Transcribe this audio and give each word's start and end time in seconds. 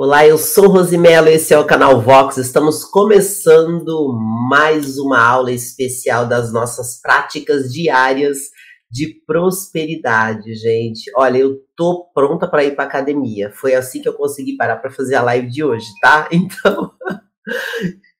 Olá, 0.00 0.24
eu 0.24 0.38
sou 0.38 0.68
Rosimelo, 0.68 1.26
esse 1.26 1.52
é 1.52 1.58
o 1.58 1.66
canal 1.66 2.00
Vox. 2.00 2.36
Estamos 2.36 2.84
começando 2.84 4.16
mais 4.48 4.96
uma 4.96 5.20
aula 5.20 5.50
especial 5.50 6.24
das 6.24 6.52
nossas 6.52 7.00
práticas 7.00 7.72
diárias 7.72 8.50
de 8.88 9.20
prosperidade, 9.26 10.54
gente. 10.54 11.10
Olha, 11.16 11.38
eu 11.38 11.58
tô 11.76 12.08
pronta 12.14 12.46
para 12.46 12.62
ir 12.62 12.76
para 12.76 12.84
academia. 12.84 13.50
Foi 13.50 13.74
assim 13.74 14.00
que 14.00 14.08
eu 14.08 14.12
consegui 14.12 14.56
parar 14.56 14.76
para 14.76 14.92
fazer 14.92 15.16
a 15.16 15.22
live 15.22 15.50
de 15.50 15.64
hoje, 15.64 15.88
tá? 16.00 16.28
Então, 16.32 16.92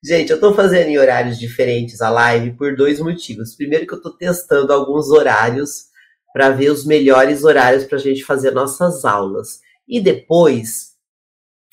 gente, 0.03 0.33
eu 0.33 0.41
tô 0.41 0.53
fazendo 0.55 0.89
em 0.89 0.99
horários 0.99 1.39
diferentes 1.39 2.01
a 2.01 2.11
live 2.11 2.57
por 2.57 2.75
dois 2.75 2.99
motivos. 2.99 3.55
Primeiro 3.55 3.87
que 3.87 3.95
eu 3.95 4.03
tô 4.03 4.11
testando 4.11 4.73
alguns 4.73 5.11
horários 5.11 5.85
para 6.33 6.51
ver 6.51 6.71
os 6.71 6.85
melhores 6.85 7.45
horários 7.45 7.85
para 7.85 7.99
a 7.99 8.01
gente 8.01 8.25
fazer 8.25 8.51
nossas 8.51 9.05
aulas. 9.05 9.61
E 9.87 10.01
depois 10.01 10.88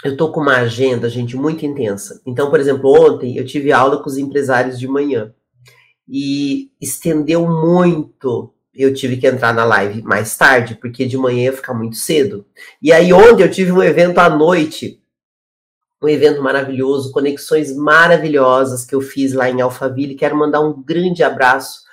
eu 0.04 0.18
tô 0.18 0.32
com 0.32 0.42
uma 0.42 0.58
agenda, 0.58 1.10
gente, 1.10 1.36
muito 1.36 1.66
intensa. 1.66 2.22
Então, 2.26 2.50
por 2.50 2.60
exemplo, 2.60 2.92
ontem 2.92 3.38
eu 3.38 3.46
tive 3.46 3.72
aula 3.72 4.02
com 4.02 4.10
os 4.10 4.18
empresários 4.18 4.78
de 4.78 4.88
manhã 4.88 5.34
e 6.08 6.72
estendeu 6.82 7.48
muito. 7.48 8.54
Eu 8.74 8.94
tive 8.94 9.18
que 9.18 9.26
entrar 9.26 9.54
na 9.54 9.64
live 9.64 10.04
mais 10.04 10.36
tarde, 10.36 10.76
porque 10.76 11.06
de 11.06 11.18
manhã 11.18 11.46
ia 11.46 11.54
ficar 11.54 11.74
muito 11.74 11.96
cedo. 11.96 12.46
E 12.82 12.92
aí, 12.92 13.14
ontem 13.14 13.44
eu 13.44 13.52
tive 13.52 13.72
um 13.72 13.82
evento 13.82 14.20
à 14.20 14.30
noite, 14.30 15.02
um 16.04 16.10
evento 16.10 16.42
maravilhoso, 16.42 17.12
conexões 17.12 17.76
maravilhosas 17.76 18.86
que 18.86 18.94
eu 18.94 19.02
fiz 19.02 19.34
lá 19.34 19.50
em 19.50 19.62
Alphaville. 19.62 20.16
Quero 20.16 20.36
mandar 20.36 20.60
um 20.60 20.84
grande 20.84 21.24
abraço 21.24 21.86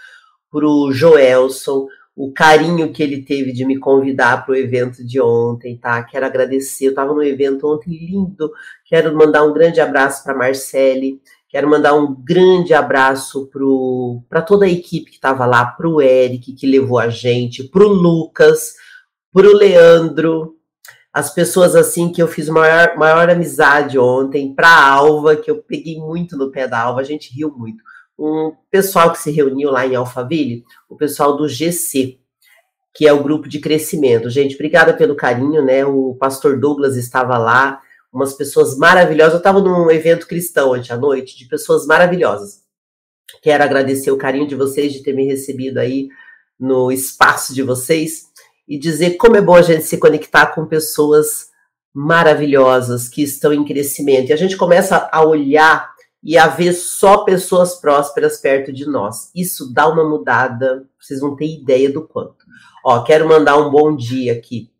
pro 0.51 0.91
Joelson, 0.93 1.87
o 2.15 2.33
carinho 2.33 2.93
que 2.93 3.03
ele 3.03 3.23
teve 3.23 3.53
de 3.53 3.65
me 3.65 3.79
convidar 3.79 4.45
para 4.45 4.53
o 4.53 4.57
evento 4.57 5.05
de 5.05 5.21
ontem, 5.21 5.79
tá? 5.79 6.03
Quero 6.03 6.27
agradecer. 6.27 6.87
Eu 6.87 6.91
estava 6.91 7.15
no 7.15 7.23
evento 7.23 7.67
ontem 7.67 7.91
lindo. 7.91 8.51
Quero 8.85 9.17
mandar 9.17 9.45
um 9.45 9.53
grande 9.53 9.81
abraço 9.81 10.23
para 10.23 10.35
Marcele. 10.35 11.21
Quero 11.49 11.69
mandar 11.69 11.95
um 11.95 12.15
grande 12.15 12.75
abraço 12.75 13.51
para 14.29 14.43
toda 14.43 14.65
a 14.65 14.71
equipe 14.71 15.11
que 15.11 15.17
estava 15.17 15.45
lá, 15.45 15.67
para 15.67 15.89
o 15.89 16.01
Eric, 16.01 16.55
que 16.55 16.67
levou 16.67 16.99
a 16.99 17.09
gente, 17.09 17.65
para 17.65 17.85
o 17.85 17.89
Lucas, 17.89 18.75
para 19.33 19.47
o 19.47 19.55
Leandro, 19.55 20.57
as 21.13 21.33
pessoas 21.35 21.77
assim 21.77 22.11
que 22.11 22.23
eu 22.23 22.27
fiz 22.27 22.49
maior, 22.49 22.97
maior 22.97 23.29
amizade 23.29 23.99
ontem, 23.99 24.55
para 24.55 24.69
a 24.69 24.89
Alva, 24.93 25.37
que 25.37 25.51
eu 25.51 25.63
peguei 25.63 25.99
muito 25.99 26.39
no 26.39 26.51
pé 26.51 26.67
da 26.67 26.81
Alva, 26.81 27.03
a 27.03 27.05
gente 27.05 27.35
riu 27.35 27.53
muito 27.55 27.85
um 28.23 28.55
pessoal 28.71 29.13
que 29.13 29.19
se 29.19 29.31
reuniu 29.31 29.71
lá 29.71 29.87
em 29.87 29.97
Alphaville, 29.97 30.65
o 30.89 30.97
pessoal 30.97 31.37
do 31.37 31.49
GC, 31.49 32.19
que 32.95 33.07
é 33.07 33.13
o 33.13 33.23
grupo 33.23 33.49
de 33.49 33.59
crescimento. 33.59 34.31
Gente, 34.31 34.55
obrigada 34.55 34.95
pelo 34.95 35.17
carinho, 35.17 35.65
né? 35.65 35.85
O 35.85 36.15
pastor 36.15 36.61
Douglas 36.61 36.97
estava 36.97 37.37
lá, 37.37 37.81
umas 38.13 38.35
pessoas 38.35 38.77
maravilhosas. 38.77 39.33
Eu 39.33 39.39
estava 39.39 39.61
num 39.61 39.91
evento 39.91 40.29
cristão 40.29 40.73
ontem 40.73 40.93
à 40.93 40.97
noite, 40.97 41.37
de 41.37 41.47
pessoas 41.47 41.87
maravilhosas. 41.87 42.63
Quero 43.43 43.65
agradecer 43.65 44.11
o 44.11 44.19
carinho 44.19 44.47
de 44.47 44.55
vocês 44.55 44.93
de 44.93 45.03
ter 45.03 45.15
me 45.15 45.25
recebido 45.25 45.79
aí 45.79 46.09
no 46.61 46.93
espaço 46.93 47.53
de 47.55 47.63
vocês 47.63 48.27
e 48.69 48.79
dizer 48.79 49.17
como 49.17 49.37
é 49.37 49.41
bom 49.41 49.55
a 49.57 49.63
gente 49.63 49.83
se 49.83 49.99
conectar 49.99 50.47
com 50.55 50.67
pessoas 50.67 51.51
maravilhosas 51.93 53.09
que 53.09 53.23
estão 53.23 53.53
em 53.53 53.65
crescimento. 53.65 54.31
E 54.31 54.33
a 54.33 54.37
gente 54.37 54.57
começa 54.57 55.09
a 55.11 55.25
olhar 55.25 55.92
e 56.23 56.39
haver 56.39 56.73
só 56.73 57.25
pessoas 57.25 57.75
prósperas 57.75 58.39
perto 58.41 58.73
de 58.73 58.87
nós. 58.87 59.31
Isso 59.35 59.73
dá 59.73 59.89
uma 59.89 60.09
mudada, 60.09 60.87
vocês 61.01 61.21
vão 61.21 61.35
ter 61.35 61.47
ideia 61.47 61.91
do 61.91 62.07
quanto. 62.07 62.45
Ó, 62.85 63.03
quero 63.03 63.29
mandar 63.29 63.57
um 63.57 63.71
bom 63.71 63.97
dia 63.97 64.33
aqui 64.33 64.71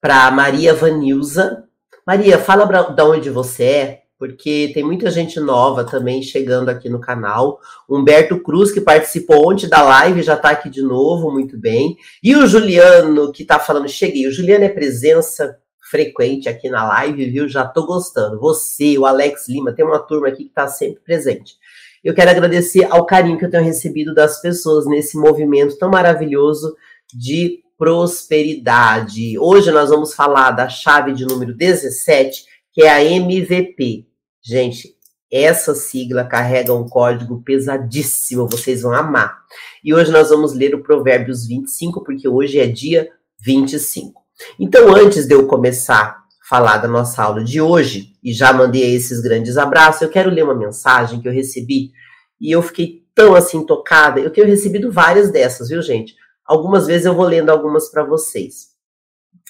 para 0.00 0.30
Maria 0.30 0.74
Vanilza. 0.74 1.64
Maria, 2.06 2.38
fala 2.38 2.66
de 2.66 3.02
onde 3.02 3.30
você 3.30 3.64
é, 3.64 4.02
porque 4.18 4.70
tem 4.74 4.82
muita 4.82 5.10
gente 5.10 5.38
nova 5.38 5.84
também 5.84 6.22
chegando 6.22 6.68
aqui 6.68 6.88
no 6.88 7.00
canal. 7.00 7.60
Humberto 7.88 8.42
Cruz, 8.42 8.70
que 8.72 8.80
participou 8.80 9.50
ontem 9.50 9.68
da 9.68 9.82
live, 9.82 10.22
já 10.22 10.34
está 10.34 10.50
aqui 10.50 10.68
de 10.68 10.82
novo, 10.82 11.30
muito 11.30 11.58
bem. 11.58 11.96
E 12.22 12.34
o 12.34 12.46
Juliano, 12.46 13.32
que 13.32 13.42
está 13.42 13.58
falando, 13.58 13.88
cheguei. 13.88 14.26
O 14.26 14.32
Juliano 14.32 14.64
é 14.64 14.68
presença 14.68 15.58
frequente 15.90 16.48
aqui 16.48 16.68
na 16.68 16.86
live, 16.86 17.30
viu? 17.30 17.48
Já 17.48 17.66
tô 17.66 17.86
gostando. 17.86 18.38
Você, 18.40 18.98
o 18.98 19.06
Alex 19.06 19.48
Lima, 19.48 19.72
tem 19.72 19.84
uma 19.84 19.98
turma 19.98 20.28
aqui 20.28 20.44
que 20.44 20.50
está 20.50 20.68
sempre 20.68 21.00
presente. 21.02 21.54
Eu 22.02 22.14
quero 22.14 22.30
agradecer 22.30 22.86
ao 22.90 23.04
carinho 23.04 23.38
que 23.38 23.44
eu 23.44 23.50
tenho 23.50 23.64
recebido 23.64 24.14
das 24.14 24.40
pessoas 24.40 24.86
nesse 24.86 25.16
movimento 25.16 25.78
tão 25.78 25.90
maravilhoso 25.90 26.76
de 27.12 27.60
prosperidade. 27.76 29.38
Hoje 29.38 29.70
nós 29.70 29.90
vamos 29.90 30.14
falar 30.14 30.50
da 30.50 30.68
chave 30.68 31.12
de 31.12 31.24
número 31.24 31.54
17, 31.54 32.44
que 32.72 32.82
é 32.82 32.90
a 32.90 33.04
MVP. 33.04 34.06
Gente, 34.42 34.96
essa 35.30 35.74
sigla 35.74 36.24
carrega 36.24 36.72
um 36.72 36.88
código 36.88 37.42
pesadíssimo, 37.42 38.48
vocês 38.48 38.82
vão 38.82 38.92
amar. 38.92 39.40
E 39.84 39.92
hoje 39.92 40.10
nós 40.10 40.30
vamos 40.30 40.54
ler 40.54 40.74
o 40.74 40.82
Provérbios 40.82 41.46
25, 41.46 42.02
porque 42.02 42.28
hoje 42.28 42.58
é 42.58 42.66
dia 42.66 43.10
25. 43.40 44.17
Então, 44.58 44.94
antes 44.94 45.26
de 45.26 45.34
eu 45.34 45.46
começar 45.46 46.02
a 46.02 46.22
falar 46.48 46.78
da 46.78 46.88
nossa 46.88 47.22
aula 47.22 47.42
de 47.42 47.60
hoje, 47.60 48.12
e 48.22 48.32
já 48.32 48.52
mandei 48.52 48.94
esses 48.94 49.20
grandes 49.20 49.56
abraços, 49.56 50.02
eu 50.02 50.08
quero 50.08 50.30
ler 50.30 50.44
uma 50.44 50.54
mensagem 50.54 51.20
que 51.20 51.28
eu 51.28 51.32
recebi 51.32 51.92
e 52.40 52.50
eu 52.50 52.62
fiquei 52.62 53.04
tão 53.14 53.34
assim 53.34 53.64
tocada. 53.64 54.20
Eu 54.20 54.30
tenho 54.30 54.46
recebido 54.46 54.92
várias 54.92 55.30
dessas, 55.30 55.68
viu, 55.68 55.82
gente? 55.82 56.14
Algumas 56.44 56.86
vezes 56.86 57.06
eu 57.06 57.14
vou 57.14 57.24
lendo 57.24 57.50
algumas 57.50 57.90
para 57.90 58.04
vocês. 58.04 58.68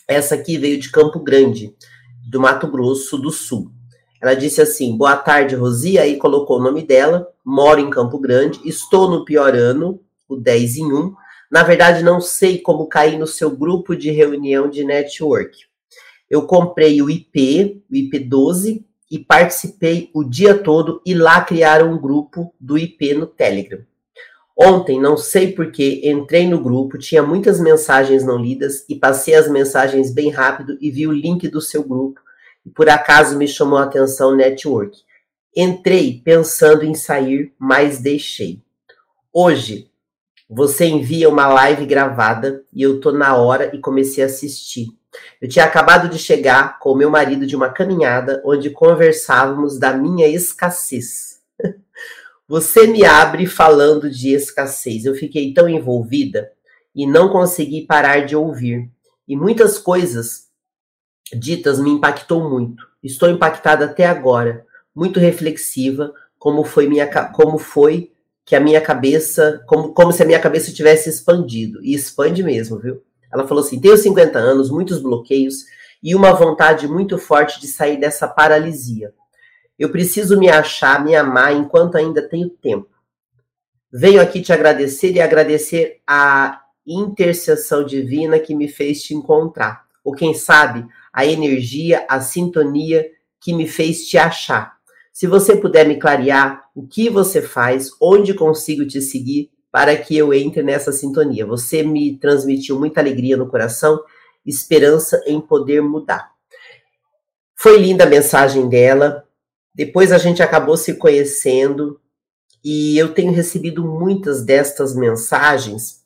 Essa 0.06 0.34
aqui 0.34 0.56
veio 0.56 0.78
de 0.78 0.90
Campo 0.90 1.20
Grande, 1.20 1.74
do 2.30 2.40
Mato 2.40 2.66
Grosso 2.66 3.18
do 3.18 3.30
Sul. 3.30 3.70
Ela 4.20 4.34
disse 4.34 4.60
assim: 4.60 4.96
Boa 4.96 5.16
tarde, 5.16 5.54
Rosi. 5.54 5.98
Aí 5.98 6.16
colocou 6.16 6.58
o 6.58 6.62
nome 6.62 6.82
dela. 6.82 7.28
Moro 7.44 7.80
em 7.80 7.90
Campo 7.90 8.18
Grande. 8.18 8.60
Estou 8.64 9.10
no 9.10 9.24
pior 9.24 9.54
ano, 9.54 10.00
o 10.28 10.36
10 10.36 10.76
em 10.76 10.92
1. 10.92 11.14
Na 11.50 11.62
verdade, 11.62 12.02
não 12.02 12.20
sei 12.20 12.58
como 12.58 12.86
cair 12.86 13.18
no 13.18 13.26
seu 13.26 13.50
grupo 13.50 13.96
de 13.96 14.10
reunião 14.10 14.68
de 14.68 14.84
network. 14.84 15.56
Eu 16.28 16.46
comprei 16.46 17.00
o 17.00 17.08
IP, 17.08 17.82
o 17.90 17.94
IP12, 17.94 18.84
e 19.10 19.18
participei 19.18 20.10
o 20.14 20.22
dia 20.22 20.56
todo 20.56 21.00
e 21.04 21.14
lá 21.14 21.40
criaram 21.40 21.92
um 21.92 21.98
grupo 21.98 22.54
do 22.60 22.76
IP 22.76 23.14
no 23.14 23.26
Telegram. 23.26 23.82
Ontem, 24.56 25.00
não 25.00 25.16
sei 25.16 25.52
porquê, 25.52 26.02
entrei 26.04 26.46
no 26.46 26.60
grupo, 26.60 26.98
tinha 26.98 27.22
muitas 27.22 27.60
mensagens 27.60 28.24
não 28.24 28.36
lidas 28.36 28.84
e 28.88 28.96
passei 28.96 29.34
as 29.34 29.48
mensagens 29.48 30.12
bem 30.12 30.30
rápido 30.30 30.76
e 30.80 30.90
vi 30.90 31.06
o 31.06 31.12
link 31.12 31.48
do 31.48 31.60
seu 31.60 31.82
grupo. 31.84 32.20
E 32.66 32.70
por 32.70 32.88
acaso 32.88 33.38
me 33.38 33.46
chamou 33.46 33.78
a 33.78 33.84
atenção 33.84 34.34
network. 34.34 34.98
Entrei 35.56 36.20
pensando 36.24 36.84
em 36.84 36.94
sair, 36.94 37.52
mas 37.58 38.00
deixei. 38.00 38.60
Hoje, 39.32 39.87
você 40.48 40.86
envia 40.86 41.28
uma 41.28 41.46
live 41.46 41.84
gravada 41.84 42.64
e 42.72 42.82
eu 42.82 43.00
tô 43.00 43.12
na 43.12 43.36
hora 43.36 43.74
e 43.74 43.78
comecei 43.78 44.22
a 44.24 44.26
assistir. 44.26 44.88
Eu 45.40 45.48
tinha 45.48 45.64
acabado 45.64 46.08
de 46.08 46.18
chegar 46.18 46.78
com 46.78 46.92
o 46.92 46.96
meu 46.96 47.10
marido 47.10 47.46
de 47.46 47.54
uma 47.54 47.68
caminhada 47.68 48.42
onde 48.44 48.70
conversávamos 48.70 49.78
da 49.78 49.92
minha 49.92 50.26
escassez. 50.26 51.40
Você 52.48 52.86
me 52.86 53.04
abre 53.04 53.46
falando 53.46 54.10
de 54.10 54.32
escassez. 54.32 55.04
Eu 55.04 55.14
fiquei 55.14 55.52
tão 55.52 55.68
envolvida 55.68 56.50
e 56.94 57.06
não 57.06 57.28
consegui 57.28 57.86
parar 57.86 58.24
de 58.24 58.34
ouvir. 58.34 58.90
E 59.26 59.36
muitas 59.36 59.78
coisas 59.78 60.48
ditas 61.32 61.78
me 61.78 61.90
impactou 61.90 62.48
muito. 62.48 62.88
Estou 63.02 63.28
impactada 63.28 63.84
até 63.84 64.06
agora, 64.06 64.66
muito 64.94 65.20
reflexiva, 65.20 66.12
como 66.38 66.64
foi 66.64 66.88
minha 66.88 67.06
como 67.32 67.58
foi 67.58 68.12
que 68.48 68.56
a 68.56 68.60
minha 68.60 68.80
cabeça, 68.80 69.62
como, 69.66 69.92
como 69.92 70.10
se 70.10 70.22
a 70.22 70.26
minha 70.26 70.40
cabeça 70.40 70.72
tivesse 70.72 71.10
expandido. 71.10 71.84
E 71.84 71.94
expande 71.94 72.42
mesmo, 72.42 72.78
viu? 72.78 73.02
Ela 73.30 73.46
falou 73.46 73.62
assim: 73.62 73.78
tenho 73.78 73.94
50 73.94 74.38
anos, 74.38 74.70
muitos 74.70 75.02
bloqueios 75.02 75.66
e 76.02 76.14
uma 76.14 76.32
vontade 76.32 76.88
muito 76.88 77.18
forte 77.18 77.60
de 77.60 77.66
sair 77.66 77.98
dessa 77.98 78.26
paralisia. 78.26 79.12
Eu 79.78 79.90
preciso 79.90 80.38
me 80.38 80.48
achar, 80.48 81.04
me 81.04 81.14
amar 81.14 81.54
enquanto 81.54 81.96
ainda 81.96 82.26
tenho 82.26 82.48
tempo. 82.48 82.88
Venho 83.92 84.18
aqui 84.18 84.40
te 84.40 84.50
agradecer 84.50 85.12
e 85.12 85.20
agradecer 85.20 86.00
a 86.06 86.62
intercessão 86.86 87.84
divina 87.84 88.38
que 88.38 88.54
me 88.54 88.66
fez 88.66 89.02
te 89.02 89.12
encontrar. 89.12 89.84
Ou 90.02 90.14
quem 90.14 90.32
sabe, 90.32 90.86
a 91.12 91.26
energia, 91.26 92.06
a 92.08 92.18
sintonia 92.22 93.10
que 93.38 93.52
me 93.52 93.68
fez 93.68 94.08
te 94.08 94.16
achar. 94.16 94.78
Se 95.12 95.26
você 95.26 95.54
puder 95.54 95.86
me 95.86 95.98
clarear 95.98 96.67
o 96.78 96.86
que 96.86 97.10
você 97.10 97.42
faz, 97.42 97.90
onde 98.00 98.32
consigo 98.32 98.86
te 98.86 99.00
seguir 99.00 99.50
para 99.68 99.96
que 99.96 100.16
eu 100.16 100.32
entre 100.32 100.62
nessa 100.62 100.92
sintonia. 100.92 101.44
Você 101.44 101.82
me 101.82 102.16
transmitiu 102.16 102.78
muita 102.78 103.00
alegria 103.00 103.36
no 103.36 103.48
coração, 103.48 104.00
esperança 104.46 105.20
em 105.26 105.40
poder 105.40 105.82
mudar. 105.82 106.30
Foi 107.56 107.78
linda 107.78 108.04
a 108.04 108.08
mensagem 108.08 108.68
dela. 108.68 109.24
Depois 109.74 110.12
a 110.12 110.18
gente 110.18 110.40
acabou 110.40 110.76
se 110.76 110.94
conhecendo 110.94 112.00
e 112.64 112.96
eu 112.96 113.12
tenho 113.12 113.32
recebido 113.32 113.84
muitas 113.84 114.44
destas 114.44 114.94
mensagens 114.94 116.04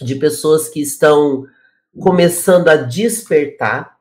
de 0.00 0.14
pessoas 0.14 0.68
que 0.68 0.80
estão 0.80 1.44
começando 1.98 2.68
a 2.68 2.76
despertar 2.76 3.96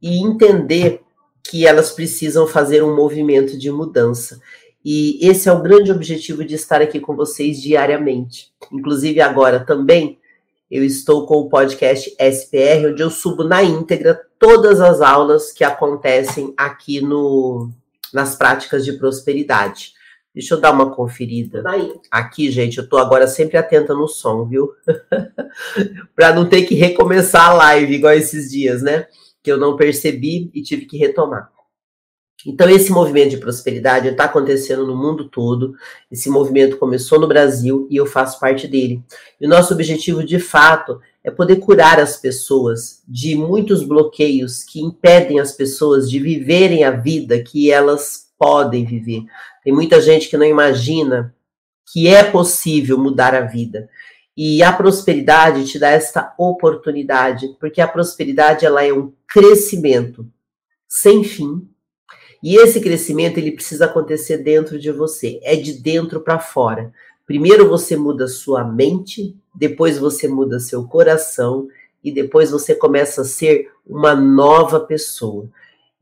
e 0.00 0.24
entender 0.24 1.02
que 1.42 1.66
elas 1.66 1.90
precisam 1.90 2.46
fazer 2.46 2.84
um 2.84 2.94
movimento 2.94 3.58
de 3.58 3.68
mudança. 3.72 4.40
E 4.84 5.18
esse 5.26 5.48
é 5.48 5.52
o 5.52 5.62
grande 5.62 5.90
objetivo 5.90 6.44
de 6.44 6.54
estar 6.54 6.82
aqui 6.82 7.00
com 7.00 7.16
vocês 7.16 7.60
diariamente. 7.62 8.52
Inclusive, 8.70 9.20
agora 9.20 9.64
também 9.64 10.18
eu 10.70 10.84
estou 10.84 11.26
com 11.26 11.36
o 11.36 11.48
podcast 11.48 12.14
SPR, 12.18 12.88
onde 12.90 13.02
eu 13.02 13.10
subo 13.10 13.44
na 13.44 13.62
íntegra 13.62 14.20
todas 14.38 14.80
as 14.80 15.00
aulas 15.00 15.52
que 15.52 15.64
acontecem 15.64 16.52
aqui 16.56 17.00
no, 17.00 17.70
nas 18.12 18.36
práticas 18.36 18.84
de 18.84 18.92
prosperidade. 18.92 19.94
Deixa 20.34 20.54
eu 20.54 20.60
dar 20.60 20.72
uma 20.72 20.94
conferida. 20.94 21.62
Aqui, 22.10 22.50
gente, 22.50 22.78
eu 22.78 22.88
tô 22.88 22.98
agora 22.98 23.28
sempre 23.28 23.56
atenta 23.56 23.94
no 23.94 24.08
som, 24.08 24.44
viu? 24.44 24.68
para 26.14 26.34
não 26.34 26.48
ter 26.48 26.64
que 26.64 26.74
recomeçar 26.74 27.50
a 27.50 27.54
live 27.54 27.94
igual 27.94 28.12
esses 28.12 28.50
dias, 28.50 28.82
né? 28.82 29.06
Que 29.42 29.52
eu 29.52 29.56
não 29.56 29.76
percebi 29.76 30.50
e 30.52 30.60
tive 30.60 30.86
que 30.86 30.98
retomar. 30.98 31.53
Então, 32.46 32.68
esse 32.68 32.92
movimento 32.92 33.30
de 33.30 33.38
prosperidade 33.38 34.08
está 34.08 34.24
acontecendo 34.24 34.86
no 34.86 34.96
mundo 34.96 35.28
todo. 35.28 35.74
Esse 36.10 36.28
movimento 36.28 36.76
começou 36.76 37.18
no 37.18 37.26
Brasil 37.26 37.88
e 37.90 37.96
eu 37.96 38.04
faço 38.04 38.38
parte 38.38 38.68
dele. 38.68 39.02
E 39.40 39.46
o 39.46 39.48
nosso 39.48 39.72
objetivo, 39.72 40.22
de 40.22 40.38
fato, 40.38 41.00
é 41.22 41.30
poder 41.30 41.56
curar 41.56 41.98
as 41.98 42.18
pessoas 42.18 43.02
de 43.08 43.34
muitos 43.34 43.82
bloqueios 43.82 44.62
que 44.62 44.80
impedem 44.80 45.40
as 45.40 45.52
pessoas 45.52 46.10
de 46.10 46.18
viverem 46.18 46.84
a 46.84 46.90
vida 46.90 47.42
que 47.42 47.70
elas 47.70 48.30
podem 48.38 48.84
viver. 48.84 49.24
Tem 49.62 49.72
muita 49.72 50.00
gente 50.00 50.28
que 50.28 50.36
não 50.36 50.44
imagina 50.44 51.34
que 51.90 52.08
é 52.08 52.24
possível 52.24 52.98
mudar 52.98 53.34
a 53.34 53.40
vida. 53.40 53.88
E 54.36 54.62
a 54.62 54.72
prosperidade 54.72 55.64
te 55.66 55.78
dá 55.78 55.90
esta 55.90 56.34
oportunidade, 56.36 57.56
porque 57.58 57.80
a 57.80 57.88
prosperidade 57.88 58.66
ela 58.66 58.84
é 58.84 58.92
um 58.92 59.12
crescimento 59.26 60.26
sem 60.86 61.24
fim 61.24 61.68
e 62.44 62.56
esse 62.56 62.78
crescimento 62.78 63.38
ele 63.38 63.52
precisa 63.52 63.86
acontecer 63.86 64.36
dentro 64.36 64.78
de 64.78 64.92
você, 64.92 65.40
é 65.42 65.56
de 65.56 65.72
dentro 65.72 66.20
para 66.20 66.38
fora. 66.38 66.92
Primeiro 67.26 67.66
você 67.66 67.96
muda 67.96 68.28
sua 68.28 68.62
mente, 68.62 69.34
depois 69.54 69.96
você 69.96 70.28
muda 70.28 70.60
seu 70.60 70.84
coração 70.84 71.68
e 72.04 72.12
depois 72.12 72.50
você 72.50 72.74
começa 72.74 73.22
a 73.22 73.24
ser 73.24 73.70
uma 73.86 74.14
nova 74.14 74.78
pessoa. 74.78 75.48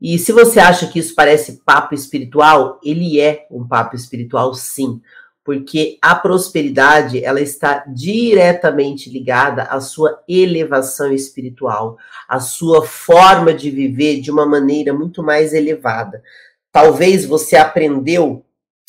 E 0.01 0.19
se 0.19 0.33
você 0.33 0.59
acha 0.59 0.85
que 0.87 0.99
isso 0.99 1.15
parece 1.15 1.61
papo 1.65 1.95
espiritual, 1.95 2.77
ele 2.83 3.21
é 3.21 3.47
um 3.49 3.65
papo 3.65 3.95
espiritual 3.95 4.53
sim, 4.53 5.01
porque 5.43 5.97
a 6.01 6.15
prosperidade 6.15 7.23
ela 7.23 7.41
está 7.41 7.83
diretamente 7.87 9.09
ligada 9.09 9.63
à 9.63 9.81
sua 9.81 10.23
elevação 10.27 11.11
espiritual, 11.11 11.97
à 12.27 12.39
sua 12.39 12.85
forma 12.85 13.53
de 13.53 13.69
viver 13.69 14.21
de 14.21 14.31
uma 14.31 14.45
maneira 14.45 14.93
muito 14.93 15.21
mais 15.21 15.53
elevada. 15.53 16.23
Talvez 16.71 17.25
você 17.25 17.57
aprendeu 17.57 18.45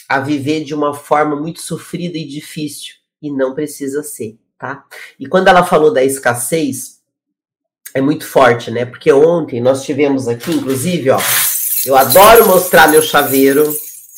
a 0.08 0.20
viver 0.20 0.62
de 0.64 0.74
uma 0.74 0.94
forma 0.94 1.34
muito 1.34 1.60
sofrida 1.60 2.16
e 2.16 2.26
difícil 2.26 2.94
e 3.20 3.30
não 3.30 3.54
precisa 3.54 4.02
ser, 4.02 4.38
tá? 4.58 4.84
E 5.18 5.26
quando 5.26 5.48
ela 5.48 5.64
falou 5.64 5.92
da 5.92 6.04
escassez, 6.04 7.00
é 7.92 8.00
muito 8.00 8.26
forte, 8.26 8.70
né? 8.70 8.84
Porque 8.84 9.12
ontem 9.12 9.60
nós 9.60 9.84
tivemos 9.84 10.28
aqui, 10.28 10.52
inclusive, 10.52 11.10
ó, 11.10 11.18
eu 11.84 11.96
adoro 11.96 12.46
mostrar 12.46 12.88
meu 12.88 13.02
chaveiro 13.02 13.74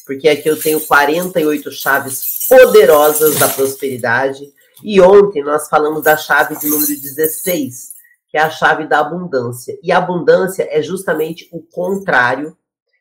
porque 0.06 0.28
aqui 0.28 0.48
eu 0.48 0.58
tenho 0.58 0.80
48 0.80 1.70
chaves 1.72 2.46
poderosas 2.48 3.38
da 3.38 3.48
prosperidade. 3.48 4.52
E 4.84 5.00
ontem 5.00 5.42
nós 5.42 5.68
falamos 5.68 6.04
da 6.04 6.16
chave 6.16 6.56
de 6.56 6.68
número 6.68 6.86
16, 6.86 7.94
que 8.28 8.38
é 8.38 8.40
a 8.40 8.50
chave 8.50 8.86
da 8.86 9.00
abundância. 9.00 9.76
E 9.82 9.90
abundância 9.90 10.68
é 10.70 10.80
justamente 10.80 11.48
o 11.50 11.60
contrário 11.60 12.56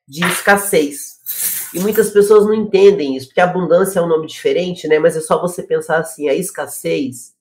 de 0.07 0.25
escassez. 0.25 1.19
E 1.74 1.80
muitas 1.80 2.10
pessoas 2.10 2.46
não 2.46 2.54
entendem 2.54 3.16
isso, 3.16 3.28
porque 3.28 3.42
abundância 3.42 4.00
é 4.00 4.01
um 4.01 4.08
nome 4.08 4.25
diferente, 4.25 4.88
né? 4.88 4.98
Mas 4.98 5.16
é 5.16 5.22
só 5.22 5.40
você 5.40 5.62
pensar 5.62 6.00
assim: 6.00 6.28
a 6.28 6.34
escassez 6.34 7.34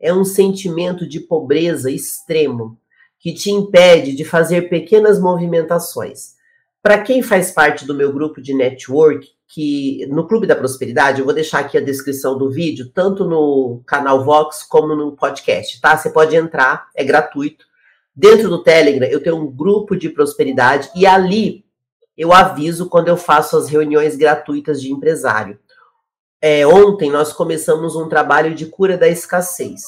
é 0.00 0.12
um 0.12 0.24
sentimento 0.24 1.06
de 1.06 1.20
pobreza 1.20 1.90
extremo 1.90 2.76
que 3.20 3.32
te 3.32 3.52
impede 3.52 4.16
de 4.16 4.24
fazer 4.24 4.68
pequenas 4.68 5.20
movimentações. 5.20 6.34
Para 6.82 7.00
quem 7.00 7.22
faz 7.22 7.52
parte 7.52 7.86
do 7.86 7.94
meu 7.94 8.12
grupo 8.12 8.42
de 8.42 8.52
network, 8.52 9.28
que 9.46 10.04
no 10.06 10.26
Clube 10.26 10.48
da 10.48 10.56
Prosperidade, 10.56 11.20
eu 11.20 11.24
vou 11.24 11.32
deixar 11.32 11.60
aqui 11.60 11.78
a 11.78 11.80
descrição 11.80 12.36
do 12.36 12.50
vídeo, 12.50 12.90
tanto 12.92 13.24
no 13.24 13.82
canal 13.86 14.24
Vox 14.24 14.64
como 14.64 14.96
no 14.96 15.12
podcast, 15.12 15.80
tá? 15.80 15.96
Você 15.96 16.10
pode 16.10 16.34
entrar, 16.34 16.88
é 16.96 17.04
gratuito. 17.04 17.64
Dentro 18.16 18.48
do 18.48 18.62
Telegram, 18.64 19.06
eu 19.06 19.22
tenho 19.22 19.36
um 19.36 19.50
grupo 19.50 19.94
de 19.94 20.08
prosperidade 20.08 20.90
e 20.96 21.06
ali 21.06 21.64
eu 22.16 22.32
aviso 22.32 22.88
quando 22.88 23.08
eu 23.08 23.16
faço 23.16 23.56
as 23.56 23.68
reuniões 23.68 24.16
gratuitas 24.16 24.82
de 24.82 24.90
empresário. 24.90 25.58
É, 26.40 26.66
ontem 26.66 27.10
nós 27.10 27.32
começamos 27.32 27.94
um 27.94 28.08
trabalho 28.08 28.56
de 28.56 28.66
cura 28.66 28.98
da 28.98 29.06
escassez. 29.06 29.82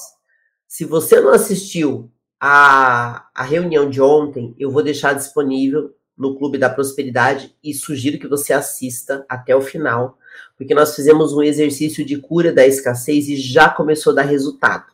Se 0.69 0.85
você 0.85 1.21
não 1.21 1.31
assistiu 1.31 2.09
a, 2.39 3.27
a 3.35 3.43
reunião 3.43 3.91
de 3.91 4.01
ontem, 4.01 4.55
eu 4.59 4.71
vou 4.71 4.83
deixar 4.83 5.15
disponível 5.15 5.93
no 6.17 6.37
Clube 6.37 6.59
da 6.59 6.71
Prosperidade 6.71 7.55
e 7.63 7.75
sugiro 7.75 8.19
que 8.19 8.29
você 8.29 8.53
assista 8.53 9.25
até 9.29 9.55
o 9.55 9.61
final, 9.61 10.19
porque 10.57 10.75
nós 10.75 10.95
fizemos 10.95 11.33
um 11.33 11.43
exercício 11.43 12.05
de 12.05 12.19
cura 12.19 12.53
da 12.53 12.67
escassez 12.67 13.29
e 13.29 13.37
já 13.37 13.69
começou 13.69 14.13
a 14.13 14.17
dar 14.17 14.23
resultado. 14.23 14.87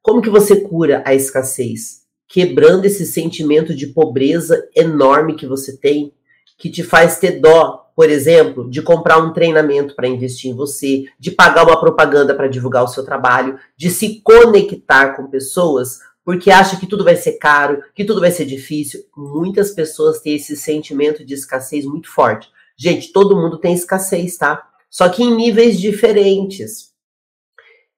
Como 0.00 0.22
que 0.22 0.30
você 0.30 0.60
cura 0.60 1.02
a 1.04 1.14
escassez? 1.14 2.02
Quebrando 2.26 2.84
esse 2.84 3.04
sentimento 3.04 3.74
de 3.74 3.88
pobreza 3.88 4.68
enorme 4.74 5.34
que 5.34 5.46
você 5.46 5.76
tem, 5.76 6.12
que 6.56 6.70
te 6.70 6.82
faz 6.82 7.18
ter 7.18 7.40
dó, 7.40 7.90
por 7.94 8.08
exemplo, 8.08 8.70
de 8.70 8.80
comprar 8.80 9.18
um 9.18 9.32
treinamento 9.32 9.94
para 9.94 10.06
investir 10.06 10.50
em 10.50 10.54
você, 10.54 11.04
de 11.18 11.30
pagar 11.30 11.66
uma 11.66 11.80
propaganda 11.80 12.34
para 12.34 12.48
divulgar 12.48 12.84
o 12.84 12.88
seu 12.88 13.04
trabalho, 13.04 13.58
de 13.76 13.90
se 13.90 14.20
conectar 14.20 15.16
com 15.16 15.26
pessoas 15.26 16.00
porque 16.28 16.50
acha 16.50 16.78
que 16.78 16.86
tudo 16.86 17.04
vai 17.04 17.16
ser 17.16 17.38
caro, 17.38 17.82
que 17.94 18.04
tudo 18.04 18.20
vai 18.20 18.30
ser 18.30 18.44
difícil. 18.44 19.02
Muitas 19.16 19.70
pessoas 19.70 20.20
têm 20.20 20.34
esse 20.34 20.54
sentimento 20.58 21.24
de 21.24 21.32
escassez 21.32 21.86
muito 21.86 22.12
forte. 22.12 22.50
Gente, 22.76 23.14
todo 23.14 23.34
mundo 23.34 23.56
tem 23.56 23.72
escassez, 23.72 24.36
tá? 24.36 24.62
Só 24.90 25.08
que 25.08 25.22
em 25.22 25.34
níveis 25.34 25.80
diferentes. 25.80 26.92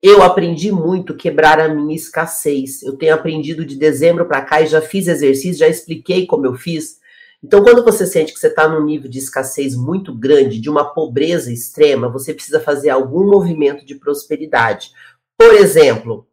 Eu 0.00 0.22
aprendi 0.22 0.70
muito 0.70 1.16
quebrar 1.16 1.58
a 1.58 1.74
minha 1.74 1.92
escassez. 1.92 2.84
Eu 2.84 2.96
tenho 2.96 3.14
aprendido 3.14 3.64
de 3.64 3.74
dezembro 3.74 4.24
para 4.26 4.42
cá 4.42 4.62
e 4.62 4.68
já 4.68 4.80
fiz 4.80 5.08
exercício, 5.08 5.58
já 5.58 5.66
expliquei 5.66 6.24
como 6.24 6.46
eu 6.46 6.54
fiz. 6.54 7.00
Então, 7.42 7.64
quando 7.64 7.82
você 7.82 8.06
sente 8.06 8.32
que 8.32 8.38
você 8.38 8.46
está 8.46 8.68
num 8.68 8.84
nível 8.84 9.10
de 9.10 9.18
escassez 9.18 9.74
muito 9.74 10.14
grande, 10.14 10.60
de 10.60 10.70
uma 10.70 10.84
pobreza 10.84 11.52
extrema, 11.52 12.08
você 12.08 12.32
precisa 12.32 12.60
fazer 12.60 12.90
algum 12.90 13.28
movimento 13.28 13.84
de 13.84 13.96
prosperidade. 13.96 14.92
Por 15.36 15.52
exemplo, 15.52 16.29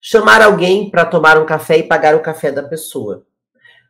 chamar 0.00 0.42
alguém 0.42 0.90
para 0.90 1.04
tomar 1.04 1.38
um 1.38 1.46
café 1.46 1.78
e 1.78 1.82
pagar 1.82 2.14
o 2.14 2.22
café 2.22 2.50
da 2.50 2.62
pessoa. 2.62 3.26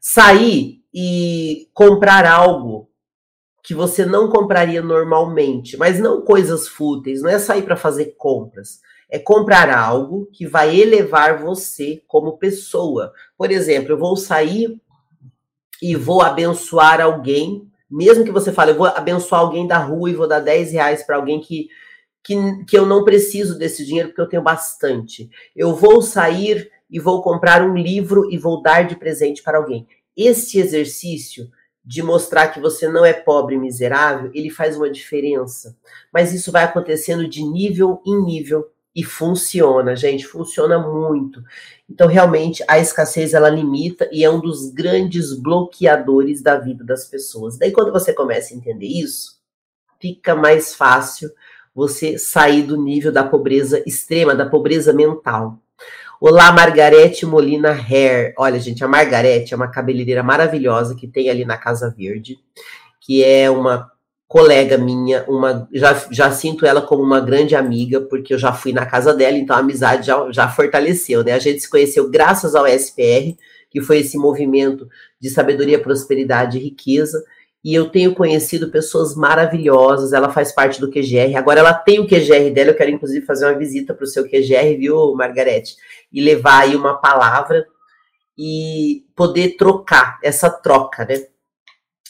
Sair 0.00 0.82
e 0.92 1.68
comprar 1.74 2.26
algo 2.26 2.88
que 3.62 3.74
você 3.74 4.06
não 4.06 4.30
compraria 4.30 4.80
normalmente, 4.80 5.76
mas 5.76 6.00
não 6.00 6.22
coisas 6.22 6.66
fúteis, 6.66 7.20
não 7.20 7.28
é 7.28 7.38
sair 7.38 7.62
para 7.62 7.76
fazer 7.76 8.14
compras. 8.16 8.80
É 9.10 9.18
comprar 9.18 9.70
algo 9.76 10.26
que 10.32 10.46
vai 10.46 10.78
elevar 10.78 11.38
você 11.38 12.02
como 12.06 12.38
pessoa. 12.38 13.12
Por 13.36 13.50
exemplo, 13.50 13.92
eu 13.92 13.98
vou 13.98 14.16
sair 14.16 14.80
e 15.82 15.94
vou 15.94 16.22
abençoar 16.22 17.00
alguém, 17.00 17.70
mesmo 17.90 18.24
que 18.24 18.30
você 18.30 18.52
fale, 18.52 18.72
eu 18.72 18.76
vou 18.76 18.86
abençoar 18.86 19.40
alguém 19.40 19.66
da 19.66 19.78
rua 19.78 20.10
e 20.10 20.14
vou 20.14 20.28
dar 20.28 20.40
10 20.40 20.72
reais 20.72 21.02
para 21.02 21.16
alguém 21.16 21.40
que 21.40 21.68
que, 22.22 22.64
que 22.64 22.78
eu 22.78 22.86
não 22.86 23.04
preciso 23.04 23.58
desse 23.58 23.84
dinheiro 23.84 24.08
porque 24.08 24.20
eu 24.20 24.28
tenho 24.28 24.42
bastante. 24.42 25.30
Eu 25.54 25.74
vou 25.74 26.02
sair 26.02 26.70
e 26.90 26.98
vou 26.98 27.22
comprar 27.22 27.62
um 27.62 27.76
livro 27.76 28.30
e 28.30 28.38
vou 28.38 28.62
dar 28.62 28.82
de 28.82 28.96
presente 28.96 29.42
para 29.42 29.58
alguém. 29.58 29.86
Este 30.16 30.58
exercício 30.58 31.50
de 31.84 32.02
mostrar 32.02 32.48
que 32.48 32.60
você 32.60 32.86
não 32.86 33.02
é 33.02 33.14
pobre 33.14 33.54
e 33.54 33.58
miserável, 33.58 34.30
ele 34.34 34.50
faz 34.50 34.76
uma 34.76 34.90
diferença. 34.90 35.74
Mas 36.12 36.34
isso 36.34 36.52
vai 36.52 36.64
acontecendo 36.64 37.26
de 37.26 37.42
nível 37.42 38.02
em 38.06 38.22
nível 38.22 38.70
e 38.94 39.02
funciona, 39.02 39.94
gente, 39.94 40.26
funciona 40.26 40.78
muito. 40.78 41.42
Então, 41.88 42.08
realmente, 42.08 42.64
a 42.68 42.78
escassez 42.78 43.32
ela 43.32 43.48
limita 43.48 44.08
e 44.12 44.24
é 44.24 44.30
um 44.30 44.40
dos 44.40 44.70
grandes 44.70 45.32
bloqueadores 45.32 46.42
da 46.42 46.58
vida 46.58 46.84
das 46.84 47.06
pessoas. 47.06 47.56
Daí, 47.56 47.70
quando 47.70 47.92
você 47.92 48.12
começa 48.12 48.52
a 48.52 48.56
entender 48.56 48.88
isso, 48.88 49.38
fica 50.00 50.34
mais 50.34 50.74
fácil 50.74 51.30
você 51.74 52.18
sair 52.18 52.62
do 52.62 52.76
nível 52.76 53.12
da 53.12 53.24
pobreza 53.24 53.82
extrema, 53.86 54.34
da 54.34 54.46
pobreza 54.46 54.92
mental. 54.92 55.58
Olá, 56.20 56.50
Margarete 56.50 57.24
Molina 57.24 57.70
Hair. 57.70 58.34
Olha, 58.36 58.58
gente, 58.58 58.82
a 58.82 58.88
Margarete 58.88 59.54
é 59.54 59.56
uma 59.56 59.70
cabeleireira 59.70 60.22
maravilhosa 60.22 60.96
que 60.96 61.06
tem 61.06 61.30
ali 61.30 61.44
na 61.44 61.56
Casa 61.56 61.94
Verde, 61.96 62.38
que 63.00 63.22
é 63.22 63.48
uma 63.48 63.90
colega 64.26 64.76
minha, 64.76 65.24
uma 65.26 65.66
já, 65.72 65.94
já 66.10 66.30
sinto 66.30 66.66
ela 66.66 66.82
como 66.82 67.02
uma 67.02 67.20
grande 67.20 67.56
amiga, 67.56 68.00
porque 68.00 68.34
eu 68.34 68.38
já 68.38 68.52
fui 68.52 68.72
na 68.72 68.84
casa 68.84 69.14
dela, 69.14 69.38
então 69.38 69.56
a 69.56 69.60
amizade 69.60 70.06
já, 70.06 70.30
já 70.30 70.48
fortaleceu, 70.48 71.24
né? 71.24 71.32
A 71.32 71.38
gente 71.38 71.60
se 71.60 71.70
conheceu 71.70 72.10
graças 72.10 72.54
ao 72.54 72.66
SPR, 72.66 73.36
que 73.70 73.80
foi 73.80 74.00
esse 74.00 74.18
movimento 74.18 74.88
de 75.20 75.30
sabedoria, 75.30 75.80
prosperidade 75.80 76.58
e 76.58 76.62
riqueza. 76.62 77.24
E 77.64 77.74
eu 77.74 77.90
tenho 77.90 78.14
conhecido 78.14 78.70
pessoas 78.70 79.14
maravilhosas. 79.14 80.12
Ela 80.12 80.30
faz 80.30 80.52
parte 80.52 80.80
do 80.80 80.90
QGR. 80.90 81.36
Agora 81.36 81.60
ela 81.60 81.74
tem 81.74 81.98
o 81.98 82.06
QGR 82.06 82.52
dela. 82.52 82.70
Eu 82.70 82.76
quero, 82.76 82.90
inclusive, 82.90 83.26
fazer 83.26 83.46
uma 83.46 83.58
visita 83.58 83.92
para 83.92 84.04
o 84.04 84.06
seu 84.06 84.24
QGR, 84.24 84.78
viu, 84.78 85.14
Margarete? 85.14 85.76
E 86.12 86.20
levar 86.20 86.60
aí 86.62 86.76
uma 86.76 86.94
palavra 87.00 87.66
e 88.36 89.04
poder 89.16 89.56
trocar 89.56 90.18
essa 90.22 90.48
troca, 90.48 91.04
né? 91.04 91.26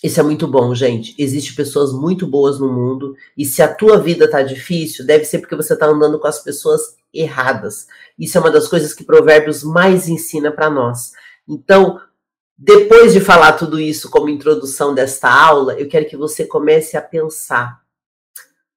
Isso 0.05 0.21
é 0.21 0.23
muito 0.23 0.47
bom, 0.47 0.75
gente. 0.75 1.15
Existem 1.19 1.57
pessoas 1.57 1.93
muito 1.93 2.27
boas 2.27 2.61
no 2.61 2.73
mundo. 2.73 3.17
E 3.37 3.45
se 3.45 3.63
a 3.63 3.75
tua 3.75 3.99
vida 3.99 4.31
tá 4.31 4.43
difícil, 4.43 5.05
deve 5.05 5.25
ser 5.25 5.39
porque 5.39 5.57
você 5.57 5.77
tá 5.77 5.87
andando 5.87 6.21
com 6.21 6.29
as 6.29 6.39
pessoas 6.39 6.97
erradas. 7.13 7.87
Isso 8.17 8.39
é 8.39 8.41
uma 8.41 8.51
das 8.51 8.69
coisas 8.69 8.93
que 8.93 9.03
Provérbios 9.03 9.65
mais 9.65 10.09
ensina 10.09 10.53
para 10.53 10.71
nós. 10.71 11.13
Então, 11.49 11.99
depois 12.59 13.13
de 13.13 13.21
falar 13.21 13.53
tudo 13.53 13.79
isso 13.79 14.11
como 14.11 14.29
introdução 14.29 14.93
desta 14.93 15.31
aula, 15.31 15.75
eu 15.75 15.87
quero 15.89 16.07
que 16.07 16.17
você 16.17 16.45
comece 16.45 16.97
a 16.97 17.03
pensar. 17.03 17.81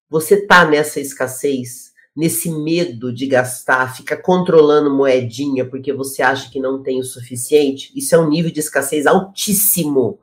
Você 0.07 0.45
tá 0.45 0.63
nessa 0.65 0.99
escassez, 0.99 1.91
nesse 2.15 2.51
medo 2.51 3.11
de 3.11 3.25
gastar, 3.25 3.95
fica 3.95 4.15
controlando 4.15 4.93
moedinha 4.93 5.65
porque 5.65 5.91
você 5.91 6.21
acha 6.21 6.51
que 6.51 6.59
não 6.59 6.83
tem 6.83 6.99
o 6.99 7.03
suficiente? 7.03 7.91
Isso 7.95 8.13
é 8.13 8.19
um 8.19 8.29
nível 8.29 8.51
de 8.51 8.59
escassez 8.59 9.07
altíssimo 9.07 10.19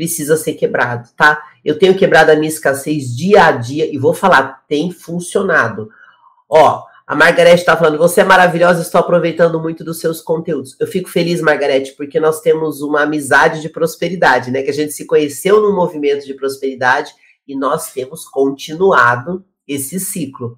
precisa 0.00 0.36
ser 0.36 0.54
quebrado, 0.54 1.10
tá? 1.16 1.42
Eu 1.64 1.78
tenho 1.78 1.96
quebrado 1.96 2.30
a 2.30 2.34
minha 2.34 2.48
escassez 2.48 3.14
dia 3.14 3.44
a 3.44 3.52
dia 3.52 3.92
e 3.92 3.98
vou 3.98 4.14
falar, 4.14 4.64
tem 4.66 4.90
funcionado. 4.90 5.90
Ó, 6.48 6.84
a 7.10 7.16
Margarete 7.16 7.56
está 7.56 7.76
falando, 7.76 7.98
você 7.98 8.20
é 8.20 8.24
maravilhosa, 8.24 8.82
estou 8.82 9.00
aproveitando 9.00 9.58
muito 9.58 9.82
dos 9.82 9.98
seus 9.98 10.20
conteúdos. 10.22 10.76
Eu 10.78 10.86
fico 10.86 11.08
feliz, 11.10 11.40
Margarete, 11.40 11.92
porque 11.96 12.20
nós 12.20 12.40
temos 12.40 12.82
uma 12.82 13.02
amizade 13.02 13.60
de 13.60 13.68
prosperidade, 13.68 14.52
né? 14.52 14.62
Que 14.62 14.70
a 14.70 14.72
gente 14.72 14.92
se 14.92 15.04
conheceu 15.04 15.60
num 15.60 15.74
movimento 15.74 16.24
de 16.24 16.34
prosperidade 16.34 17.12
e 17.48 17.58
nós 17.58 17.92
temos 17.92 18.28
continuado 18.28 19.44
esse 19.66 19.98
ciclo. 19.98 20.56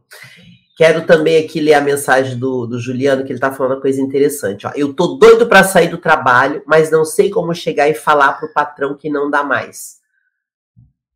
Quero 0.76 1.06
também 1.06 1.42
aqui 1.42 1.58
ler 1.58 1.72
a 1.72 1.80
mensagem 1.80 2.38
do, 2.38 2.66
do 2.66 2.78
Juliano, 2.78 3.24
que 3.24 3.32
ele 3.32 3.38
está 3.38 3.50
falando 3.50 3.72
uma 3.72 3.80
coisa 3.80 4.02
interessante. 4.02 4.66
Ó. 4.66 4.72
Eu 4.76 4.92
tô 4.92 5.16
doido 5.16 5.46
para 5.46 5.64
sair 5.64 5.88
do 5.88 5.96
trabalho, 5.96 6.62
mas 6.66 6.90
não 6.90 7.06
sei 7.06 7.30
como 7.30 7.54
chegar 7.54 7.88
e 7.88 7.94
falar 7.94 8.34
pro 8.34 8.52
patrão 8.52 8.94
que 8.94 9.08
não 9.08 9.30
dá 9.30 9.42
mais. 9.42 10.02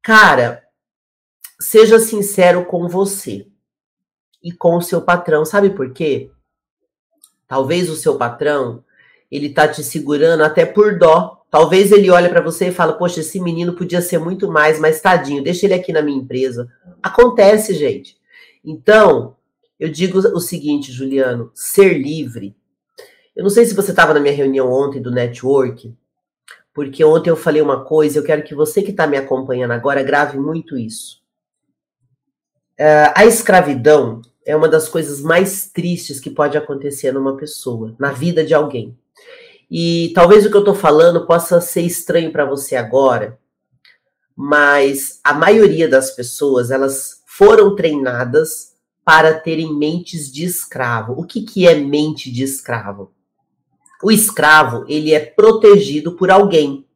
Cara, 0.03 0.63
seja 1.61 1.99
sincero 1.99 2.65
com 2.65 2.89
você 2.89 3.47
e 4.47 4.53
com 4.53 4.77
o 4.77 4.81
seu 4.81 5.03
patrão. 5.03 5.45
Sabe 5.45 5.71
por 5.71 5.93
quê? 5.93 6.31
Talvez 7.49 7.91
o 7.91 7.97
seu 7.97 8.17
patrão, 8.17 8.85
ele 9.29 9.51
tá 9.51 9.67
te 9.67 9.83
segurando 9.83 10.45
até 10.45 10.65
por 10.65 10.97
dó. 10.97 11.45
Talvez 11.51 11.91
ele 11.91 12.11
olhe 12.11 12.29
para 12.29 12.41
você 12.41 12.69
e 12.69 12.73
fala: 12.73 12.93
"Poxa, 12.93 13.19
esse 13.19 13.41
menino 13.41 13.73
podia 13.73 14.01
ser 14.01 14.19
muito 14.19 14.49
mais, 14.49 14.79
mas 14.79 15.01
tadinho, 15.01 15.43
deixa 15.43 15.67
ele 15.67 15.75
aqui 15.75 15.93
na 15.93 16.01
minha 16.01 16.17
empresa". 16.17 16.73
Acontece, 17.03 17.75
gente. 17.75 18.17
Então, 18.65 19.35
eu 19.81 19.89
digo 19.89 20.21
o 20.21 20.41
seguinte, 20.41 20.93
Juliano: 20.93 21.51
ser 21.53 21.99
livre. 21.99 22.55
Eu 23.35 23.43
não 23.43 23.51
sei 23.51 23.67
se 23.67 23.75
você 23.75 23.91
estava 23.91 24.15
na 24.15 24.21
minha 24.21 24.33
reunião 24.33 24.71
ontem 24.71 25.03
do 25.03 25.11
network, 25.11 25.93
porque 26.73 27.05
ontem 27.05 27.31
eu 27.31 27.37
falei 27.37 27.61
uma 27.61 27.85
coisa, 27.85 28.17
eu 28.17 28.23
quero 28.23 28.45
que 28.45 28.55
você 28.55 28.81
que 28.81 28.93
está 28.93 29.09
me 29.09 29.17
acompanhando 29.17 29.73
agora 29.73 30.05
grave 30.05 30.39
muito 30.39 30.79
isso. 30.79 31.21
Uh, 32.79 33.11
a 33.15 33.25
escravidão 33.25 34.23
é 34.47 34.55
uma 34.55 34.69
das 34.69 34.89
coisas 34.89 35.21
mais 35.21 35.69
tristes 35.69 36.21
que 36.21 36.31
pode 36.31 36.57
acontecer 36.57 37.13
numa 37.13 37.37
pessoa, 37.37 37.95
na 37.99 38.13
vida 38.13 38.45
de 38.45 38.55
alguém. 38.55 38.97
E 39.69 40.13
talvez 40.15 40.47
o 40.47 40.51
que 40.51 40.57
eu 40.57 40.61
estou 40.61 40.75
falando 40.75 41.27
possa 41.27 41.61
ser 41.61 41.83
estranho 41.83 42.31
para 42.31 42.45
você 42.45 42.77
agora, 42.77 43.39
mas 44.37 45.19
a 45.25 45.35
maioria 45.35 45.89
das 45.89 46.13
pessoas 46.13 46.71
elas 46.71 47.23
foram 47.27 47.75
treinadas 47.75 48.77
para 49.05 49.35
terem 49.35 49.77
mentes 49.77 50.33
de 50.33 50.45
escravo. 50.45 51.15
O 51.17 51.25
que, 51.25 51.43
que 51.43 51.67
é 51.67 51.75
mente 51.75 52.31
de 52.31 52.45
escravo? 52.45 53.11
O 54.03 54.13
escravo, 54.13 54.85
ele 54.89 55.13
é 55.13 55.21
protegido 55.21 56.13
por 56.13 56.31
alguém. 56.31 56.87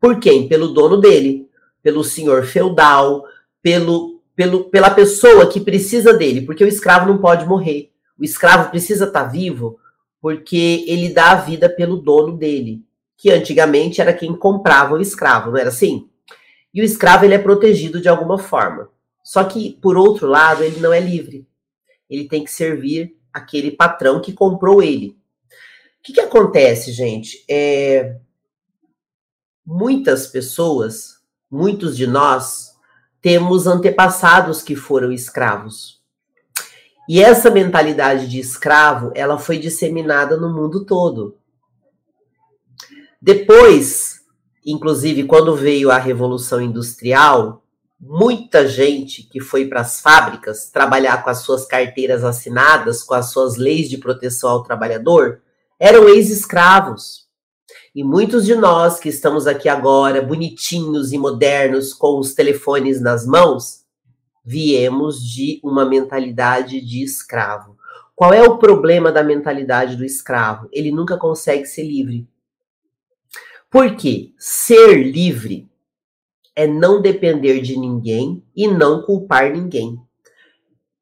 Por 0.00 0.18
quem? 0.18 0.48
Pelo 0.48 0.68
dono 0.68 0.98
dele, 0.98 1.48
pelo 1.82 2.04
senhor 2.04 2.44
feudal, 2.44 3.24
pelo, 3.62 4.17
pelo, 4.38 4.70
pela 4.70 4.88
pessoa 4.88 5.50
que 5.50 5.60
precisa 5.60 6.14
dele, 6.14 6.42
porque 6.42 6.62
o 6.62 6.68
escravo 6.68 7.08
não 7.08 7.18
pode 7.18 7.44
morrer. 7.44 7.90
O 8.16 8.22
escravo 8.22 8.70
precisa 8.70 9.06
estar 9.06 9.24
tá 9.24 9.28
vivo 9.28 9.80
porque 10.20 10.84
ele 10.86 11.08
dá 11.08 11.32
a 11.32 11.40
vida 11.40 11.68
pelo 11.68 11.96
dono 11.96 12.36
dele, 12.36 12.84
que 13.16 13.30
antigamente 13.30 14.00
era 14.00 14.12
quem 14.12 14.32
comprava 14.36 14.94
o 14.94 15.00
escravo, 15.00 15.50
não 15.50 15.58
era 15.58 15.70
assim? 15.70 16.08
E 16.72 16.80
o 16.80 16.84
escravo 16.84 17.24
ele 17.24 17.34
é 17.34 17.38
protegido 17.38 18.00
de 18.00 18.08
alguma 18.08 18.38
forma. 18.38 18.88
Só 19.24 19.42
que, 19.42 19.78
por 19.82 19.96
outro 19.96 20.28
lado, 20.28 20.62
ele 20.62 20.78
não 20.78 20.92
é 20.92 21.00
livre 21.00 21.48
ele 22.08 22.26
tem 22.26 22.42
que 22.42 22.50
servir 22.50 23.16
aquele 23.32 23.70
patrão 23.70 24.20
que 24.20 24.32
comprou 24.32 24.82
ele. 24.82 25.16
O 25.98 26.02
que, 26.02 26.12
que 26.14 26.20
acontece, 26.20 26.92
gente? 26.92 27.44
É, 27.48 28.16
muitas 29.64 30.26
pessoas, 30.26 31.20
muitos 31.50 31.96
de 31.96 32.06
nós, 32.06 32.72
temos 33.20 33.66
antepassados 33.66 34.62
que 34.62 34.76
foram 34.76 35.12
escravos. 35.12 35.98
E 37.08 37.22
essa 37.22 37.50
mentalidade 37.50 38.28
de 38.28 38.38
escravo, 38.38 39.12
ela 39.14 39.38
foi 39.38 39.58
disseminada 39.58 40.36
no 40.36 40.52
mundo 40.52 40.84
todo. 40.84 41.38
Depois, 43.20 44.20
inclusive 44.64 45.24
quando 45.24 45.56
veio 45.56 45.90
a 45.90 45.98
revolução 45.98 46.60
industrial, 46.60 47.64
muita 48.00 48.68
gente 48.68 49.22
que 49.22 49.40
foi 49.40 49.66
para 49.66 49.80
as 49.80 50.00
fábricas 50.00 50.70
trabalhar 50.70 51.24
com 51.24 51.30
as 51.30 51.38
suas 51.38 51.66
carteiras 51.66 52.22
assinadas, 52.24 53.02
com 53.02 53.14
as 53.14 53.32
suas 53.32 53.56
leis 53.56 53.88
de 53.88 53.98
proteção 53.98 54.50
ao 54.50 54.62
trabalhador, 54.62 55.40
eram 55.80 56.08
ex-escravos. 56.08 57.27
E 57.94 58.04
muitos 58.04 58.44
de 58.44 58.54
nós 58.54 59.00
que 59.00 59.08
estamos 59.08 59.46
aqui 59.46 59.68
agora, 59.68 60.22
bonitinhos 60.22 61.12
e 61.12 61.18
modernos, 61.18 61.92
com 61.92 62.18
os 62.18 62.34
telefones 62.34 63.00
nas 63.00 63.26
mãos, 63.26 63.84
viemos 64.44 65.22
de 65.22 65.60
uma 65.62 65.84
mentalidade 65.84 66.80
de 66.80 67.02
escravo. 67.02 67.76
Qual 68.14 68.32
é 68.32 68.42
o 68.42 68.58
problema 68.58 69.12
da 69.12 69.22
mentalidade 69.22 69.96
do 69.96 70.04
escravo? 70.04 70.68
Ele 70.72 70.90
nunca 70.90 71.16
consegue 71.16 71.66
ser 71.66 71.84
livre. 71.84 72.26
Por 73.70 73.94
quê? 73.96 74.32
Ser 74.38 75.02
livre 75.02 75.68
é 76.56 76.66
não 76.66 77.00
depender 77.00 77.60
de 77.60 77.78
ninguém 77.78 78.42
e 78.56 78.66
não 78.66 79.02
culpar 79.02 79.52
ninguém. 79.52 80.00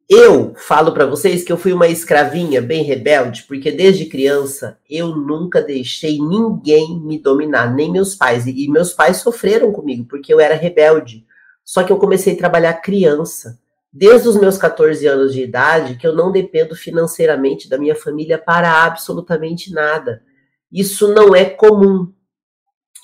Eu 0.09 0.55
falo 0.55 0.93
para 0.93 1.05
vocês 1.05 1.43
que 1.43 1.51
eu 1.51 1.59
fui 1.59 1.73
uma 1.73 1.89
escravinha 1.89 2.63
bem 2.63 2.85
rebelde, 2.85 3.43
porque 3.43 3.73
desde 3.73 4.07
criança 4.07 4.79
eu 4.89 5.17
nunca 5.17 5.61
deixei 5.61 6.21
ninguém 6.21 7.01
me 7.01 7.19
dominar, 7.19 7.75
nem 7.75 7.91
meus 7.91 8.15
pais. 8.15 8.47
E 8.47 8.69
meus 8.69 8.93
pais 8.93 9.17
sofreram 9.17 9.73
comigo, 9.73 10.07
porque 10.09 10.33
eu 10.33 10.39
era 10.39 10.55
rebelde. 10.55 11.27
Só 11.65 11.83
que 11.83 11.93
eu 11.93 11.97
comecei 11.97 12.35
a 12.35 12.39
trabalhar 12.39 12.75
criança. 12.75 13.59
Desde 13.93 14.29
os 14.29 14.37
meus 14.37 14.57
14 14.57 15.05
anos 15.07 15.33
de 15.33 15.43
idade, 15.43 15.97
que 15.97 16.07
eu 16.07 16.15
não 16.15 16.31
dependo 16.31 16.77
financeiramente 16.77 17.69
da 17.69 17.77
minha 17.77 17.97
família 17.97 18.39
para 18.39 18.85
absolutamente 18.85 19.73
nada. 19.73 20.23
Isso 20.71 21.13
não 21.13 21.35
é 21.35 21.45
comum. 21.47 22.13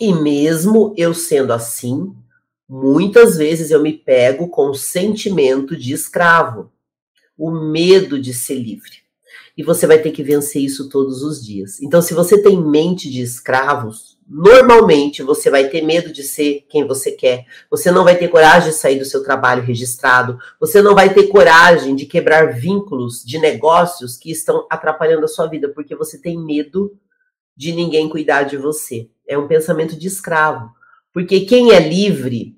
E 0.00 0.12
mesmo 0.12 0.94
eu 0.96 1.12
sendo 1.12 1.52
assim, 1.52 2.14
Muitas 2.74 3.36
vezes 3.36 3.70
eu 3.70 3.82
me 3.82 3.92
pego 3.92 4.48
com 4.48 4.70
o 4.70 4.74
sentimento 4.74 5.76
de 5.76 5.92
escravo, 5.92 6.72
o 7.36 7.50
medo 7.50 8.20
de 8.20 8.32
ser 8.34 8.54
livre. 8.54 9.02
E 9.56 9.62
você 9.62 9.86
vai 9.86 9.98
ter 9.98 10.12
que 10.12 10.22
vencer 10.22 10.62
isso 10.62 10.88
todos 10.88 11.22
os 11.22 11.44
dias. 11.44 11.80
Então, 11.82 12.00
se 12.00 12.14
você 12.14 12.42
tem 12.42 12.60
mente 12.62 13.10
de 13.10 13.20
escravos, 13.20 14.18
normalmente 14.26 15.22
você 15.22 15.50
vai 15.50 15.68
ter 15.68 15.82
medo 15.82 16.10
de 16.10 16.22
ser 16.22 16.66
quem 16.70 16.86
você 16.86 17.12
quer. 17.12 17.44
Você 17.70 17.90
não 17.90 18.02
vai 18.02 18.16
ter 18.16 18.28
coragem 18.28 18.70
de 18.70 18.76
sair 18.76 18.98
do 18.98 19.04
seu 19.04 19.22
trabalho 19.22 19.62
registrado. 19.62 20.38
Você 20.58 20.80
não 20.80 20.94
vai 20.94 21.12
ter 21.12 21.28
coragem 21.28 21.94
de 21.94 22.06
quebrar 22.06 22.54
vínculos 22.54 23.22
de 23.22 23.38
negócios 23.38 24.16
que 24.16 24.30
estão 24.30 24.66
atrapalhando 24.70 25.24
a 25.24 25.28
sua 25.28 25.46
vida, 25.46 25.68
porque 25.68 25.94
você 25.94 26.18
tem 26.18 26.38
medo 26.38 26.96
de 27.54 27.72
ninguém 27.72 28.08
cuidar 28.08 28.44
de 28.44 28.56
você. 28.56 29.10
É 29.28 29.36
um 29.36 29.46
pensamento 29.46 29.96
de 29.96 30.08
escravo. 30.08 30.70
Porque 31.12 31.40
quem 31.40 31.72
é 31.72 31.78
livre 31.78 32.56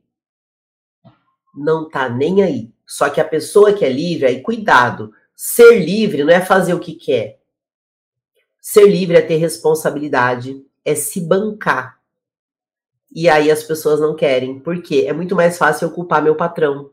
não 1.57 1.89
tá 1.89 2.09
nem 2.09 2.43
aí. 2.43 2.74
Só 2.87 3.09
que 3.09 3.21
a 3.21 3.25
pessoa 3.25 3.73
que 3.73 3.85
é 3.85 3.89
livre, 3.91 4.27
aí 4.27 4.41
cuidado. 4.43 5.13
Ser 5.35 5.79
livre 5.79 6.23
não 6.23 6.33
é 6.33 6.41
fazer 6.41 6.75
o 6.75 6.81
que 6.81 6.95
quer. 6.95 7.39
Ser 8.61 8.87
livre 8.87 9.17
é 9.17 9.21
ter 9.21 9.37
responsabilidade, 9.37 10.65
é 10.85 10.95
se 10.95 11.21
bancar. 11.21 11.99
E 13.15 13.29
aí 13.29 13.51
as 13.51 13.63
pessoas 13.63 14.01
não 14.01 14.17
querem. 14.17 14.59
Por 14.59 14.83
quê? 14.83 15.05
É 15.07 15.13
muito 15.13 15.37
mais 15.37 15.57
fácil 15.57 15.87
eu 15.87 15.91
culpar 15.93 16.23
meu 16.23 16.35
patrão. 16.35 16.91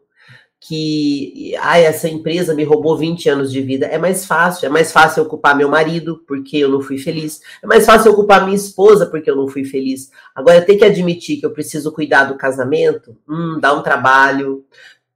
que 0.63 1.55
ah, 1.59 1.79
essa 1.79 2.07
empresa 2.07 2.53
me 2.53 2.63
roubou 2.63 2.95
20 2.95 3.27
anos 3.29 3.51
de 3.51 3.61
vida. 3.61 3.87
É 3.87 3.97
mais 3.97 4.25
fácil. 4.25 4.67
É 4.67 4.69
mais 4.69 4.91
fácil 4.91 5.23
eu 5.23 5.25
culpar 5.29 5.57
meu 5.57 5.69
marido 5.69 6.23
porque 6.27 6.57
eu 6.57 6.69
não 6.69 6.81
fui 6.81 6.99
feliz. 6.99 7.41
É 7.63 7.67
mais 7.67 7.85
fácil 7.85 8.11
eu 8.11 8.15
culpar 8.15 8.43
minha 8.43 8.55
esposa 8.55 9.07
porque 9.07 9.31
eu 9.31 9.35
não 9.35 9.47
fui 9.47 9.65
feliz. 9.65 10.11
Agora, 10.35 10.61
ter 10.61 10.77
que 10.77 10.85
admitir 10.85 11.39
que 11.39 11.45
eu 11.45 11.51
preciso 11.51 11.91
cuidar 11.91 12.25
do 12.25 12.37
casamento, 12.37 13.17
hum, 13.27 13.59
dá 13.59 13.73
um 13.73 13.81
trabalho. 13.81 14.63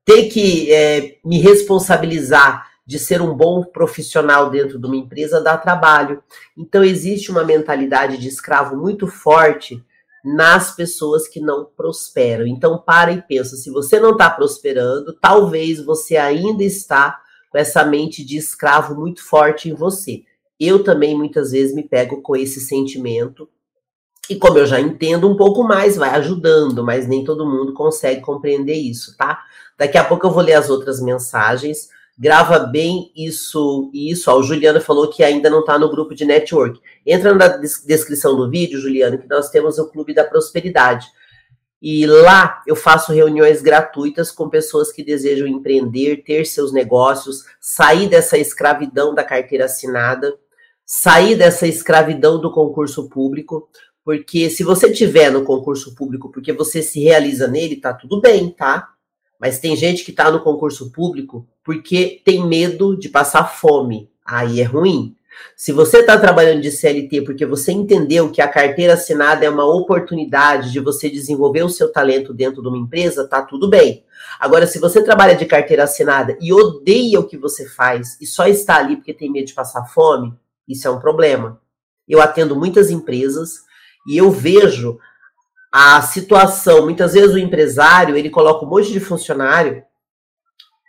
Ter 0.05 0.29
que 0.29 0.71
é, 0.71 1.17
me 1.25 1.39
responsabilizar 1.39 2.69
de 2.85 2.99
ser 2.99 3.21
um 3.21 3.33
bom 3.35 3.63
profissional 3.63 4.49
dentro 4.49 4.79
de 4.79 4.85
uma 4.85 4.95
empresa 4.95 5.41
dá 5.41 5.57
trabalho. 5.57 6.21
Então, 6.55 6.83
existe 6.83 7.31
uma 7.31 7.43
mentalidade 7.43 8.17
de 8.17 8.27
escravo 8.27 8.77
muito 8.77 9.07
forte 9.07 9.83
nas 10.23 10.75
pessoas 10.75 11.27
que 11.27 11.39
não 11.39 11.65
prosperam. 11.65 12.45
Então, 12.45 12.77
para 12.77 13.11
e 13.11 13.21
pensa: 13.21 13.55
se 13.55 13.69
você 13.69 13.99
não 13.99 14.11
está 14.11 14.29
prosperando, 14.29 15.13
talvez 15.13 15.83
você 15.83 16.17
ainda 16.17 16.63
está 16.63 17.19
com 17.51 17.57
essa 17.57 17.83
mente 17.83 18.23
de 18.23 18.37
escravo 18.37 18.95
muito 18.95 19.23
forte 19.23 19.69
em 19.69 19.73
você. 19.73 20.23
Eu 20.59 20.83
também 20.83 21.15
muitas 21.15 21.51
vezes 21.51 21.75
me 21.75 21.83
pego 21.83 22.21
com 22.21 22.35
esse 22.35 22.59
sentimento. 22.59 23.49
E 24.29 24.35
como 24.35 24.57
eu 24.57 24.65
já 24.65 24.79
entendo 24.79 25.29
um 25.29 25.35
pouco 25.35 25.63
mais, 25.63 25.95
vai 25.95 26.09
ajudando, 26.09 26.83
mas 26.83 27.07
nem 27.07 27.23
todo 27.23 27.45
mundo 27.45 27.73
consegue 27.73 28.21
compreender 28.21 28.75
isso, 28.75 29.15
tá? 29.17 29.43
Daqui 29.77 29.97
a 29.97 30.03
pouco 30.03 30.25
eu 30.25 30.31
vou 30.31 30.41
ler 30.41 30.53
as 30.53 30.69
outras 30.69 31.01
mensagens 31.01 31.89
grava 32.17 32.59
bem 32.59 33.11
isso 33.15 33.89
e 33.93 34.11
isso. 34.11 34.31
Ó, 34.31 34.39
o 34.39 34.43
Juliano 34.43 34.79
falou 34.79 35.09
que 35.09 35.23
ainda 35.23 35.49
não 35.49 35.59
está 35.59 35.77
no 35.77 35.89
grupo 35.89 36.15
de 36.15 36.25
network. 36.25 36.79
Entra 37.05 37.33
na 37.33 37.47
descrição 37.47 38.35
do 38.35 38.49
vídeo, 38.49 38.79
Juliano, 38.79 39.17
que 39.17 39.27
nós 39.27 39.49
temos 39.49 39.77
o 39.77 39.89
Clube 39.89 40.13
da 40.13 40.23
Prosperidade. 40.23 41.07
E 41.81 42.07
lá 42.07 42.63
eu 42.65 42.75
faço 42.75 43.11
reuniões 43.11 43.61
gratuitas 43.61 44.31
com 44.31 44.49
pessoas 44.49 44.91
que 44.91 45.03
desejam 45.03 45.45
empreender, 45.45 46.23
ter 46.23 46.45
seus 46.45 46.71
negócios, 46.71 47.43
sair 47.59 48.07
dessa 48.07 48.37
escravidão 48.37 49.13
da 49.13 49.23
carteira 49.23 49.65
assinada, 49.65 50.33
sair 50.85 51.35
dessa 51.35 51.67
escravidão 51.67 52.39
do 52.39 52.51
concurso 52.51 53.09
público, 53.09 53.69
porque 54.05 54.51
se 54.51 54.63
você 54.63 54.93
tiver 54.93 55.31
no 55.31 55.43
concurso 55.43 55.95
público 55.95 56.31
porque 56.31 56.53
você 56.53 56.83
se 56.83 57.01
realiza 57.01 57.47
nele, 57.47 57.77
tá 57.77 57.91
tudo 57.91 58.21
bem, 58.21 58.51
tá? 58.51 58.89
Mas 59.39 59.57
tem 59.57 59.75
gente 59.75 60.05
que 60.05 60.11
está 60.11 60.29
no 60.29 60.43
concurso 60.43 60.91
público 60.91 61.47
porque 61.63 62.21
tem 62.23 62.47
medo 62.47 62.95
de 62.95 63.09
passar 63.09 63.45
fome. 63.45 64.07
Aí 64.23 64.61
é 64.61 64.63
ruim. 64.63 65.15
Se 65.57 65.71
você 65.71 65.97
está 65.97 66.19
trabalhando 66.19 66.61
de 66.61 66.71
CLT 66.71 67.23
porque 67.23 67.47
você 67.47 67.71
entendeu 67.71 68.31
que 68.31 68.41
a 68.41 68.47
carteira 68.47 68.93
assinada 68.93 69.43
é 69.43 69.49
uma 69.49 69.65
oportunidade 69.65 70.71
de 70.71 70.79
você 70.79 71.09
desenvolver 71.09 71.63
o 71.63 71.69
seu 71.69 71.91
talento 71.91 72.31
dentro 72.31 72.61
de 72.61 72.67
uma 72.67 72.77
empresa, 72.77 73.27
tá 73.27 73.41
tudo 73.41 73.67
bem. 73.67 74.03
Agora, 74.39 74.67
se 74.67 74.77
você 74.77 75.03
trabalha 75.03 75.35
de 75.35 75.45
carteira 75.45 75.83
assinada 75.83 76.37
e 76.39 76.53
odeia 76.53 77.19
o 77.19 77.27
que 77.27 77.37
você 77.37 77.67
faz 77.67 78.17
e 78.21 78.27
só 78.27 78.45
está 78.45 78.77
ali 78.77 78.97
porque 78.97 79.15
tem 79.15 79.31
medo 79.31 79.47
de 79.47 79.53
passar 79.55 79.85
fome, 79.85 80.31
isso 80.67 80.87
é 80.87 80.91
um 80.91 80.99
problema. 80.99 81.59
Eu 82.07 82.21
atendo 82.21 82.55
muitas 82.55 82.91
empresas 82.91 83.65
e 84.07 84.17
eu 84.17 84.31
vejo 84.31 84.99
a 85.71 86.01
situação, 86.01 86.83
muitas 86.83 87.13
vezes 87.13 87.33
o 87.33 87.39
empresário, 87.39 88.15
ele 88.15 88.29
coloca 88.29 88.65
um 88.65 88.69
monte 88.69 88.91
de 88.91 88.99
funcionário 88.99 89.83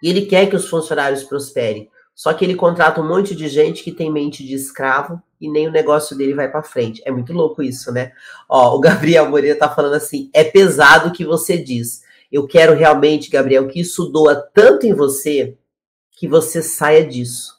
e 0.03 0.09
ele 0.09 0.27
quer 0.27 0.49
que 0.49 0.57
os 0.57 0.69
funcionários 0.69 1.25
prosperem. 1.25 1.91
Só 2.15 2.33
que 2.33 2.45
ele 2.45 2.55
contrata 2.55 3.01
um 3.01 3.09
monte 3.09 3.35
de 3.35 3.49
gente 3.49 3.83
que 3.83 3.93
tem 3.93 4.11
mente 4.11 4.45
de 4.45 4.55
escravo 4.55 5.21
e 5.41 5.51
nem 5.51 5.69
o 5.69 5.73
negócio 5.73 6.17
dele 6.17 6.35
vai 6.35 6.51
para 6.51 6.63
frente. 6.63 7.03
É 7.05 7.11
muito 7.11 7.33
louco 7.33 7.63
isso, 7.63 7.93
né? 7.93 8.13
Ó, 8.49 8.75
o 8.75 8.81
Gabriel 8.81 9.29
Moreira 9.29 9.59
tá 9.59 9.69
falando 9.69 9.95
assim: 9.95 10.31
é 10.33 10.43
pesado 10.43 11.09
o 11.09 11.13
que 11.13 11.25
você 11.25 11.59
diz. 11.59 12.03
Eu 12.33 12.47
quero 12.47 12.75
realmente, 12.75 13.31
Gabriel, 13.31 13.69
que 13.69 13.81
isso 13.81 14.07
doa 14.07 14.35
tanto 14.35 14.87
em 14.87 14.95
você 14.95 15.59
que 16.13 16.27
você 16.27 16.63
saia 16.63 17.07
disso. 17.07 17.55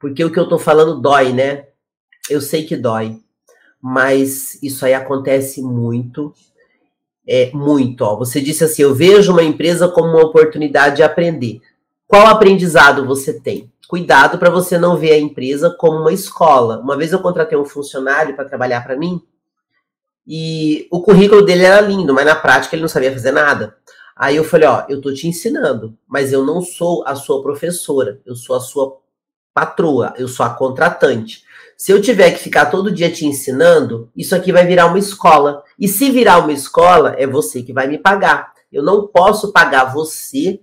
Porque 0.00 0.24
o 0.24 0.32
que 0.32 0.38
eu 0.38 0.48
tô 0.48 0.58
falando 0.58 1.00
dói, 1.00 1.32
né? 1.32 1.66
Eu 2.28 2.40
sei 2.40 2.64
que 2.64 2.76
dói. 2.76 3.20
Mas 3.82 4.62
isso 4.62 4.86
aí 4.86 4.94
acontece 4.94 5.60
muito 5.60 6.32
é, 7.26 7.50
muito. 7.52 8.02
Ó. 8.02 8.16
Você 8.16 8.40
disse 8.40 8.64
assim: 8.64 8.82
eu 8.82 8.94
vejo 8.94 9.32
uma 9.32 9.42
empresa 9.42 9.88
como 9.88 10.08
uma 10.08 10.24
oportunidade 10.24 10.96
de 10.96 11.02
aprender. 11.02 11.60
Qual 12.06 12.26
aprendizado 12.26 13.06
você 13.06 13.40
tem? 13.40 13.70
Cuidado 13.88 14.38
para 14.38 14.50
você 14.50 14.78
não 14.78 14.96
ver 14.96 15.12
a 15.12 15.18
empresa 15.18 15.70
como 15.70 15.98
uma 15.98 16.12
escola. 16.12 16.78
Uma 16.80 16.96
vez 16.96 17.12
eu 17.12 17.20
contratei 17.20 17.58
um 17.58 17.64
funcionário 17.64 18.34
para 18.34 18.44
trabalhar 18.44 18.82
para 18.82 18.96
mim 18.96 19.20
e 20.26 20.86
o 20.90 21.02
currículo 21.02 21.42
dele 21.44 21.64
era 21.64 21.80
lindo, 21.80 22.14
mas 22.14 22.24
na 22.24 22.36
prática 22.36 22.74
ele 22.74 22.82
não 22.82 22.88
sabia 22.88 23.12
fazer 23.12 23.32
nada. 23.32 23.76
Aí 24.16 24.36
eu 24.36 24.44
falei: 24.44 24.68
ó, 24.68 24.84
eu 24.88 25.00
tô 25.00 25.12
te 25.12 25.26
ensinando, 25.26 25.96
mas 26.06 26.32
eu 26.32 26.44
não 26.44 26.62
sou 26.62 27.04
a 27.06 27.14
sua 27.14 27.42
professora, 27.42 28.20
eu 28.24 28.34
sou 28.34 28.56
a 28.56 28.60
sua 28.60 28.98
patroa, 29.54 30.14
eu 30.16 30.28
sou 30.28 30.44
a 30.46 30.50
contratante. 30.50 31.44
Se 31.76 31.90
eu 31.90 32.00
tiver 32.00 32.30
que 32.30 32.38
ficar 32.38 32.66
todo 32.66 32.92
dia 32.92 33.10
te 33.10 33.26
ensinando, 33.26 34.10
isso 34.16 34.36
aqui 34.36 34.52
vai 34.52 34.64
virar 34.66 34.86
uma 34.86 34.98
escola. 34.98 35.64
E 35.78 35.88
se 35.88 36.10
virar 36.10 36.38
uma 36.38 36.52
escola, 36.52 37.14
é 37.18 37.26
você 37.26 37.62
que 37.62 37.72
vai 37.72 37.88
me 37.88 37.98
pagar. 37.98 38.52
Eu 38.70 38.82
não 38.82 39.06
posso 39.08 39.52
pagar 39.52 39.92
você 39.92 40.60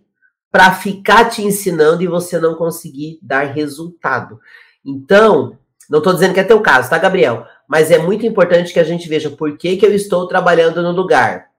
para 0.52 0.72
ficar 0.72 1.26
te 1.30 1.44
ensinando 1.44 2.02
e 2.02 2.08
você 2.08 2.40
não 2.40 2.56
conseguir 2.56 3.20
dar 3.22 3.44
resultado. 3.44 4.40
Então, 4.84 5.58
não 5.90 6.00
estou 6.00 6.14
dizendo 6.14 6.34
que 6.34 6.40
é 6.40 6.44
teu 6.44 6.62
caso, 6.62 6.90
tá, 6.90 6.98
Gabriel? 6.98 7.46
Mas 7.68 7.92
é 7.92 7.98
muito 7.98 8.26
importante 8.26 8.72
que 8.72 8.80
a 8.80 8.84
gente 8.84 9.08
veja 9.10 9.30
por 9.30 9.58
que, 9.58 9.78
que 9.78 9.86
eu 9.86 9.94
estou 9.94 10.28
trabalhando 10.28 10.82
no 10.82 10.92
lugar. 10.92 11.50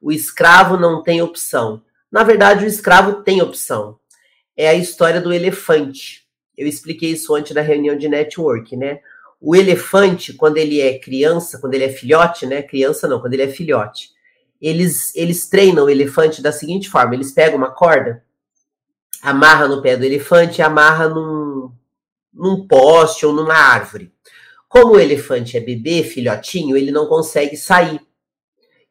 O 0.00 0.10
escravo 0.10 0.76
não 0.76 1.02
tem 1.02 1.22
opção. 1.22 1.82
Na 2.10 2.24
verdade, 2.24 2.64
o 2.64 2.68
escravo 2.68 3.22
tem 3.22 3.40
opção. 3.40 3.98
É 4.56 4.68
a 4.68 4.74
história 4.74 5.20
do 5.20 5.32
elefante. 5.32 6.21
Eu 6.56 6.66
expliquei 6.66 7.10
isso 7.10 7.34
antes 7.34 7.52
da 7.52 7.60
reunião 7.60 7.96
de 7.96 8.08
network, 8.08 8.76
né? 8.76 9.00
O 9.40 9.56
elefante, 9.56 10.32
quando 10.32 10.58
ele 10.58 10.80
é 10.80 10.98
criança, 10.98 11.58
quando 11.58 11.74
ele 11.74 11.84
é 11.84 11.88
filhote, 11.88 12.46
né? 12.46 12.62
Criança 12.62 13.08
não, 13.08 13.20
quando 13.20 13.34
ele 13.34 13.42
é 13.42 13.48
filhote, 13.48 14.10
eles, 14.60 15.14
eles 15.16 15.48
treinam 15.48 15.86
o 15.86 15.90
elefante 15.90 16.40
da 16.40 16.52
seguinte 16.52 16.88
forma: 16.88 17.14
eles 17.14 17.32
pegam 17.32 17.58
uma 17.58 17.72
corda, 17.72 18.22
amarra 19.22 19.66
no 19.66 19.82
pé 19.82 19.96
do 19.96 20.04
elefante 20.04 20.62
amarra 20.62 21.08
num, 21.08 21.72
num 22.32 22.66
poste 22.66 23.24
ou 23.24 23.32
numa 23.32 23.54
árvore. 23.54 24.12
Como 24.68 24.94
o 24.94 25.00
elefante 25.00 25.56
é 25.56 25.60
bebê, 25.60 26.02
filhotinho, 26.02 26.76
ele 26.76 26.90
não 26.90 27.06
consegue 27.06 27.56
sair. 27.56 28.00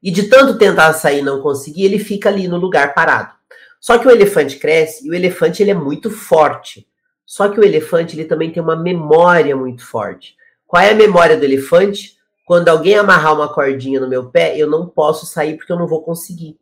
E 0.02 0.12
de 0.12 0.24
tanto 0.24 0.58
tentar 0.58 0.94
sair 0.94 1.20
e 1.20 1.24
não 1.24 1.42
conseguir, 1.42 1.86
ele 1.86 2.00
fica 2.00 2.30
ali 2.30 2.48
no 2.48 2.58
lugar 2.58 2.94
parado. 2.94 3.34
Só 3.80 3.98
que 3.98 4.08
o 4.08 4.12
elefante 4.12 4.58
cresce 4.58 5.06
e 5.06 5.10
o 5.10 5.14
elefante 5.14 5.62
ele 5.62 5.72
é 5.72 5.76
muito 5.76 6.12
forte. 6.12 6.88
Só 7.32 7.48
que 7.48 7.58
o 7.58 7.64
elefante 7.64 8.14
ele 8.14 8.26
também 8.26 8.52
tem 8.52 8.62
uma 8.62 8.76
memória 8.76 9.56
muito 9.56 9.86
forte. 9.86 10.36
Qual 10.68 10.84
é 10.84 10.92
a 10.92 10.94
memória 10.94 11.38
do 11.38 11.46
elefante? 11.46 12.18
Quando 12.46 12.68
alguém 12.68 12.96
amarrar 12.96 13.34
uma 13.34 13.48
cordinha 13.48 14.02
no 14.02 14.10
meu 14.10 14.30
pé, 14.30 14.58
eu 14.58 14.70
não 14.70 14.86
posso 14.86 15.26
sair 15.26 15.56
porque 15.56 15.72
eu 15.72 15.80
não 15.80 15.88
vou 15.88 16.04
conseguir. 16.04 16.60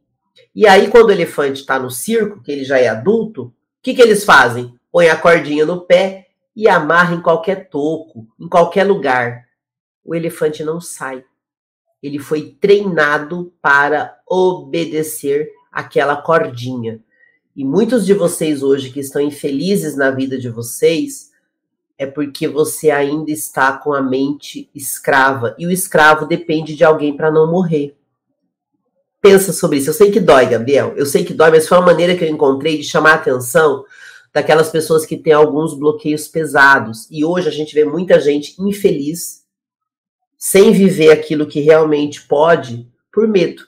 E 0.54 0.68
aí, 0.68 0.88
quando 0.88 1.08
o 1.08 1.12
elefante 1.12 1.62
está 1.62 1.80
no 1.80 1.90
circo, 1.90 2.44
que 2.44 2.52
ele 2.52 2.64
já 2.64 2.78
é 2.78 2.88
adulto, 2.88 3.46
o 3.46 3.54
que, 3.82 3.96
que 3.96 4.02
eles 4.04 4.24
fazem? 4.24 4.72
Põe 4.92 5.10
a 5.10 5.18
cordinha 5.18 5.66
no 5.66 5.82
pé 5.82 6.28
e 6.56 6.70
amarra 6.70 7.16
em 7.16 7.22
qualquer 7.22 7.68
toco, 7.68 8.28
em 8.40 8.48
qualquer 8.48 8.84
lugar. 8.84 9.46
O 10.06 10.14
elefante 10.14 10.64
não 10.64 10.80
sai. 10.80 11.26
Ele 12.02 12.20
foi 12.20 12.56
treinado 12.62 13.52
para 13.60 14.20
obedecer 14.28 15.50
aquela 15.72 16.16
cordinha. 16.18 17.00
E 17.56 17.66
muitos 17.66 18.06
de 18.06 18.14
vocês 18.14 18.62
hoje 18.62 18.92
que 18.92 19.00
estão 19.00 19.22
infelizes 19.22 19.96
na 19.96 20.12
vida 20.12 20.38
de 20.38 20.50
vocês 20.50 21.32
é 21.98 22.06
porque 22.06 22.48
você 22.48 22.92
ainda 22.92 23.32
está 23.32 23.74
com 23.74 23.94
a 23.94 24.02
mente 24.02 24.70
escrava. 24.74 25.56
E 25.58 25.66
o 25.66 25.72
escravo 25.72 26.26
depende 26.26 26.76
de 26.76 26.84
alguém 26.86 27.16
para 27.16 27.32
não 27.32 27.52
morrer. 27.52 27.98
Pensa 29.22 29.52
sobre 29.52 29.80
isso. 29.80 29.90
Eu 29.90 29.94
sei 29.94 30.12
que 30.12 30.20
dói, 30.20 30.46
Gabriel. 30.46 30.94
Eu 30.96 31.06
sei 31.06 31.26
que 31.26 31.34
dói, 31.34 31.50
mas 31.50 31.68
foi 31.68 31.78
uma 31.78 31.88
maneira 31.88 32.16
que 32.16 32.24
eu 32.24 32.30
encontrei 32.30 32.78
de 32.78 32.84
chamar 32.84 33.12
a 33.12 33.16
atenção 33.16 33.84
daquelas 34.32 34.70
pessoas 34.70 35.06
que 35.06 35.18
têm 35.18 35.34
alguns 35.34 35.74
bloqueios 35.74 36.28
pesados. 36.28 37.08
E 37.12 37.26
hoje 37.26 37.50
a 37.50 37.52
gente 37.52 37.74
vê 37.74 37.84
muita 37.84 38.22
gente 38.22 38.56
infeliz, 38.62 39.44
sem 40.38 40.72
viver 40.72 41.12
aquilo 41.12 41.48
que 41.48 41.60
realmente 41.60 42.22
pode, 42.22 42.88
por 43.12 43.28
medo. 43.28 43.68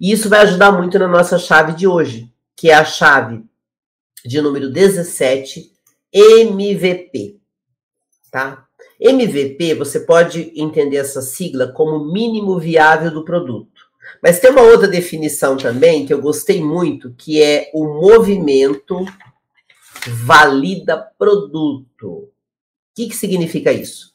E 0.00 0.12
isso 0.12 0.28
vai 0.28 0.42
ajudar 0.42 0.70
muito 0.70 0.96
na 0.98 1.08
nossa 1.08 1.36
chave 1.36 1.72
de 1.72 1.88
hoje 1.88 2.31
que 2.62 2.70
é 2.70 2.74
a 2.74 2.84
chave 2.84 3.42
de 4.24 4.40
número 4.40 4.70
17, 4.70 5.72
MVP. 6.12 7.40
Tá? 8.30 8.68
MVP, 9.00 9.74
você 9.74 9.98
pode 9.98 10.52
entender 10.54 10.98
essa 10.98 11.20
sigla 11.20 11.72
como 11.72 12.12
mínimo 12.12 12.60
viável 12.60 13.10
do 13.10 13.24
produto. 13.24 13.82
Mas 14.22 14.38
tem 14.38 14.52
uma 14.52 14.62
outra 14.62 14.86
definição 14.86 15.56
também 15.56 16.06
que 16.06 16.14
eu 16.14 16.20
gostei 16.20 16.62
muito, 16.62 17.12
que 17.14 17.42
é 17.42 17.68
o 17.74 18.00
movimento 18.00 19.04
valida 20.24 20.96
produto. 21.18 22.06
O 22.06 22.30
que, 22.94 23.08
que 23.08 23.16
significa 23.16 23.72
isso? 23.72 24.12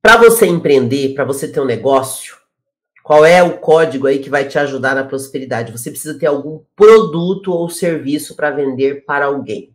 Para 0.00 0.16
você 0.16 0.46
empreender, 0.46 1.12
para 1.12 1.24
você 1.24 1.48
ter 1.48 1.58
um 1.58 1.64
negócio, 1.64 2.39
Qual 3.10 3.24
é 3.24 3.42
o 3.42 3.58
código 3.58 4.06
aí 4.06 4.20
que 4.20 4.30
vai 4.30 4.46
te 4.46 4.56
ajudar 4.56 4.94
na 4.94 5.02
prosperidade? 5.02 5.72
Você 5.72 5.90
precisa 5.90 6.16
ter 6.16 6.26
algum 6.26 6.60
produto 6.76 7.50
ou 7.50 7.68
serviço 7.68 8.36
para 8.36 8.52
vender 8.52 9.04
para 9.04 9.26
alguém. 9.26 9.74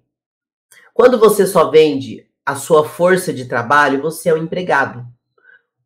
Quando 0.94 1.20
você 1.20 1.46
só 1.46 1.70
vende 1.70 2.26
a 2.46 2.56
sua 2.56 2.88
força 2.88 3.34
de 3.34 3.44
trabalho, 3.44 4.02
você 4.02 4.30
é 4.30 4.34
um 4.34 4.38
empregado. 4.38 5.06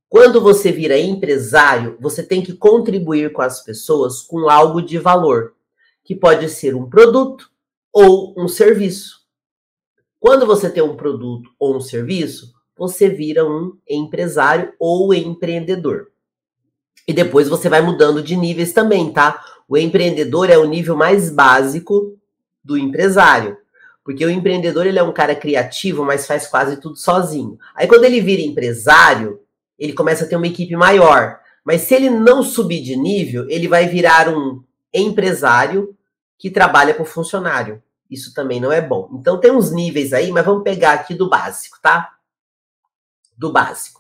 Quando 0.08 0.40
você 0.40 0.72
vira 0.72 0.96
empresário, 1.00 1.98
você 2.00 2.22
tem 2.22 2.44
que 2.44 2.54
contribuir 2.54 3.34
com 3.34 3.42
as 3.42 3.64
pessoas 3.64 4.22
com 4.22 4.48
algo 4.48 4.80
de 4.80 5.00
valor, 5.00 5.56
que 6.04 6.14
pode 6.14 6.48
ser 6.50 6.76
um 6.76 6.88
produto 6.88 7.50
ou 7.92 8.36
um 8.38 8.48
serviço. 8.48 9.22
Quando 10.20 10.46
você 10.46 10.70
tem 10.70 10.84
um 10.84 10.96
produto 10.96 11.50
ou 11.58 11.78
um 11.78 11.82
serviço, 11.82 12.54
você 12.78 13.10
vira 13.10 13.44
um 13.44 13.76
empresário 13.90 14.72
ou 14.78 15.12
empreendedor. 15.16 16.12
E 17.10 17.14
depois 17.14 17.50
você 17.50 17.68
vai 17.68 17.82
mudando 17.82 18.22
de 18.22 18.36
níveis 18.36 18.72
também, 18.72 19.12
tá? 19.12 19.44
O 19.68 19.76
empreendedor 19.76 20.48
é 20.48 20.60
o 20.60 20.66
nível 20.66 20.96
mais 20.96 21.32
básico 21.32 22.16
do 22.64 22.78
empresário. 22.78 23.58
Porque 24.04 24.24
o 24.24 24.30
empreendedor 24.30 24.86
ele 24.86 25.00
é 25.00 25.02
um 25.02 25.12
cara 25.12 25.34
criativo, 25.34 26.06
mas 26.06 26.28
faz 26.28 26.46
quase 26.46 26.78
tudo 26.80 26.98
sozinho. 26.98 27.58
Aí 27.74 27.88
quando 27.88 28.04
ele 28.04 28.22
vira 28.22 28.44
empresário, 28.44 29.40
ele 29.80 29.94
começa 29.94 30.24
a 30.24 30.28
ter 30.28 30.36
uma 30.36 30.46
equipe 30.46 30.76
maior. 30.76 31.40
Mas 31.66 31.82
se 31.82 31.96
ele 31.96 32.12
não 32.12 32.44
subir 32.44 32.84
de 32.84 32.96
nível, 32.96 33.50
ele 33.50 33.68
vai 33.68 33.88
virar 33.88 34.30
um 34.30 34.64
empresário 34.94 35.98
que 36.38 36.52
trabalha 36.52 36.94
com 36.94 37.04
funcionário. 37.04 37.82
Isso 38.08 38.36
também 38.36 38.62
não 38.62 38.72
é 38.72 38.82
bom. 38.82 39.10
Então 39.16 39.40
tem 39.40 39.50
uns 39.50 39.72
níveis 39.72 40.14
aí, 40.14 40.32
mas 40.32 40.46
vamos 40.46 40.62
pegar 40.62 40.94
aqui 40.94 41.16
do 41.16 41.28
básico, 41.28 41.80
tá? 41.82 42.18
Do 43.36 43.52
básico. 43.52 43.99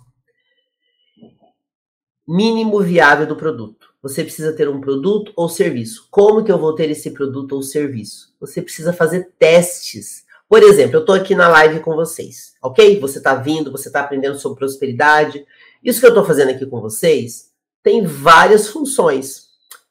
Mínimo 2.31 2.79
viável 2.79 3.25
do 3.25 3.35
produto. 3.35 3.87
Você 4.03 4.23
precisa 4.23 4.53
ter 4.53 4.69
um 4.69 4.79
produto 4.79 5.33
ou 5.35 5.49
serviço. 5.49 6.07
Como 6.11 6.43
que 6.43 6.51
eu 6.51 6.59
vou 6.59 6.75
ter 6.75 6.87
esse 6.91 7.09
produto 7.09 7.53
ou 7.53 7.63
serviço? 7.63 8.35
Você 8.39 8.61
precisa 8.61 8.93
fazer 8.93 9.31
testes. 9.39 10.25
Por 10.47 10.61
exemplo, 10.61 10.97
eu 10.97 10.99
estou 10.99 11.15
aqui 11.15 11.33
na 11.33 11.47
live 11.47 11.79
com 11.79 11.95
vocês, 11.95 12.53
ok? 12.61 12.99
Você 12.99 13.17
está 13.17 13.33
vindo, 13.33 13.71
você 13.71 13.89
está 13.89 14.01
aprendendo 14.01 14.37
sobre 14.37 14.59
prosperidade. 14.59 15.43
Isso 15.83 15.99
que 15.99 16.05
eu 16.05 16.09
estou 16.11 16.23
fazendo 16.23 16.51
aqui 16.51 16.67
com 16.67 16.79
vocês 16.79 17.49
tem 17.81 18.05
várias 18.05 18.67
funções. 18.67 19.47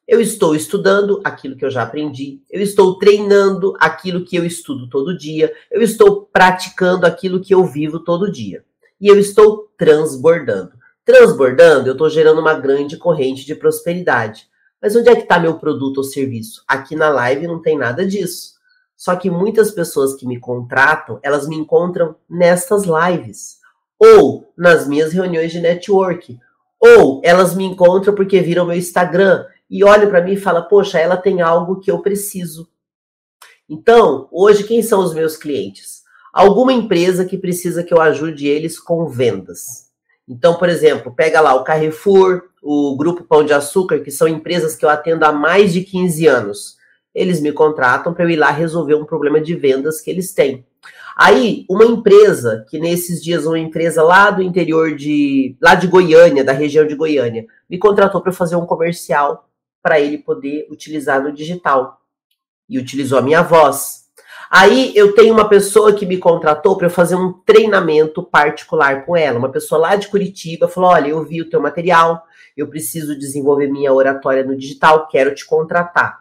Eu 0.06 0.20
estou 0.20 0.54
estudando 0.54 1.20
aquilo 1.24 1.56
que 1.56 1.64
eu 1.64 1.70
já 1.72 1.82
aprendi, 1.82 2.40
eu 2.48 2.62
estou 2.62 3.00
treinando 3.00 3.74
aquilo 3.80 4.24
que 4.24 4.36
eu 4.36 4.46
estudo 4.46 4.88
todo 4.88 5.18
dia, 5.18 5.52
eu 5.72 5.82
estou 5.82 6.28
praticando 6.32 7.04
aquilo 7.04 7.40
que 7.40 7.52
eu 7.52 7.64
vivo 7.64 7.98
todo 7.98 8.30
dia. 8.30 8.64
E 9.00 9.08
eu 9.08 9.18
estou 9.18 9.72
transbordando. 9.76 10.77
Transbordando, 11.08 11.88
eu 11.88 11.92
estou 11.92 12.10
gerando 12.10 12.38
uma 12.38 12.52
grande 12.52 12.98
corrente 12.98 13.46
de 13.46 13.54
prosperidade. 13.54 14.46
Mas 14.78 14.94
onde 14.94 15.08
é 15.08 15.14
que 15.14 15.22
está 15.22 15.38
meu 15.38 15.58
produto 15.58 15.96
ou 15.96 16.04
serviço? 16.04 16.62
Aqui 16.68 16.94
na 16.94 17.08
live 17.08 17.46
não 17.46 17.62
tem 17.62 17.78
nada 17.78 18.04
disso. 18.06 18.56
Só 18.94 19.16
que 19.16 19.30
muitas 19.30 19.70
pessoas 19.70 20.14
que 20.14 20.26
me 20.26 20.38
contratam, 20.38 21.18
elas 21.22 21.48
me 21.48 21.56
encontram 21.56 22.14
nestas 22.28 22.82
lives 22.84 23.56
ou 23.98 24.52
nas 24.54 24.86
minhas 24.86 25.10
reuniões 25.10 25.50
de 25.50 25.62
network, 25.62 26.38
ou 26.78 27.22
elas 27.24 27.54
me 27.54 27.64
encontram 27.64 28.14
porque 28.14 28.40
viram 28.40 28.66
meu 28.66 28.76
Instagram 28.76 29.46
e 29.70 29.82
olham 29.82 30.10
para 30.10 30.20
mim 30.20 30.32
e 30.32 30.36
falam: 30.36 30.68
"Poxa, 30.68 30.98
ela 30.98 31.16
tem 31.16 31.40
algo 31.40 31.80
que 31.80 31.90
eu 31.90 32.02
preciso". 32.02 32.68
Então, 33.66 34.28
hoje 34.30 34.62
quem 34.62 34.82
são 34.82 35.02
os 35.02 35.14
meus 35.14 35.38
clientes? 35.38 36.02
Alguma 36.34 36.74
empresa 36.74 37.24
que 37.24 37.38
precisa 37.38 37.82
que 37.82 37.94
eu 37.94 37.98
ajude 38.02 38.46
eles 38.46 38.78
com 38.78 39.08
vendas. 39.08 39.87
Então, 40.28 40.54
por 40.58 40.68
exemplo, 40.68 41.14
pega 41.14 41.40
lá 41.40 41.54
o 41.54 41.64
Carrefour, 41.64 42.42
o 42.62 42.96
Grupo 42.96 43.24
Pão 43.24 43.44
de 43.44 43.52
Açúcar, 43.52 44.00
que 44.00 44.10
são 44.10 44.28
empresas 44.28 44.76
que 44.76 44.84
eu 44.84 44.90
atendo 44.90 45.24
há 45.24 45.32
mais 45.32 45.72
de 45.72 45.82
15 45.82 46.26
anos. 46.26 46.76
Eles 47.14 47.40
me 47.40 47.50
contratam 47.50 48.12
para 48.12 48.24
eu 48.24 48.30
ir 48.30 48.36
lá 48.36 48.50
resolver 48.50 48.94
um 48.94 49.04
problema 49.04 49.40
de 49.40 49.54
vendas 49.54 50.00
que 50.00 50.10
eles 50.10 50.34
têm. 50.34 50.66
Aí, 51.16 51.64
uma 51.68 51.84
empresa, 51.84 52.64
que 52.68 52.78
nesses 52.78 53.20
dias, 53.20 53.44
uma 53.44 53.58
empresa 53.58 54.04
lá 54.04 54.30
do 54.30 54.42
interior 54.42 54.94
de. 54.94 55.56
lá 55.60 55.74
de 55.74 55.88
Goiânia, 55.88 56.44
da 56.44 56.52
região 56.52 56.86
de 56.86 56.94
Goiânia, 56.94 57.44
me 57.68 57.76
contratou 57.76 58.20
para 58.20 58.30
fazer 58.30 58.54
um 58.54 58.66
comercial 58.66 59.48
para 59.82 59.98
ele 59.98 60.18
poder 60.18 60.68
utilizar 60.70 61.20
no 61.22 61.32
digital. 61.32 62.00
E 62.68 62.78
utilizou 62.78 63.18
a 63.18 63.22
minha 63.22 63.42
voz. 63.42 64.07
Aí 64.50 64.92
eu 64.96 65.14
tenho 65.14 65.34
uma 65.34 65.48
pessoa 65.48 65.92
que 65.92 66.06
me 66.06 66.16
contratou 66.16 66.76
para 66.76 66.86
eu 66.86 66.90
fazer 66.90 67.14
um 67.14 67.32
treinamento 67.32 68.22
particular 68.22 69.04
com 69.04 69.16
ela. 69.16 69.38
Uma 69.38 69.50
pessoa 69.50 69.80
lá 69.80 69.96
de 69.96 70.08
Curitiba 70.08 70.68
falou: 70.68 70.90
Olha, 70.90 71.08
eu 71.08 71.24
vi 71.24 71.42
o 71.42 71.50
teu 71.50 71.60
material, 71.60 72.24
eu 72.56 72.66
preciso 72.66 73.18
desenvolver 73.18 73.68
minha 73.68 73.92
oratória 73.92 74.42
no 74.42 74.56
digital, 74.56 75.06
quero 75.08 75.34
te 75.34 75.46
contratar. 75.46 76.20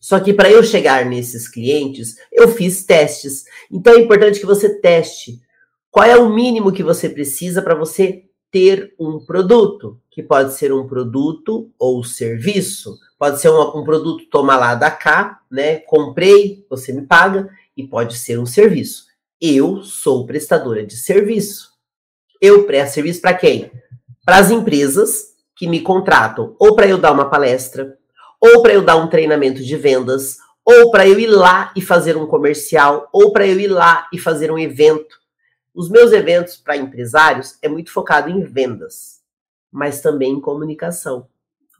Só 0.00 0.18
que 0.18 0.32
para 0.32 0.50
eu 0.50 0.64
chegar 0.64 1.04
nesses 1.04 1.46
clientes, 1.46 2.16
eu 2.32 2.48
fiz 2.48 2.84
testes. 2.84 3.44
Então 3.70 3.94
é 3.94 3.98
importante 3.98 4.40
que 4.40 4.46
você 4.46 4.80
teste. 4.80 5.40
Qual 5.90 6.04
é 6.04 6.16
o 6.16 6.28
mínimo 6.28 6.72
que 6.72 6.82
você 6.82 7.08
precisa 7.08 7.62
para 7.62 7.74
você 7.74 8.24
ter 8.52 8.94
um 9.00 9.18
produto? 9.18 9.98
Que 10.10 10.22
pode 10.22 10.52
ser 10.52 10.72
um 10.72 10.86
produto 10.86 11.70
ou 11.78 12.04
serviço. 12.04 12.96
Pode 13.18 13.40
ser 13.40 13.48
um, 13.48 13.78
um 13.78 13.82
produto 13.82 14.26
toma 14.30 14.56
lá 14.56 14.74
da 14.74 14.90
cá, 14.90 15.40
né? 15.50 15.78
Comprei, 15.78 16.64
você 16.68 16.92
me 16.92 17.02
paga, 17.02 17.48
e 17.76 17.82
pode 17.82 18.16
ser 18.18 18.38
um 18.38 18.46
serviço. 18.46 19.06
Eu 19.40 19.82
sou 19.82 20.26
prestadora 20.26 20.84
de 20.86 20.96
serviço. 20.96 21.72
Eu 22.40 22.64
presto 22.64 22.94
serviço 22.94 23.20
para 23.20 23.34
quem? 23.34 23.72
Para 24.24 24.38
as 24.38 24.50
empresas 24.50 25.32
que 25.56 25.66
me 25.66 25.80
contratam, 25.80 26.54
ou 26.58 26.74
para 26.74 26.86
eu 26.86 26.98
dar 26.98 27.12
uma 27.12 27.30
palestra, 27.30 27.96
ou 28.40 28.62
para 28.62 28.74
eu 28.74 28.82
dar 28.82 28.96
um 28.96 29.08
treinamento 29.08 29.62
de 29.62 29.76
vendas, 29.76 30.36
ou 30.64 30.90
para 30.90 31.08
eu 31.08 31.18
ir 31.18 31.28
lá 31.28 31.72
e 31.74 31.80
fazer 31.80 32.16
um 32.16 32.26
comercial, 32.26 33.08
ou 33.12 33.32
para 33.32 33.46
eu 33.46 33.58
ir 33.58 33.68
lá 33.68 34.08
e 34.12 34.18
fazer 34.18 34.50
um 34.50 34.58
evento. 34.58 35.21
Os 35.74 35.88
meus 35.88 36.12
eventos 36.12 36.56
para 36.56 36.76
empresários 36.76 37.56
é 37.62 37.68
muito 37.68 37.90
focado 37.90 38.28
em 38.28 38.42
vendas, 38.42 39.20
mas 39.70 40.02
também 40.02 40.32
em 40.32 40.40
comunicação. 40.40 41.26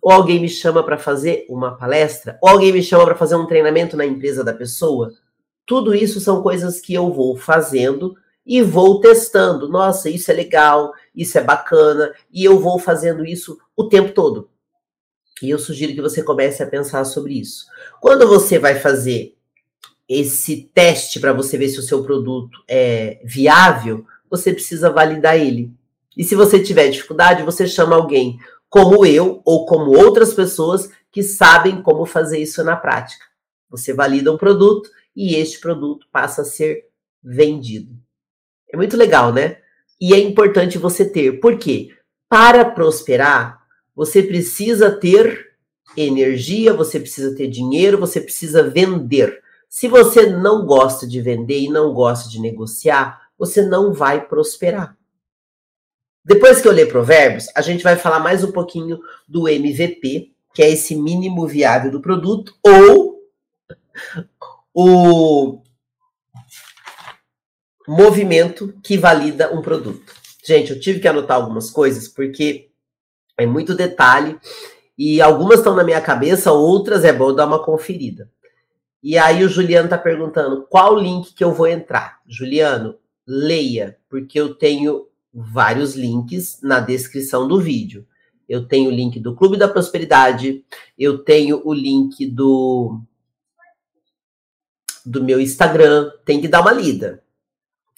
Ou 0.01 0.11
alguém 0.11 0.41
me 0.41 0.49
chama 0.49 0.83
para 0.83 0.97
fazer 0.97 1.45
uma 1.49 1.77
palestra, 1.77 2.39
ou 2.41 2.49
alguém 2.49 2.73
me 2.73 2.83
chama 2.83 3.05
para 3.05 3.15
fazer 3.15 3.37
um 3.37 3.47
treinamento 3.47 3.97
na 3.97 4.07
empresa 4.07 4.43
da 4.43 4.55
pessoa. 4.55 5.13
Tudo 5.67 5.95
isso 5.95 6.21
são 6.21 6.43
coisas 6.43 6.81
que 6.81 6.95
eu 6.95 7.13
vou 7.13 7.37
fazendo 7.37 8.17
e 8.47 8.63
vou 8.63 8.99
testando. 8.99 9.69
Nossa, 9.69 10.09
isso 10.09 10.31
é 10.31 10.35
legal, 10.35 10.93
isso 11.15 11.37
é 11.37 11.43
bacana, 11.43 12.15
e 12.33 12.43
eu 12.43 12.59
vou 12.59 12.79
fazendo 12.79 13.27
isso 13.27 13.59
o 13.77 13.89
tempo 13.89 14.13
todo. 14.13 14.49
E 15.43 15.51
eu 15.51 15.59
sugiro 15.59 15.93
que 15.93 16.01
você 16.01 16.23
comece 16.23 16.63
a 16.63 16.67
pensar 16.67 17.05
sobre 17.05 17.39
isso. 17.39 17.67
Quando 18.01 18.27
você 18.27 18.59
vai 18.59 18.77
fazer 18.77 19.37
esse 20.21 20.71
teste 20.75 21.21
para 21.21 21.33
você 21.33 21.57
ver 21.57 21.69
se 21.69 21.79
o 21.79 21.83
seu 21.83 22.03
produto 22.03 22.63
é 22.69 23.21
viável, 23.25 24.05
você 24.31 24.53
precisa 24.53 24.91
validar 24.91 25.37
ele. 25.39 25.73
E 26.17 26.25
se 26.25 26.35
você 26.35 26.63
tiver 26.63 26.89
dificuldade, 26.89 27.43
você 27.43 27.67
chama 27.67 27.97
alguém 27.97 28.39
como 28.69 29.05
eu 29.05 29.41
ou 29.45 29.67
como 29.67 29.97
outras 29.97 30.33
pessoas 30.35 30.91
que 31.11 31.23
sabem 31.23 31.83
como 31.83 32.07
fazer 32.07 32.39
isso 32.39 32.63
na 32.65 32.77
prática. 32.77 33.25
Você 33.71 33.93
valida 33.93 34.33
um 34.33 34.37
produto 34.37 34.91
e 35.15 35.35
este 35.35 35.61
produto 35.61 36.07
passa 36.11 36.43
a 36.43 36.47
ser 36.47 36.87
vendido. 37.23 37.95
É 38.73 38.77
muito 38.77 38.97
legal, 38.97 39.33
né? 39.33 39.59
E 40.01 40.15
é 40.15 40.19
importante 40.19 40.79
você 40.79 41.05
ter. 41.05 41.41
Por 41.41 41.59
quê? 41.59 41.91
Para 42.29 42.65
prosperar, 42.65 43.61
você 43.95 44.23
precisa 44.23 44.91
ter 44.91 45.53
energia, 45.97 46.73
você 46.73 46.99
precisa 46.99 47.35
ter 47.37 47.49
dinheiro, 47.49 47.99
você 47.99 48.21
precisa 48.21 48.69
vender. 48.69 49.42
Se 49.75 49.89
você 49.89 50.27
não 50.27 50.67
gosta 50.67 51.07
de 51.07 51.19
vender 51.23 51.59
e 51.59 51.71
não 51.71 51.95
gosta 51.95 52.29
de 52.29 52.39
negociar, 52.39 53.31
você 53.39 53.63
não 53.63 53.91
vai 53.91 54.29
prosperar. 54.29 54.99
Depois 56.23 56.61
que 56.61 56.69
eu 56.69 56.73
ler 56.73 56.91
Provérbios, 56.91 57.47
a 57.55 57.63
gente 57.63 57.83
vai 57.83 57.97
falar 57.97 58.21
mais 58.21 58.45
um 58.45 58.53
pouquinho 58.53 59.01
do 59.27 59.49
MVP, 59.49 60.35
que 60.53 60.63
é 60.63 60.69
esse 60.69 60.95
mínimo 60.95 61.47
viável 61.49 61.91
do 61.91 62.03
produto, 62.03 62.55
ou 62.63 63.23
o 64.75 65.63
movimento 67.89 68.75
que 68.85 68.99
valida 68.99 69.55
um 69.55 69.63
produto. 69.63 70.15
Gente, 70.45 70.73
eu 70.73 70.79
tive 70.79 71.01
que 71.01 71.09
anotar 71.09 71.39
algumas 71.39 71.71
coisas 71.71 72.07
porque 72.09 72.71
é 73.39 73.47
muito 73.47 73.75
detalhe. 73.75 74.39
E 74.99 75.23
algumas 75.23 75.61
estão 75.61 75.75
na 75.75 75.83
minha 75.83 76.03
cabeça, 76.03 76.53
outras 76.53 77.07
é 77.07 77.13
bom 77.13 77.35
dar 77.35 77.47
uma 77.47 77.65
conferida. 77.65 78.31
E 79.03 79.19
aí 79.19 79.45
o 79.45 79.49
Juliano 79.49 79.87
está 79.87 79.99
perguntando 79.99 80.67
qual 80.69 80.97
link 80.97 81.35
que 81.35 81.43
eu 81.43 81.53
vou 81.53 81.67
entrar. 81.67 82.21
Juliano, 82.27 82.97
leia, 83.27 83.99
porque 84.09 84.39
eu 84.39 84.55
tenho 84.55 85.09
vários 85.35 85.97
links 85.97 86.61
na 86.63 86.79
descrição 86.79 87.49
do 87.49 87.61
vídeo. 87.61 88.07
Eu 88.49 88.67
tenho 88.67 88.91
o 88.91 88.95
link 88.95 89.19
do 89.19 89.35
Clube 89.35 89.57
da 89.57 89.67
Prosperidade, 89.67 90.65
eu 90.99 91.19
tenho 91.19 91.63
o 91.65 91.73
link 91.73 92.27
do 92.27 93.01
do 95.05 95.25
meu 95.25 95.41
Instagram, 95.41 96.13
tem 96.25 96.41
que 96.41 96.47
dar 96.47 96.61
uma 96.61 96.71
lida, 96.71 97.25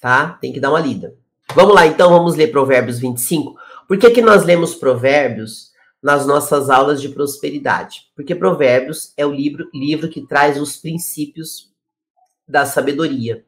tá? 0.01 0.39
Tem 0.41 0.53
que 0.53 0.61
dar 0.61 0.71
uma 0.71 0.81
lida. 0.81 1.15
Vamos 1.55 1.75
lá, 1.75 1.87
então, 1.87 2.09
vamos 2.09 2.35
ler 2.35 2.51
Provérbios 2.51 2.99
25. 2.99 3.55
Por 3.87 3.99
que, 3.99 4.11
que 4.11 4.23
nós 4.23 4.45
lemos 4.45 4.75
Provérbios? 4.75 5.74
Nas 6.05 6.27
nossas 6.27 6.69
aulas 6.69 7.01
de 7.01 7.09
prosperidade, 7.09 8.11
porque 8.15 8.35
Provérbios 8.35 9.15
é 9.17 9.25
o 9.25 9.33
livro, 9.33 9.71
livro 9.73 10.11
que 10.11 10.21
traz 10.21 10.61
os 10.61 10.77
princípios 10.77 11.73
da 12.47 12.67
sabedoria. 12.67 13.43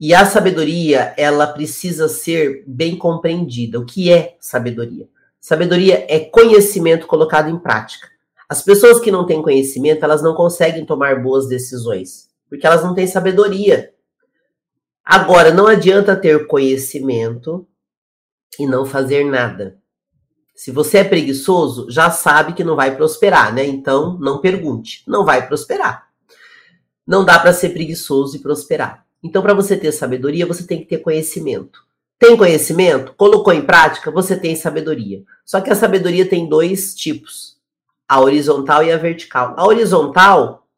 E 0.00 0.14
a 0.14 0.24
sabedoria, 0.24 1.12
ela 1.18 1.46
precisa 1.46 2.08
ser 2.08 2.64
bem 2.66 2.96
compreendida. 2.96 3.78
O 3.78 3.84
que 3.84 4.10
é 4.10 4.34
sabedoria? 4.40 5.06
Sabedoria 5.38 6.06
é 6.08 6.20
conhecimento 6.20 7.06
colocado 7.06 7.50
em 7.50 7.58
prática. 7.58 8.08
As 8.48 8.62
pessoas 8.62 8.98
que 8.98 9.10
não 9.10 9.26
têm 9.26 9.42
conhecimento, 9.42 10.02
elas 10.02 10.22
não 10.22 10.34
conseguem 10.34 10.86
tomar 10.86 11.22
boas 11.22 11.46
decisões, 11.48 12.30
porque 12.48 12.66
elas 12.66 12.82
não 12.82 12.94
têm 12.94 13.06
sabedoria. 13.06 13.92
Agora, 15.04 15.52
não 15.52 15.66
adianta 15.66 16.16
ter 16.16 16.46
conhecimento 16.46 17.68
e 18.58 18.66
não 18.66 18.86
fazer 18.86 19.22
nada. 19.24 19.83
Se 20.54 20.70
você 20.70 20.98
é 20.98 21.04
preguiçoso, 21.04 21.90
já 21.90 22.10
sabe 22.10 22.52
que 22.52 22.62
não 22.62 22.76
vai 22.76 22.94
prosperar, 22.94 23.52
né? 23.52 23.66
Então, 23.66 24.16
não 24.18 24.40
pergunte. 24.40 25.02
Não 25.06 25.24
vai 25.24 25.46
prosperar. 25.46 26.08
Não 27.04 27.24
dá 27.24 27.40
para 27.40 27.52
ser 27.52 27.70
preguiçoso 27.70 28.36
e 28.36 28.38
prosperar. 28.38 29.04
Então, 29.22 29.42
para 29.42 29.52
você 29.52 29.76
ter 29.76 29.90
sabedoria, 29.90 30.46
você 30.46 30.64
tem 30.64 30.78
que 30.78 30.86
ter 30.86 30.98
conhecimento. 30.98 31.84
Tem 32.18 32.36
conhecimento? 32.36 33.12
Colocou 33.14 33.52
em 33.52 33.62
prática? 33.62 34.12
Você 34.12 34.36
tem 34.36 34.54
sabedoria. 34.54 35.24
Só 35.44 35.60
que 35.60 35.70
a 35.70 35.74
sabedoria 35.74 36.28
tem 36.28 36.48
dois 36.48 36.94
tipos: 36.94 37.56
a 38.08 38.20
horizontal 38.20 38.84
e 38.84 38.92
a 38.92 38.96
vertical. 38.96 39.54
A 39.56 39.66
horizontal 39.66 40.68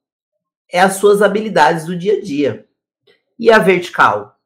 é 0.73 0.81
as 0.81 0.95
suas 0.95 1.21
habilidades 1.21 1.85
do 1.85 1.97
dia 1.97 2.15
a 2.15 2.23
dia. 2.23 2.67
E 3.39 3.51
a 3.51 3.59
vertical? 3.59 4.39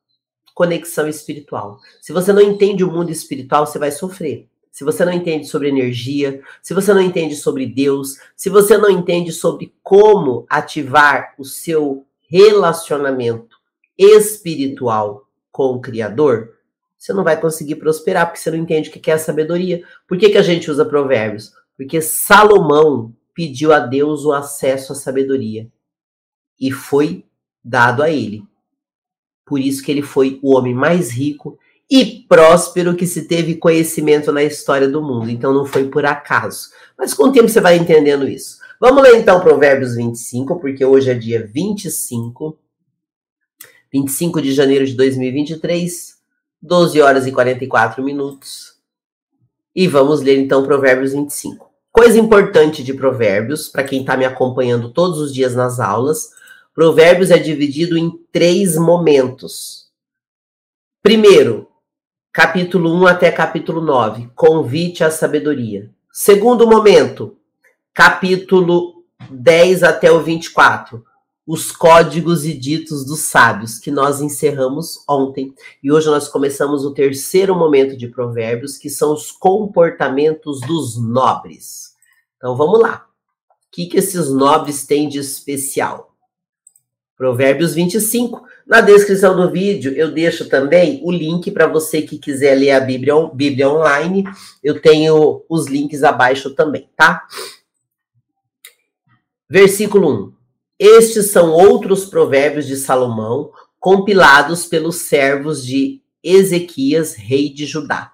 Conexão 0.55 1.07
espiritual. 1.07 1.79
Se 2.01 2.13
você 2.13 2.33
não 2.33 2.43
entende 2.43 2.83
o 2.83 2.91
mundo 2.91 3.13
espiritual, 3.13 3.65
você 3.65 3.79
vai 3.79 3.93
sofrer 3.93 4.51
se 4.71 4.85
você 4.85 5.05
não 5.05 5.13
entende 5.13 5.47
sobre 5.47 5.69
energia, 5.69 6.41
se 6.63 6.73
você 6.73 6.95
não 6.95 7.01
entende 7.01 7.35
sobre 7.35 7.67
Deus, 7.67 8.19
se 8.37 8.49
você 8.49 8.79
não 8.79 8.89
entende 8.89 9.33
sobre 9.33 9.75
como 9.83 10.47
ativar 10.49 11.35
o 11.37 11.45
seu 11.45 12.07
relacionamento 12.29 13.57
espiritual 13.99 15.27
com 15.51 15.75
o 15.75 15.81
Criador, 15.81 16.55
você 16.97 17.13
não 17.13 17.25
vai 17.25 17.41
conseguir 17.41 17.77
prosperar, 17.77 18.27
porque 18.27 18.39
você 18.39 18.51
não 18.51 18.59
entende 18.59 18.91
o 18.91 18.93
que 18.93 19.11
é 19.11 19.19
sabedoria. 19.19 19.83
Por 20.07 20.19
que, 20.19 20.29
que 20.29 20.39
a 20.39 20.43
gente 20.43 20.71
usa 20.71 20.85
provérbios? 20.85 21.53
Porque 21.77 22.01
Salomão 22.01 23.15
pediu 23.35 23.73
a 23.73 23.79
Deus 23.79 24.25
o 24.25 24.33
acesso 24.33 24.93
à 24.93 24.95
sabedoria 24.95 25.67
e 26.61 26.71
foi 26.71 27.25
dado 27.65 28.03
a 28.03 28.11
ele. 28.11 28.45
Por 29.47 29.59
isso 29.59 29.83
que 29.83 29.91
ele 29.91 30.03
foi 30.03 30.39
o 30.43 30.55
homem 30.55 30.75
mais 30.75 31.11
rico 31.11 31.59
e 31.91 32.25
próspero 32.29 32.95
que 32.95 33.07
se 33.07 33.27
teve 33.27 33.57
conhecimento 33.57 34.31
na 34.31 34.45
história 34.45 34.89
do 34.89 35.03
mundo. 35.03 35.29
Então 35.29 35.53
não 35.53 35.67
foi 35.67 35.89
por 35.89 36.07
acaso. 36.07 36.69
Mas 36.97 37.13
com 37.13 37.25
o 37.25 37.33
tempo 37.33 37.49
você 37.49 37.61
vai 37.61 37.77
entendendo 37.77 38.29
isso. 38.29 38.59
Vamos 38.81 39.03
ler 39.03 39.17
então 39.17 39.41
Provérbios 39.41 39.97
25, 39.97 40.61
porque 40.61 40.85
hoje 40.85 41.11
é 41.11 41.15
dia 41.15 41.45
25. 41.53 42.57
25 43.93 44.41
de 44.41 44.53
janeiro 44.53 44.87
de 44.87 44.95
2023, 44.95 46.15
12 46.63 47.01
horas 47.01 47.27
e 47.27 47.33
44 47.33 48.05
minutos. 48.05 48.75
E 49.75 49.89
vamos 49.89 50.21
ler 50.21 50.39
então 50.39 50.63
Provérbios 50.63 51.13
25. 51.13 51.69
Coisa 51.91 52.19
importante 52.19 52.85
de 52.85 52.95
Provérbios, 52.95 53.69
para 53.69 53.83
quem 53.83 54.03
está 54.03 54.17
me 54.17 54.25
acompanhando 54.25 54.93
todos 54.93 55.19
os 55.19 55.35
dias 55.35 55.57
nas 55.57 55.81
aulas, 55.81 56.31
Provérbios 56.73 57.33
é 57.33 57.39
dividido 57.39 57.99
em 57.99 58.13
três 58.31 58.77
momentos. 58.77 59.91
Primeiro, 61.03 61.70
capítulo 62.43 62.95
1 63.03 63.07
até 63.07 63.31
capítulo 63.31 63.83
9, 63.83 64.31
convite 64.35 65.05
à 65.05 65.11
sabedoria. 65.11 65.91
Segundo 66.11 66.67
momento, 66.67 67.37
capítulo 67.93 69.05
10 69.31 69.83
até 69.83 70.11
o 70.11 70.23
24, 70.23 71.05
os 71.47 71.71
códigos 71.71 72.47
e 72.47 72.55
ditos 72.55 73.05
dos 73.05 73.21
sábios, 73.21 73.79
que 73.79 73.91
nós 73.91 74.23
encerramos 74.23 75.05
ontem. 75.07 75.55
E 75.83 75.93
hoje 75.93 76.07
nós 76.07 76.29
começamos 76.29 76.83
o 76.83 76.95
terceiro 76.95 77.55
momento 77.55 77.95
de 77.95 78.09
Provérbios, 78.09 78.79
que 78.79 78.89
são 78.89 79.13
os 79.13 79.31
comportamentos 79.31 80.63
dos 80.63 80.97
nobres. 80.97 81.95
Então 82.39 82.57
vamos 82.57 82.81
lá. 82.81 83.05
O 83.51 83.71
que, 83.71 83.85
que 83.85 83.99
esses 83.99 84.31
nobres 84.31 84.87
têm 84.87 85.11
de 85.11 85.19
especial? 85.19 86.17
Provérbios 87.19 87.75
25 87.75 88.43
na 88.71 88.81
descrição 88.81 89.35
do 89.35 89.51
vídeo 89.51 89.93
eu 89.97 90.13
deixo 90.13 90.49
também 90.49 91.01
o 91.03 91.11
link 91.11 91.51
para 91.51 91.67
você 91.67 92.03
que 92.03 92.17
quiser 92.17 92.55
ler 92.55 92.71
a 92.71 92.79
Bíblia, 92.79 93.15
Bíblia 93.35 93.69
online. 93.69 94.23
Eu 94.63 94.81
tenho 94.81 95.45
os 95.49 95.67
links 95.67 96.05
abaixo 96.05 96.55
também, 96.55 96.89
tá? 96.97 97.27
Versículo 99.49 100.29
1. 100.29 100.33
Estes 100.79 101.33
são 101.33 101.51
outros 101.51 102.05
provérbios 102.05 102.65
de 102.65 102.77
Salomão, 102.77 103.51
compilados 103.81 104.65
pelos 104.67 104.99
servos 104.99 105.67
de 105.67 106.01
Ezequias, 106.23 107.17
rei 107.17 107.53
de 107.53 107.67
Judá. 107.67 108.13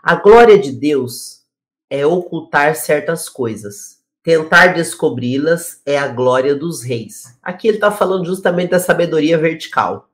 A 0.00 0.14
glória 0.14 0.56
de 0.56 0.70
Deus 0.70 1.42
é 1.90 2.06
ocultar 2.06 2.76
certas 2.76 3.28
coisas 3.28 3.97
Tentar 4.22 4.74
descobri-las 4.74 5.80
é 5.86 5.98
a 5.98 6.08
glória 6.08 6.54
dos 6.54 6.82
reis. 6.82 7.38
Aqui 7.42 7.68
ele 7.68 7.76
está 7.78 7.90
falando 7.90 8.26
justamente 8.26 8.70
da 8.70 8.78
sabedoria 8.78 9.38
vertical. 9.38 10.08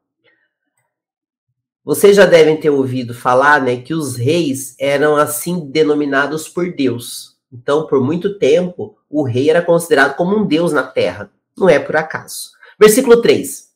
Vocês 1.85 2.17
já 2.17 2.25
devem 2.25 2.57
ter 2.57 2.71
ouvido 2.71 3.13
falar 3.13 3.61
né, 3.61 3.77
que 3.77 3.93
os 3.93 4.17
reis 4.17 4.75
eram 4.79 5.17
assim 5.17 5.69
denominados 5.71 6.49
por 6.49 6.73
Deus. 6.73 7.37
Então, 7.53 7.87
por 7.87 8.01
muito 8.03 8.39
tempo, 8.39 8.97
o 9.09 9.23
rei 9.23 9.51
era 9.51 9.63
considerado 9.63 10.17
como 10.17 10.37
um 10.37 10.47
deus 10.47 10.73
na 10.73 10.83
terra. 10.83 11.31
Não 11.57 11.69
é 11.69 11.79
por 11.79 11.97
acaso. 11.97 12.51
Versículo 12.81 13.21
3. 13.21 13.69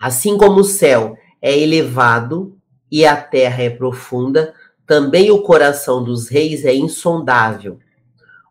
Assim 0.00 0.38
como 0.38 0.60
o 0.60 0.64
céu 0.64 1.16
é 1.42 1.58
elevado 1.58 2.56
e 2.90 3.04
a 3.04 3.16
terra 3.16 3.62
é 3.62 3.70
profunda, 3.70 4.54
também 4.86 5.30
o 5.30 5.42
coração 5.42 6.02
dos 6.02 6.28
reis 6.28 6.64
é 6.64 6.74
insondável. 6.74 7.78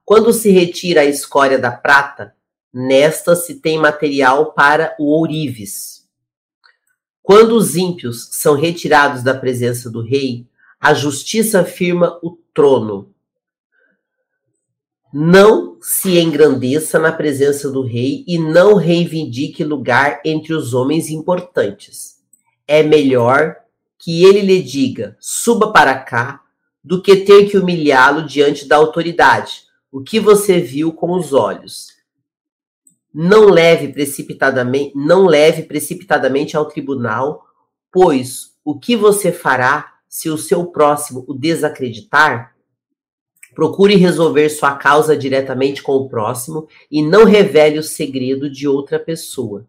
Quando 0.09 0.33
se 0.33 0.49
retira 0.49 1.01
a 1.01 1.05
escória 1.05 1.59
da 1.59 1.69
prata, 1.69 2.33
nesta 2.73 3.35
se 3.35 3.59
tem 3.61 3.77
material 3.77 4.53
para 4.53 4.95
o 4.97 5.05
ourives. 5.05 6.03
Quando 7.21 7.51
os 7.55 7.75
ímpios 7.75 8.27
são 8.31 8.55
retirados 8.55 9.21
da 9.21 9.35
presença 9.35 9.87
do 9.87 10.01
rei, 10.01 10.47
a 10.79 10.95
justiça 10.95 11.63
firma 11.63 12.17
o 12.23 12.35
trono. 12.55 13.13
Não 15.13 15.77
se 15.79 16.17
engrandeça 16.17 16.97
na 16.97 17.11
presença 17.11 17.69
do 17.69 17.83
rei 17.83 18.25
e 18.27 18.39
não 18.39 18.73
reivindique 18.73 19.63
lugar 19.63 20.21
entre 20.25 20.55
os 20.55 20.73
homens 20.73 21.11
importantes. 21.11 22.17
É 22.67 22.81
melhor 22.81 23.57
que 23.99 24.23
ele 24.23 24.41
lhe 24.41 24.63
diga: 24.63 25.15
suba 25.19 25.71
para 25.71 25.99
cá, 25.99 26.41
do 26.83 26.99
que 26.99 27.17
ter 27.17 27.47
que 27.47 27.59
humilhá-lo 27.59 28.25
diante 28.25 28.67
da 28.67 28.75
autoridade 28.75 29.68
o 29.91 30.01
que 30.01 30.19
você 30.19 30.59
viu 30.59 30.93
com 30.93 31.11
os 31.11 31.33
olhos. 31.33 31.97
Não 33.13 33.45
leve 33.45 33.91
precipitadamente, 33.91 34.93
não 34.95 35.25
leve 35.25 35.63
precipitadamente 35.63 36.55
ao 36.55 36.65
tribunal, 36.65 37.45
pois 37.91 38.53
o 38.63 38.79
que 38.79 38.95
você 38.95 39.31
fará 39.31 39.95
se 40.07 40.29
o 40.29 40.37
seu 40.37 40.65
próximo 40.67 41.25
o 41.27 41.33
desacreditar? 41.33 42.55
Procure 43.55 43.95
resolver 43.95 44.49
sua 44.49 44.75
causa 44.75 45.17
diretamente 45.17 45.81
com 45.81 45.93
o 45.93 46.07
próximo 46.07 46.67
e 46.89 47.01
não 47.01 47.25
revele 47.25 47.79
o 47.79 47.83
segredo 47.83 48.49
de 48.49 48.67
outra 48.67 48.99
pessoa. 48.99 49.65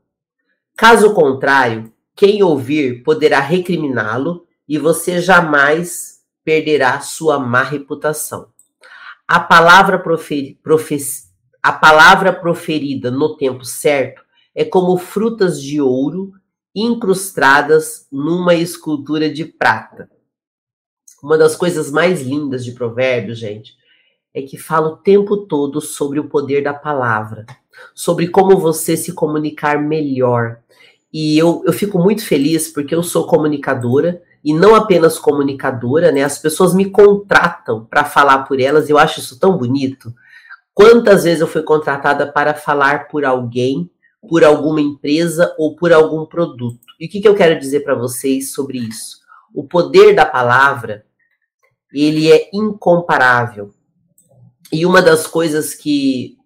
Caso 0.76 1.14
contrário, 1.14 1.92
quem 2.14 2.42
ouvir 2.42 3.02
poderá 3.02 3.40
recriminá-lo 3.40 4.46
e 4.68 4.78
você 4.78 5.20
jamais 5.20 6.20
perderá 6.44 7.00
sua 7.00 7.38
má 7.38 7.62
reputação. 7.62 8.48
A 9.33 9.38
palavra, 9.38 9.97
proferi, 9.97 10.59
a 11.62 11.73
palavra 11.73 12.33
proferida 12.33 13.12
no 13.12 13.37
tempo 13.37 13.64
certo 13.64 14.25
é 14.53 14.64
como 14.64 14.99
frutas 14.99 15.62
de 15.62 15.81
ouro 15.81 16.33
incrustadas 16.75 18.09
numa 18.11 18.57
escultura 18.57 19.33
de 19.33 19.45
prata. 19.45 20.11
Uma 21.23 21.38
das 21.38 21.55
coisas 21.55 21.93
mais 21.93 22.21
lindas 22.21 22.64
de 22.64 22.73
Provérbios, 22.73 23.38
gente, 23.38 23.77
é 24.35 24.43
que 24.43 24.59
fala 24.59 24.88
o 24.88 24.97
tempo 24.97 25.37
todo 25.47 25.81
sobre 25.81 26.19
o 26.19 26.29
poder 26.29 26.64
da 26.64 26.75
palavra, 26.75 27.47
sobre 27.95 28.27
como 28.27 28.59
você 28.59 28.97
se 28.97 29.12
comunicar 29.12 29.81
melhor. 29.81 30.59
E 31.12 31.38
eu, 31.38 31.62
eu 31.64 31.73
fico 31.73 32.01
muito 32.01 32.27
feliz 32.27 32.66
porque 32.66 32.97
eu 32.97 33.03
sou 33.05 33.29
comunicadora 33.29 34.21
e 34.44 34.55
não 34.55 34.74
apenas 34.74 35.18
comunicadora, 35.18 36.11
né? 36.11 36.22
As 36.22 36.38
pessoas 36.38 36.74
me 36.74 36.90
contratam 36.90 37.85
para 37.85 38.05
falar 38.05 38.44
por 38.44 38.61
elas, 38.61 38.88
eu 38.88 38.98
acho 38.98 39.20
isso 39.20 39.38
tão 39.38 39.57
bonito. 39.57 40.14
Quantas 40.72 41.24
vezes 41.24 41.40
eu 41.40 41.46
fui 41.46 41.62
contratada 41.62 42.31
para 42.31 42.55
falar 42.55 43.09
por 43.09 43.24
alguém, 43.24 43.90
por 44.29 44.44
alguma 44.44 44.81
empresa 44.81 45.55
ou 45.59 45.76
por 45.76 45.92
algum 45.92 46.24
produto? 46.24 46.81
E 46.98 47.07
o 47.07 47.09
que, 47.09 47.20
que 47.20 47.29
eu 47.29 47.35
quero 47.35 47.59
dizer 47.59 47.81
para 47.81 47.94
vocês 47.94 48.53
sobre 48.53 48.79
isso? 48.79 49.18
O 49.55 49.64
poder 49.64 50.14
da 50.14 50.24
palavra, 50.24 51.05
ele 51.92 52.31
é 52.31 52.48
incomparável. 52.53 53.74
E 54.72 54.87
uma 54.87 55.03
das 55.03 55.26
coisas 55.26 55.74
que 55.74 56.38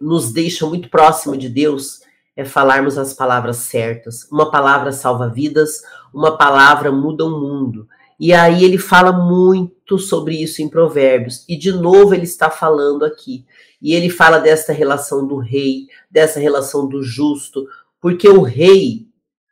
nos 0.00 0.32
deixa 0.32 0.66
muito 0.66 0.90
próximo 0.90 1.36
de 1.36 1.48
Deus 1.48 2.00
é 2.36 2.44
falarmos 2.44 2.98
as 2.98 3.14
palavras 3.14 3.56
certas. 3.56 4.30
Uma 4.30 4.50
palavra 4.50 4.92
salva 4.92 5.28
vidas, 5.28 5.82
uma 6.12 6.36
palavra 6.36 6.92
muda 6.92 7.24
o 7.24 7.40
mundo. 7.40 7.88
E 8.20 8.32
aí 8.32 8.62
ele 8.62 8.78
fala 8.78 9.12
muito 9.12 9.98
sobre 9.98 10.40
isso 10.42 10.60
em 10.60 10.68
Provérbios. 10.68 11.44
E 11.48 11.56
de 11.56 11.72
novo 11.72 12.14
ele 12.14 12.24
está 12.24 12.50
falando 12.50 13.04
aqui. 13.04 13.46
E 13.80 13.94
ele 13.94 14.10
fala 14.10 14.38
dessa 14.38 14.72
relação 14.72 15.26
do 15.26 15.38
rei, 15.38 15.86
dessa 16.10 16.38
relação 16.38 16.86
do 16.86 17.02
justo, 17.02 17.66
porque 18.00 18.28
o 18.28 18.42
rei, 18.42 19.06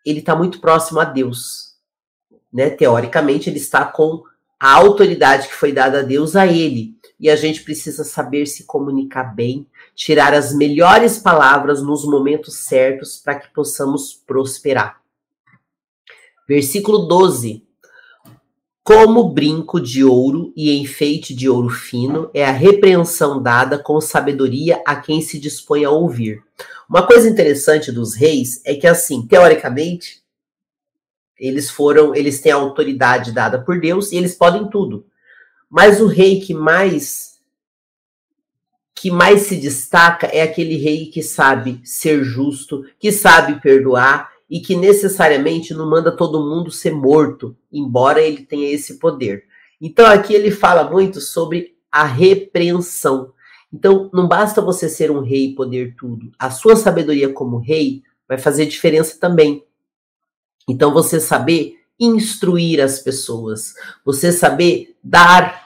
ele 0.05 0.21
está 0.21 0.37
muito 0.37 0.61
próximo 0.61 1.01
a 1.01 1.05
Deus. 1.05 1.75
Né? 2.53 2.71
Teoricamente, 2.71 3.51
ele 3.51 3.59
está 3.59 3.85
com 3.85 4.23
a 4.59 4.73
autoridade 4.73 5.49
que 5.49 5.55
foi 5.55 5.73
dada 5.73 6.01
a 6.01 6.03
Deus 6.03 6.37
a 6.37 6.47
ele. 6.47 6.95
E 7.19 7.29
a 7.31 7.37
gente 7.37 7.63
precisa 7.63 8.05
saber 8.05 8.47
se 8.47 8.65
comunicar 8.65 9.35
bem, 9.35 9.67
tirar 9.95 10.35
as 10.35 10.55
melhores 10.55 11.19
palavras 11.19 11.83
nos 11.83 12.05
momentos 12.05 12.65
certos 12.65 13.17
para 13.17 13.37
que 13.37 13.53
possamos 13.55 14.13
prosperar. 14.13 15.01
Versículo 16.49 17.07
12 17.07 17.65
como 18.85 19.31
brinco 19.31 19.81
de 19.81 20.05
ouro 20.05 20.53
e 20.55 20.79
enfeite 20.79 21.35
de 21.35 21.49
ouro 21.49 21.71
fino 21.71 22.31
é 22.35 22.45
a 22.45 22.51
repreensão 22.51 23.43
dada 23.43 23.79
com 23.79 23.99
sabedoria 23.99 24.83
a 24.87 24.95
quem 24.97 25.23
se 25.23 25.41
dispõe 25.41 25.87
a 25.87 25.91
ouvir. 25.91 26.43
Uma 26.87 27.07
coisa 27.07 27.27
interessante 27.27 27.91
dos 27.91 28.15
reis 28.15 28.61
é 28.63 28.75
que, 28.75 28.87
assim, 28.87 29.27
teoricamente, 29.27 30.23
eles 31.39 31.71
foram, 31.71 32.15
eles 32.15 32.43
têm 32.43 32.53
a 32.53 32.57
autoridade 32.57 33.33
dada 33.33 33.59
por 33.59 33.81
Deus 33.81 34.13
e 34.13 34.19
eles 34.19 34.35
podem 34.35 34.69
tudo. 34.69 35.07
Mas 35.71 35.99
o 35.99 36.07
rei 36.07 36.41
que 36.41 36.53
mais 36.53 37.34
que 38.95 39.11
mais 39.11 39.43
se 39.43 39.57
destaca 39.57 40.27
é 40.29 40.43
aquele 40.43 40.77
rei 40.77 41.07
que 41.07 41.23
sabe 41.23 41.81
ser 41.85 42.23
justo, 42.23 42.85
que 42.99 43.11
sabe 43.11 43.61
perdoar 43.61 44.31
e 44.49 44.61
que 44.61 44.77
necessariamente 44.77 45.75
não 45.75 45.89
manda 45.89 46.17
todo 46.17 46.49
mundo 46.49 46.71
ser 46.71 46.93
morto, 46.93 47.57
embora 47.73 48.23
ele 48.23 48.43
tenha 48.43 48.73
esse 48.73 48.99
poder. 48.99 49.45
Então 49.81 50.07
aqui 50.07 50.33
ele 50.33 50.51
fala 50.51 50.89
muito 50.89 51.21
sobre 51.21 51.75
a 51.91 52.05
repreensão. 52.05 53.33
Então 53.73 54.09
não 54.13 54.29
basta 54.29 54.63
você 54.63 54.89
ser 54.89 55.11
um 55.11 55.21
rei 55.21 55.47
e 55.47 55.55
poder 55.55 55.97
tudo. 55.97 56.31
A 56.39 56.51
sua 56.51 56.77
sabedoria 56.77 57.33
como 57.33 57.59
rei 57.59 58.03
vai 58.29 58.39
fazer 58.39 58.67
diferença 58.67 59.19
também. 59.19 59.65
Então 60.69 60.93
você 60.93 61.19
saber 61.19 61.79
instruir 61.99 62.81
as 62.81 62.99
pessoas, 62.99 63.75
você 64.05 64.33
saber 64.33 64.97
dar 65.03 65.64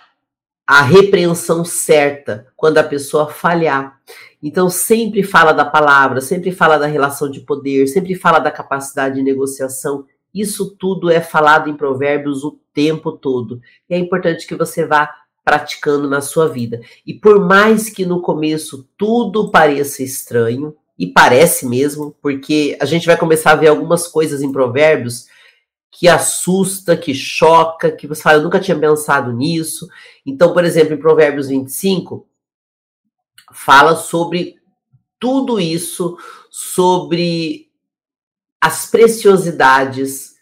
a 0.68 0.82
repreensão 0.82 1.64
certa 1.64 2.46
quando 2.54 2.76
a 2.76 2.84
pessoa 2.84 3.26
falhar. 3.30 3.98
Então, 4.42 4.68
sempre 4.68 5.22
fala 5.22 5.52
da 5.52 5.64
palavra, 5.64 6.20
sempre 6.20 6.52
fala 6.52 6.76
da 6.76 6.86
relação 6.86 7.30
de 7.30 7.40
poder, 7.40 7.86
sempre 7.86 8.14
fala 8.14 8.38
da 8.38 8.50
capacidade 8.50 9.14
de 9.14 9.22
negociação. 9.22 10.04
Isso 10.32 10.76
tudo 10.78 11.10
é 11.10 11.22
falado 11.22 11.70
em 11.70 11.74
Provérbios 11.74 12.44
o 12.44 12.60
tempo 12.74 13.12
todo. 13.12 13.62
E 13.88 13.94
é 13.94 13.98
importante 13.98 14.46
que 14.46 14.54
você 14.54 14.84
vá 14.84 15.10
praticando 15.42 16.06
na 16.06 16.20
sua 16.20 16.46
vida. 16.46 16.82
E 17.06 17.14
por 17.14 17.40
mais 17.40 17.88
que 17.88 18.04
no 18.04 18.20
começo 18.20 18.86
tudo 18.98 19.50
pareça 19.50 20.02
estranho, 20.02 20.76
e 20.98 21.06
parece 21.06 21.64
mesmo, 21.64 22.14
porque 22.20 22.76
a 22.80 22.84
gente 22.84 23.06
vai 23.06 23.16
começar 23.16 23.52
a 23.52 23.56
ver 23.56 23.68
algumas 23.68 24.06
coisas 24.06 24.42
em 24.42 24.52
Provérbios 24.52 25.28
que 25.90 26.08
assusta, 26.08 26.96
que 26.96 27.14
choca, 27.14 27.90
que 27.90 28.06
você 28.06 28.22
fala, 28.22 28.38
eu 28.38 28.42
nunca 28.42 28.60
tinha 28.60 28.78
pensado 28.78 29.32
nisso. 29.32 29.88
Então, 30.24 30.52
por 30.52 30.64
exemplo, 30.64 30.94
em 30.94 30.98
Provérbios 30.98 31.48
25, 31.48 32.26
fala 33.52 33.96
sobre 33.96 34.56
tudo 35.18 35.58
isso, 35.58 36.16
sobre 36.50 37.68
as 38.60 38.90
preciosidades, 38.90 40.36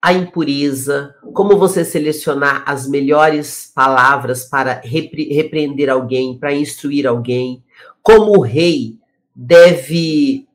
a 0.00 0.12
impureza, 0.12 1.14
como 1.34 1.58
você 1.58 1.84
selecionar 1.84 2.62
as 2.64 2.88
melhores 2.88 3.70
palavras 3.74 4.44
para 4.44 4.80
repre 4.84 5.34
repreender 5.34 5.90
alguém, 5.90 6.38
para 6.38 6.54
instruir 6.54 7.06
alguém, 7.06 7.64
como 8.02 8.38
o 8.38 8.42
rei 8.42 8.96
deve 9.34 10.47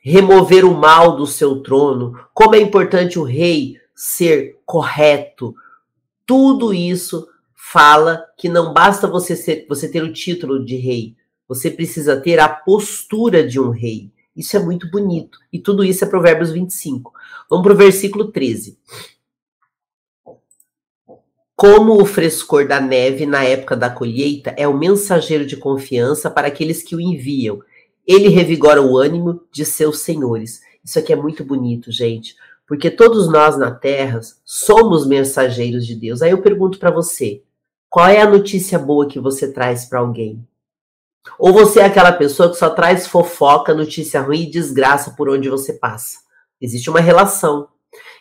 remover 0.00 0.64
o 0.64 0.74
mal 0.74 1.16
do 1.16 1.26
seu 1.26 1.62
trono, 1.62 2.18
como 2.32 2.54
é 2.54 2.60
importante 2.60 3.18
o 3.18 3.24
rei 3.24 3.76
ser 3.94 4.60
correto. 4.64 5.54
Tudo 6.24 6.72
isso 6.72 7.26
fala 7.54 8.24
que 8.36 8.48
não 8.48 8.72
basta 8.72 9.06
você, 9.06 9.34
ser, 9.34 9.66
você 9.68 9.90
ter 9.90 10.02
o 10.02 10.12
título 10.12 10.64
de 10.64 10.76
rei, 10.76 11.16
você 11.46 11.70
precisa 11.70 12.20
ter 12.20 12.38
a 12.38 12.48
postura 12.48 13.46
de 13.46 13.58
um 13.58 13.70
rei. 13.70 14.12
Isso 14.36 14.56
é 14.56 14.60
muito 14.60 14.88
bonito. 14.88 15.38
E 15.52 15.58
tudo 15.58 15.82
isso 15.82 16.04
é 16.04 16.08
Provérbios 16.08 16.52
25. 16.52 17.12
Vamos 17.50 17.64
para 17.64 17.72
o 17.72 17.76
versículo 17.76 18.30
13. 18.30 18.78
Como 21.56 22.00
o 22.00 22.06
frescor 22.06 22.68
da 22.68 22.80
neve 22.80 23.26
na 23.26 23.42
época 23.42 23.76
da 23.76 23.90
colheita 23.90 24.54
é 24.56 24.68
o 24.68 24.78
mensageiro 24.78 25.44
de 25.44 25.56
confiança 25.56 26.30
para 26.30 26.46
aqueles 26.46 26.84
que 26.84 26.94
o 26.94 27.00
enviam 27.00 27.60
ele 28.08 28.28
revigora 28.28 28.80
o 28.80 28.96
ânimo 28.96 29.42
de 29.52 29.66
seus 29.66 29.98
senhores. 30.00 30.62
Isso 30.82 30.98
aqui 30.98 31.12
é 31.12 31.16
muito 31.16 31.44
bonito, 31.44 31.92
gente, 31.92 32.34
porque 32.66 32.90
todos 32.90 33.28
nós 33.28 33.58
na 33.58 33.70
Terra 33.70 34.20
somos 34.42 35.06
mensageiros 35.06 35.86
de 35.86 35.94
Deus. 35.94 36.22
Aí 36.22 36.30
eu 36.30 36.40
pergunto 36.40 36.78
para 36.78 36.90
você, 36.90 37.42
qual 37.90 38.08
é 38.08 38.22
a 38.22 38.30
notícia 38.30 38.78
boa 38.78 39.06
que 39.06 39.20
você 39.20 39.52
traz 39.52 39.84
para 39.84 39.98
alguém? 39.98 40.42
Ou 41.38 41.52
você 41.52 41.80
é 41.80 41.84
aquela 41.84 42.12
pessoa 42.12 42.48
que 42.48 42.56
só 42.56 42.70
traz 42.70 43.06
fofoca, 43.06 43.74
notícia 43.74 44.22
ruim 44.22 44.44
e 44.44 44.50
desgraça 44.50 45.10
por 45.10 45.28
onde 45.28 45.50
você 45.50 45.74
passa? 45.74 46.20
Existe 46.58 46.88
uma 46.88 47.00
relação. 47.00 47.68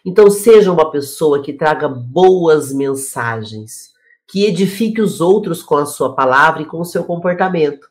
Então 0.05 0.29
seja 0.29 0.69
uma 0.69 0.91
pessoa 0.91 1.41
que 1.41 1.53
traga 1.53 1.87
boas 1.87 2.73
mensagens, 2.73 3.93
que 4.27 4.45
edifique 4.45 5.01
os 5.01 5.21
outros 5.21 5.63
com 5.63 5.77
a 5.77 5.85
sua 5.85 6.13
palavra 6.13 6.63
e 6.63 6.65
com 6.65 6.81
o 6.81 6.85
seu 6.85 7.05
comportamento. 7.05 7.87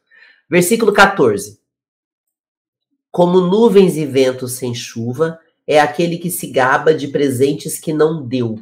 Versículo 0.49 0.93
14. 0.93 1.59
Como 3.17 3.41
nuvens 3.41 3.97
e 3.97 4.05
ventos 4.05 4.57
sem 4.57 4.75
chuva, 4.75 5.39
é 5.67 5.81
aquele 5.81 6.19
que 6.19 6.31
se 6.31 6.49
gaba 6.49 6.93
de 6.93 7.09
presentes 7.09 7.79
que 7.79 7.91
não 7.91 8.23
deu. 8.23 8.59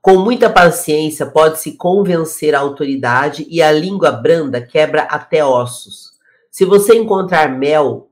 Com 0.00 0.16
muita 0.16 0.48
paciência 0.48 1.26
pode-se 1.26 1.72
convencer 1.72 2.54
a 2.54 2.60
autoridade 2.60 3.46
e 3.50 3.60
a 3.60 3.70
língua 3.70 4.10
branda 4.10 4.62
quebra 4.62 5.02
até 5.02 5.44
ossos. 5.44 6.12
Se 6.50 6.64
você 6.64 6.96
encontrar 6.96 7.50
mel, 7.50 8.08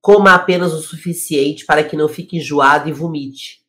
coma 0.00 0.32
apenas 0.32 0.72
o 0.72 0.80
suficiente 0.80 1.66
para 1.66 1.82
que 1.82 1.96
não 1.96 2.06
fique 2.06 2.36
enjoado 2.36 2.88
e 2.88 2.92
vomite. 2.92 3.64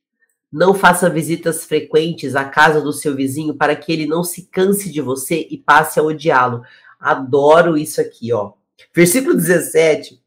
Não 0.54 0.76
faça 0.76 1.10
visitas 1.10 1.66
frequentes 1.66 2.36
à 2.36 2.46
casa 2.46 2.80
do 2.80 2.94
seu 2.94 3.16
vizinho 3.16 3.56
para 3.56 3.76
que 3.76 3.92
ele 3.92 4.06
não 4.06 4.24
se 4.24 4.44
canse 4.44 4.92
de 4.92 5.02
você 5.02 5.48
e 5.50 5.58
passe 5.58 6.00
a 6.00 6.04
odiá-lo. 6.04 6.62
Adoro 7.00 7.80
isso 7.80 8.00
aqui, 8.00 8.32
ó. 8.32 8.52
Versículo 8.94 9.34
17 9.34 10.21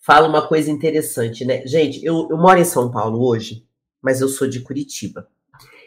fala 0.00 0.28
uma 0.28 0.46
coisa 0.46 0.70
interessante, 0.70 1.44
né? 1.44 1.66
Gente, 1.66 2.04
eu, 2.04 2.26
eu 2.30 2.36
moro 2.36 2.58
em 2.58 2.64
São 2.64 2.90
Paulo 2.90 3.24
hoje, 3.24 3.64
mas 4.02 4.20
eu 4.20 4.28
sou 4.28 4.48
de 4.48 4.60
Curitiba. 4.60 5.28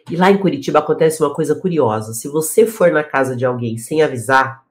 E 0.09 0.15
lá 0.15 0.29
em 0.29 0.37
Curitiba 0.37 0.79
acontece 0.79 1.21
uma 1.21 1.33
coisa 1.33 1.55
curiosa. 1.55 2.13
Se 2.13 2.27
você 2.27 2.65
for 2.65 2.91
na 2.91 3.03
casa 3.03 3.35
de 3.35 3.45
alguém 3.45 3.77
sem 3.77 4.01
avisar, 4.01 4.63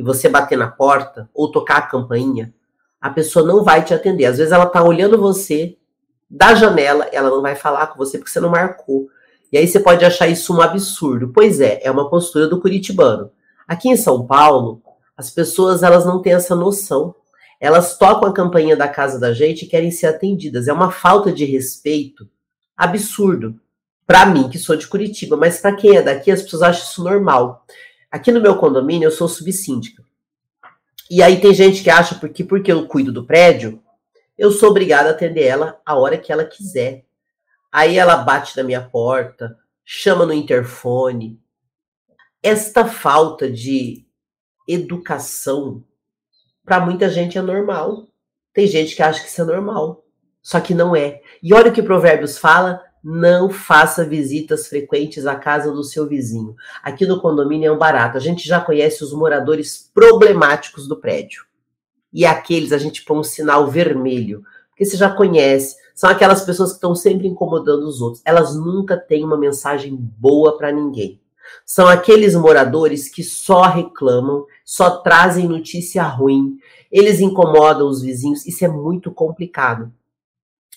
e 0.00 0.02
você 0.02 0.30
bater 0.30 0.56
na 0.56 0.66
porta 0.66 1.28
ou 1.34 1.52
tocar 1.52 1.76
a 1.76 1.82
campainha, 1.82 2.54
a 2.98 3.10
pessoa 3.10 3.44
não 3.44 3.62
vai 3.62 3.84
te 3.84 3.92
atender. 3.92 4.24
Às 4.24 4.38
vezes 4.38 4.50
ela 4.50 4.64
tá 4.64 4.82
olhando 4.82 5.18
você 5.18 5.76
da 6.28 6.54
janela, 6.54 7.06
ela 7.12 7.28
não 7.28 7.42
vai 7.42 7.54
falar 7.54 7.86
com 7.88 7.98
você 7.98 8.16
porque 8.16 8.30
você 8.30 8.40
não 8.40 8.48
marcou. 8.48 9.08
E 9.52 9.58
aí 9.58 9.68
você 9.68 9.78
pode 9.78 10.02
achar 10.02 10.26
isso 10.26 10.56
um 10.56 10.60
absurdo. 10.62 11.30
Pois 11.34 11.60
é, 11.60 11.80
é 11.82 11.90
uma 11.90 12.08
postura 12.08 12.48
do 12.48 12.58
curitibano. 12.60 13.30
Aqui 13.68 13.90
em 13.90 13.96
São 13.96 14.26
Paulo, 14.26 14.80
as 15.14 15.28
pessoas 15.30 15.82
elas 15.82 16.06
não 16.06 16.22
têm 16.22 16.32
essa 16.32 16.56
noção 16.56 17.14
elas 17.60 17.98
tocam 17.98 18.30
a 18.30 18.32
campainha 18.32 18.74
da 18.74 18.88
casa 18.88 19.20
da 19.20 19.34
gente 19.34 19.66
e 19.66 19.68
querem 19.68 19.90
ser 19.90 20.06
atendidas. 20.06 20.66
É 20.66 20.72
uma 20.72 20.90
falta 20.90 21.30
de 21.30 21.44
respeito 21.44 22.26
absurdo. 22.74 23.60
Para 24.06 24.24
mim, 24.24 24.48
que 24.48 24.58
sou 24.58 24.74
de 24.74 24.86
Curitiba, 24.86 25.36
mas 25.36 25.60
para 25.60 25.76
quem 25.76 25.96
é 25.96 26.02
daqui, 26.02 26.30
as 26.30 26.42
pessoas 26.42 26.62
acham 26.62 26.84
isso 26.84 27.04
normal. 27.04 27.66
Aqui 28.10 28.32
no 28.32 28.40
meu 28.40 28.56
condomínio, 28.56 29.06
eu 29.06 29.10
sou 29.10 29.28
subsíndica. 29.28 30.02
E 31.10 31.22
aí 31.22 31.38
tem 31.40 31.52
gente 31.52 31.82
que 31.82 31.90
acha 31.90 32.14
porque 32.14 32.42
porque 32.42 32.72
eu 32.72 32.88
cuido 32.88 33.12
do 33.12 33.26
prédio, 33.26 33.82
eu 34.38 34.50
sou 34.50 34.70
obrigada 34.70 35.10
a 35.10 35.12
atender 35.12 35.44
ela 35.44 35.78
a 35.84 35.94
hora 35.96 36.16
que 36.16 36.32
ela 36.32 36.44
quiser. 36.44 37.04
Aí 37.70 37.98
ela 37.98 38.16
bate 38.16 38.56
na 38.56 38.62
minha 38.62 38.80
porta, 38.80 39.56
chama 39.84 40.24
no 40.24 40.32
interfone. 40.32 41.38
Esta 42.42 42.86
falta 42.86 43.50
de 43.50 44.06
educação 44.66 45.84
para 46.70 46.78
muita 46.78 47.08
gente 47.08 47.36
é 47.36 47.42
normal. 47.42 48.06
Tem 48.54 48.64
gente 48.64 48.94
que 48.94 49.02
acha 49.02 49.20
que 49.20 49.26
isso 49.26 49.40
é 49.40 49.44
normal. 49.44 50.04
Só 50.40 50.60
que 50.60 50.72
não 50.72 50.94
é. 50.94 51.20
E 51.42 51.52
olha 51.52 51.68
o 51.68 51.74
que 51.74 51.82
Provérbios 51.82 52.38
fala 52.38 52.80
não 53.02 53.50
faça 53.50 54.04
visitas 54.04 54.68
frequentes 54.68 55.26
à 55.26 55.34
casa 55.34 55.72
do 55.72 55.82
seu 55.82 56.06
vizinho. 56.06 56.54
Aqui 56.80 57.04
no 57.06 57.20
condomínio 57.20 57.66
é 57.66 57.72
um 57.72 57.76
barato. 57.76 58.16
A 58.16 58.20
gente 58.20 58.46
já 58.46 58.60
conhece 58.60 59.02
os 59.02 59.12
moradores 59.12 59.90
problemáticos 59.92 60.86
do 60.86 60.96
prédio. 60.96 61.44
E 62.12 62.24
aqueles 62.24 62.70
a 62.70 62.78
gente 62.78 63.04
põe 63.04 63.18
um 63.18 63.24
sinal 63.24 63.66
vermelho, 63.66 64.44
porque 64.68 64.84
você 64.84 64.96
já 64.96 65.10
conhece. 65.10 65.74
São 65.92 66.08
aquelas 66.08 66.44
pessoas 66.44 66.70
que 66.70 66.76
estão 66.76 66.94
sempre 66.94 67.26
incomodando 67.26 67.82
os 67.82 68.00
outros. 68.00 68.22
Elas 68.24 68.54
nunca 68.54 68.96
têm 68.96 69.24
uma 69.24 69.36
mensagem 69.36 69.96
boa 69.96 70.56
para 70.56 70.70
ninguém. 70.70 71.20
São 71.64 71.86
aqueles 71.86 72.34
moradores 72.34 73.08
que 73.08 73.22
só 73.22 73.62
reclamam, 73.62 74.44
só 74.64 74.98
trazem 74.98 75.48
notícia 75.48 76.02
ruim. 76.02 76.58
Eles 76.90 77.20
incomodam 77.20 77.88
os 77.88 78.02
vizinhos. 78.02 78.46
Isso 78.46 78.64
é 78.64 78.68
muito 78.68 79.10
complicado. 79.10 79.92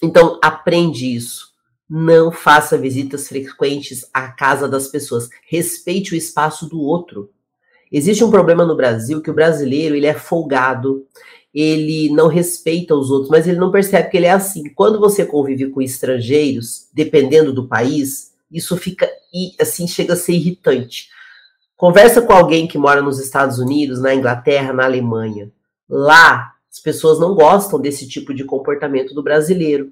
Então, 0.02 0.40
aprende 0.42 1.16
isso 1.16 1.54
não 1.96 2.32
faça 2.32 2.76
visitas 2.76 3.28
frequentes 3.28 4.10
à 4.12 4.28
casa 4.30 4.68
das 4.68 4.88
pessoas. 4.88 5.30
Respeite 5.48 6.14
o 6.14 6.18
espaço 6.18 6.68
do 6.68 6.82
outro. 6.82 7.30
Existe 7.92 8.24
um 8.24 8.32
problema 8.32 8.66
no 8.66 8.76
Brasil 8.76 9.22
que 9.22 9.30
o 9.30 9.34
brasileiro 9.34 9.96
ele 9.96 10.08
é 10.08 10.16
folgado, 10.16 11.06
ele 11.54 12.10
não 12.10 12.28
respeita 12.28 12.96
os 12.96 13.12
outros, 13.12 13.30
mas 13.30 13.48
ele 13.48 13.60
não 13.60 13.70
percebe 13.70 14.10
que 14.10 14.18
ele 14.18 14.26
é 14.26 14.32
assim. 14.32 14.74
Quando 14.74 15.00
você 15.00 15.24
convive 15.24 15.70
com 15.70 15.84
estrangeiros, 15.84 16.88
dependendo 16.92 17.54
do 17.54 17.68
país, 17.68 18.33
isso 18.54 18.78
fica 18.78 19.10
assim 19.60 19.88
chega 19.88 20.14
a 20.14 20.18
ser 20.18 20.34
irritante. 20.34 21.10
Conversa 21.76 22.22
com 22.22 22.32
alguém 22.32 22.68
que 22.68 22.78
mora 22.78 23.02
nos 23.02 23.20
Estados 23.20 23.60
Unidos, 23.60 24.00
na 24.00 24.14
Inglaterra, 24.16 24.72
na 24.72 24.86
Alemanha. 24.86 25.52
Lá, 25.90 26.54
as 26.72 26.80
pessoas 26.80 27.20
não 27.20 27.36
gostam 27.36 27.80
desse 27.80 28.08
tipo 28.08 28.34
de 28.34 28.46
comportamento 28.46 29.14
do 29.14 29.24
brasileiro. 29.24 29.92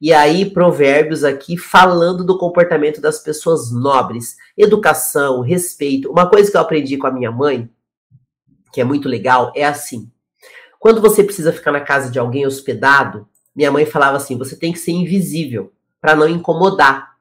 E 0.00 0.12
aí, 0.12 0.48
provérbios 0.48 1.24
aqui 1.24 1.58
falando 1.58 2.24
do 2.24 2.38
comportamento 2.38 3.00
das 3.00 3.18
pessoas 3.18 3.72
nobres, 3.72 4.36
educação, 4.56 5.40
respeito. 5.40 6.10
Uma 6.10 6.30
coisa 6.30 6.50
que 6.50 6.56
eu 6.56 6.60
aprendi 6.60 6.96
com 6.96 7.08
a 7.08 7.12
minha 7.12 7.32
mãe, 7.32 7.68
que 8.72 8.80
é 8.80 8.84
muito 8.84 9.08
legal, 9.08 9.52
é 9.56 9.64
assim: 9.64 10.10
quando 10.78 11.00
você 11.00 11.24
precisa 11.24 11.52
ficar 11.52 11.72
na 11.72 11.80
casa 11.80 12.10
de 12.10 12.18
alguém 12.18 12.46
hospedado, 12.46 13.28
minha 13.54 13.72
mãe 13.72 13.84
falava 13.84 14.16
assim: 14.16 14.38
você 14.38 14.56
tem 14.56 14.72
que 14.72 14.78
ser 14.78 14.92
invisível 14.92 15.72
para 16.00 16.14
não 16.14 16.28
incomodar. 16.28 17.17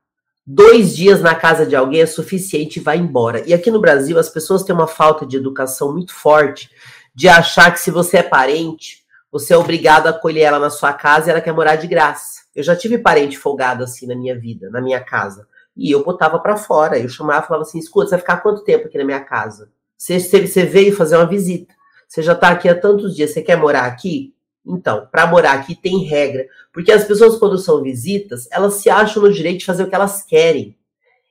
Dois 0.50 0.96
dias 0.96 1.20
na 1.20 1.36
casa 1.36 1.66
de 1.66 1.76
alguém 1.76 2.00
é 2.00 2.06
suficiente 2.06 2.80
e 2.80 2.82
vai 2.82 2.98
embora. 2.98 3.44
E 3.46 3.54
aqui 3.54 3.70
no 3.70 3.82
Brasil, 3.82 4.18
as 4.18 4.30
pessoas 4.30 4.64
têm 4.64 4.74
uma 4.74 4.88
falta 4.88 5.26
de 5.26 5.36
educação 5.36 5.92
muito 5.92 6.14
forte 6.14 6.70
de 7.14 7.28
achar 7.28 7.70
que 7.74 7.82
se 7.82 7.92
você 7.92 8.20
é 8.20 8.24
parente, 8.24 9.04
você 9.30 9.54
é 9.54 9.58
obrigado 9.58 10.08
a 10.08 10.12
acolher 10.12 10.44
ela 10.44 10.58
na 10.58 10.70
sua 10.70 10.94
casa 10.94 11.28
e 11.28 11.32
ela 11.32 11.42
quer 11.42 11.52
morar 11.52 11.76
de 11.76 11.86
graça. 11.86 12.44
Eu 12.56 12.64
já 12.64 12.78
tive 12.78 12.98
parente 12.98 13.38
folgado 13.38 13.84
assim 13.84 14.08
na 14.08 14.16
minha 14.16 14.40
vida, 14.40 14.70
na 14.70 14.80
minha 14.80 15.02
casa. 15.02 15.46
E 15.76 15.92
eu 15.92 16.02
botava 16.02 16.40
para 16.40 16.56
fora. 16.56 16.98
Eu 16.98 17.10
chamava 17.10 17.44
e 17.44 17.48
falava 17.50 17.64
assim: 17.64 17.80
escuta, 17.80 18.06
você 18.06 18.12
vai 18.12 18.20
ficar 18.20 18.38
quanto 18.38 18.64
tempo 18.64 18.88
aqui 18.88 18.98
na 18.98 19.04
minha 19.04 19.20
casa? 19.20 19.70
Você, 19.98 20.18
você 20.18 20.64
veio 20.64 20.96
fazer 20.96 21.18
uma 21.18 21.28
visita. 21.28 21.76
Você 22.08 22.24
já 22.24 22.34
tá 22.34 22.52
aqui 22.52 22.70
há 22.70 22.80
tantos 22.80 23.14
dias. 23.14 23.32
Você 23.32 23.42
quer 23.42 23.58
morar 23.58 23.86
aqui? 23.86 24.34
Então, 24.68 25.08
para 25.12 25.26
morar 25.26 25.54
aqui 25.54 25.74
tem 25.74 26.04
regra. 26.04 26.48
Porque 26.74 26.92
as 26.92 27.06
pessoas, 27.06 27.38
quando 27.38 27.58
são 27.58 27.82
visitas, 27.82 28.48
elas 28.52 28.76
se 28.76 28.90
acham 28.90 29.24
no 29.24 29.32
direito 29.32 29.60
de 29.60 29.66
fazer 29.66 29.84
o 29.84 29.90
que 29.90 29.96
elas 29.96 30.24
querem. 30.24 30.78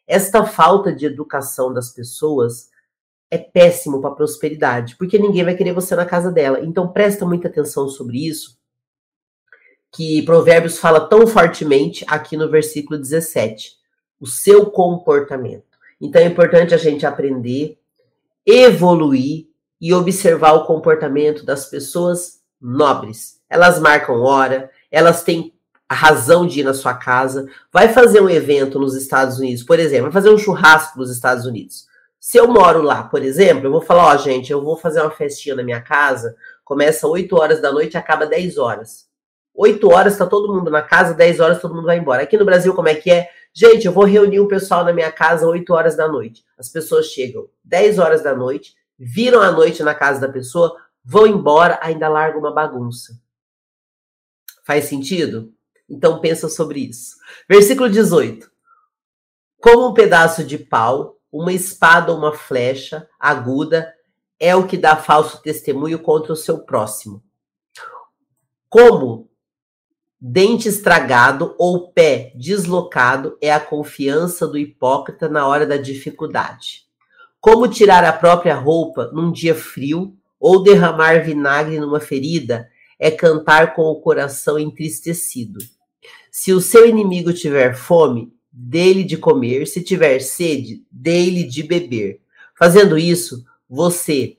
Esta 0.06 0.44
falta 0.44 0.92
de 0.92 1.04
educação 1.04 1.72
das 1.72 1.90
pessoas 1.90 2.70
é 3.30 3.38
péssimo 3.38 4.00
para 4.00 4.10
a 4.10 4.14
prosperidade, 4.14 4.96
porque 4.96 5.18
ninguém 5.18 5.44
vai 5.44 5.56
querer 5.56 5.72
você 5.72 5.96
na 5.96 6.06
casa 6.06 6.30
dela. 6.30 6.60
Então 6.60 6.92
presta 6.92 7.26
muita 7.26 7.48
atenção 7.48 7.88
sobre 7.88 8.26
isso, 8.26 8.56
que 9.92 10.22
Provérbios 10.22 10.78
fala 10.78 11.00
tão 11.00 11.26
fortemente 11.26 12.04
aqui 12.08 12.36
no 12.36 12.48
versículo 12.48 12.98
17. 12.98 13.76
O 14.20 14.26
seu 14.26 14.70
comportamento. 14.70 15.64
Então 16.00 16.22
é 16.22 16.24
importante 16.24 16.74
a 16.74 16.78
gente 16.78 17.04
aprender, 17.04 17.78
evoluir 18.44 19.48
e 19.80 19.92
observar 19.92 20.52
o 20.52 20.64
comportamento 20.64 21.44
das 21.44 21.68
pessoas 21.68 22.35
nobres. 22.60 23.40
Elas 23.48 23.78
marcam 23.78 24.20
hora, 24.22 24.70
elas 24.90 25.22
têm 25.22 25.52
a 25.88 25.94
razão 25.94 26.46
de 26.46 26.60
ir 26.60 26.64
na 26.64 26.74
sua 26.74 26.94
casa, 26.94 27.46
vai 27.72 27.88
fazer 27.88 28.20
um 28.20 28.28
evento 28.28 28.78
nos 28.78 28.94
Estados 28.94 29.38
Unidos, 29.38 29.62
por 29.62 29.78
exemplo, 29.78 30.04
vai 30.04 30.12
fazer 30.12 30.30
um 30.30 30.38
churrasco 30.38 30.98
nos 30.98 31.10
Estados 31.10 31.46
Unidos. 31.46 31.86
Se 32.18 32.38
eu 32.38 32.48
moro 32.48 32.82
lá, 32.82 33.04
por 33.04 33.22
exemplo, 33.22 33.66
eu 33.66 33.70
vou 33.70 33.80
falar, 33.80 34.06
ó, 34.06 34.14
oh, 34.14 34.18
gente, 34.18 34.50
eu 34.50 34.60
vou 34.60 34.76
fazer 34.76 35.00
uma 35.00 35.12
festinha 35.12 35.54
na 35.54 35.62
minha 35.62 35.80
casa, 35.80 36.34
começa 36.64 37.06
8 37.06 37.36
horas 37.36 37.60
da 37.60 37.70
noite 37.70 37.94
e 37.94 37.96
acaba 37.96 38.26
10 38.26 38.58
horas. 38.58 39.06
8 39.54 39.88
horas 39.88 40.14
está 40.14 40.26
todo 40.26 40.52
mundo 40.52 40.70
na 40.70 40.82
casa, 40.82 41.14
10 41.14 41.38
horas 41.38 41.60
todo 41.60 41.74
mundo 41.74 41.86
vai 41.86 41.98
embora. 41.98 42.24
Aqui 42.24 42.36
no 42.36 42.44
Brasil, 42.44 42.74
como 42.74 42.88
é 42.88 42.94
que 42.94 43.10
é? 43.10 43.28
Gente, 43.54 43.86
eu 43.86 43.92
vou 43.92 44.04
reunir 44.04 44.40
o 44.40 44.48
pessoal 44.48 44.84
na 44.84 44.92
minha 44.92 45.10
casa 45.12 45.46
8 45.46 45.72
horas 45.72 45.96
da 45.96 46.08
noite. 46.08 46.44
As 46.58 46.68
pessoas 46.68 47.06
chegam 47.06 47.48
10 47.64 47.98
horas 47.98 48.22
da 48.22 48.34
noite, 48.34 48.74
viram 48.98 49.40
a 49.40 49.52
noite 49.52 49.82
na 49.82 49.94
casa 49.94 50.20
da 50.20 50.28
pessoa, 50.28 50.76
vão 51.06 51.26
embora, 51.26 51.78
ainda 51.80 52.08
larga 52.08 52.36
uma 52.36 52.52
bagunça. 52.52 53.22
Faz 54.64 54.86
sentido? 54.86 55.54
Então 55.88 56.20
pensa 56.20 56.48
sobre 56.48 56.80
isso. 56.80 57.14
Versículo 57.48 57.88
18. 57.88 58.50
Como 59.60 59.88
um 59.88 59.94
pedaço 59.94 60.42
de 60.42 60.58
pau, 60.58 61.20
uma 61.30 61.52
espada 61.52 62.10
ou 62.10 62.18
uma 62.18 62.32
flecha 62.32 63.08
aguda 63.20 63.94
é 64.40 64.56
o 64.56 64.66
que 64.66 64.76
dá 64.76 64.96
falso 64.96 65.40
testemunho 65.40 66.00
contra 66.00 66.32
o 66.32 66.36
seu 66.36 66.58
próximo. 66.64 67.22
Como 68.68 69.30
Dente 70.18 70.66
estragado 70.66 71.54
ou 71.58 71.92
pé 71.92 72.32
deslocado 72.34 73.36
é 73.40 73.52
a 73.52 73.60
confiança 73.60 74.48
do 74.48 74.56
hipócrita 74.56 75.28
na 75.28 75.46
hora 75.46 75.66
da 75.66 75.76
dificuldade. 75.76 76.86
Como 77.38 77.68
tirar 77.68 78.02
a 78.02 78.14
própria 78.14 78.54
roupa 78.54 79.10
num 79.12 79.30
dia 79.30 79.54
frio 79.54 80.15
ou 80.38 80.62
derramar 80.62 81.24
vinagre 81.24 81.78
numa 81.78 82.00
ferida 82.00 82.68
é 82.98 83.10
cantar 83.10 83.74
com 83.74 83.82
o 83.82 84.00
coração 84.00 84.58
entristecido. 84.58 85.58
Se 86.30 86.52
o 86.52 86.60
seu 86.60 86.86
inimigo 86.86 87.32
tiver 87.32 87.74
fome, 87.74 88.32
dele 88.52 89.04
de 89.04 89.16
comer, 89.16 89.66
se 89.66 89.82
tiver 89.82 90.20
sede, 90.20 90.82
dele 90.90 91.44
de 91.44 91.62
beber. 91.62 92.20
Fazendo 92.58 92.96
isso, 92.96 93.44
você 93.68 94.36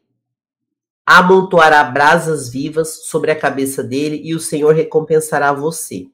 amontoará 1.06 1.84
brasas 1.84 2.50
vivas 2.50 3.06
sobre 3.06 3.32
a 3.32 3.36
cabeça 3.36 3.84
dele 3.84 4.20
e 4.24 4.34
o 4.34 4.40
Senhor 4.40 4.74
recompensará 4.74 5.54
você. 5.54 6.08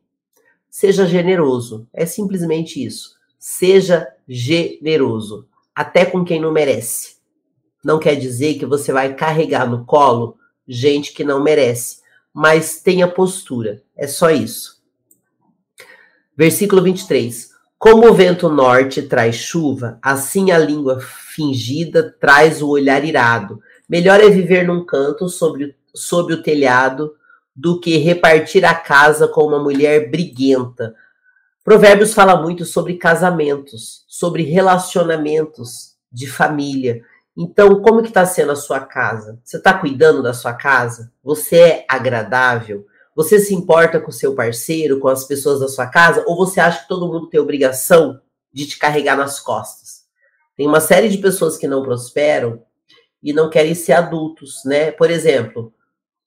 Seja 0.70 1.06
generoso, 1.06 1.88
é 1.94 2.06
simplesmente 2.06 2.84
isso. 2.84 3.16
Seja 3.40 4.08
generoso, 4.28 5.48
até 5.74 6.06
com 6.06 6.24
quem 6.24 6.40
não 6.40 6.52
merece. 6.52 7.18
Não 7.84 8.00
quer 8.00 8.16
dizer 8.16 8.56
que 8.56 8.66
você 8.66 8.92
vai 8.92 9.14
carregar 9.14 9.70
no 9.70 9.86
colo 9.86 10.38
gente 10.68 11.14
que 11.14 11.24
não 11.24 11.44
merece, 11.44 11.98
mas 12.34 12.82
tenha 12.82 13.08
postura, 13.08 13.84
é 13.98 14.08
só 14.08 14.32
isso. 14.32 14.82
Versículo 16.36 16.82
23. 16.82 17.52
Como 17.78 18.10
o 18.10 18.14
vento 18.14 18.48
norte 18.48 19.02
traz 19.02 19.36
chuva, 19.36 20.00
assim 20.02 20.52
a 20.52 20.58
língua 20.58 21.02
fingida 21.02 22.16
traz 22.20 22.62
o 22.62 22.70
olhar 22.70 23.04
irado. 23.04 23.60
Melhor 23.90 24.22
é 24.22 24.30
viver 24.30 24.66
num 24.66 24.86
canto 24.86 25.28
sobre, 25.28 25.76
o 26.34 26.42
telhado 26.42 27.14
do 27.56 27.80
que 27.80 27.98
repartir 27.98 28.64
a 28.66 28.74
casa 28.74 29.28
com 29.28 29.44
uma 29.46 29.60
mulher 29.62 30.10
briguenta. 30.10 30.96
Provérbios 31.64 32.14
fala 32.14 32.42
muito 32.42 32.66
sobre 32.66 32.96
casamentos, 32.96 34.06
sobre 34.08 34.44
relacionamentos 34.44 35.94
de 36.12 36.26
família. 36.26 37.04
Então, 37.36 37.82
como 37.82 38.02
que 38.02 38.10
está 38.10 38.26
sendo 38.26 38.52
a 38.52 38.56
sua 38.56 38.80
casa? 38.80 39.40
Você 39.44 39.58
está 39.58 39.74
cuidando 39.74 40.22
da 40.22 40.34
sua 40.34 40.54
casa? 40.54 41.12
Você 41.24 41.56
é 41.58 41.86
agradável? 41.90 42.86
Você 43.16 43.40
se 43.40 43.54
importa 43.56 44.00
com 44.00 44.10
o 44.10 44.14
seu 44.14 44.36
parceiro, 44.36 45.00
com 45.00 45.08
as 45.08 45.26
pessoas 45.26 45.60
da 45.60 45.68
sua 45.68 45.88
casa? 45.88 46.24
Ou 46.28 46.36
você 46.36 46.60
acha 46.60 46.82
que 46.82 46.88
todo 46.88 47.08
mundo 47.08 47.30
tem 47.30 47.40
obrigação 47.40 48.20
de 48.52 48.68
te 48.68 48.78
carregar 48.78 49.18
nas 49.18 49.40
costas? 49.40 50.04
Tem 50.56 50.68
uma 50.68 50.80
série 50.80 51.10
de 51.10 51.18
pessoas 51.18 51.58
que 51.58 51.68
não 51.68 51.82
prosperam 51.82 52.62
e 53.22 53.34
não 53.34 53.50
querem 53.50 53.74
ser 53.74 53.94
adultos, 53.94 54.62
né? 54.66 54.92
Por 54.92 55.10
exemplo, 55.10 55.74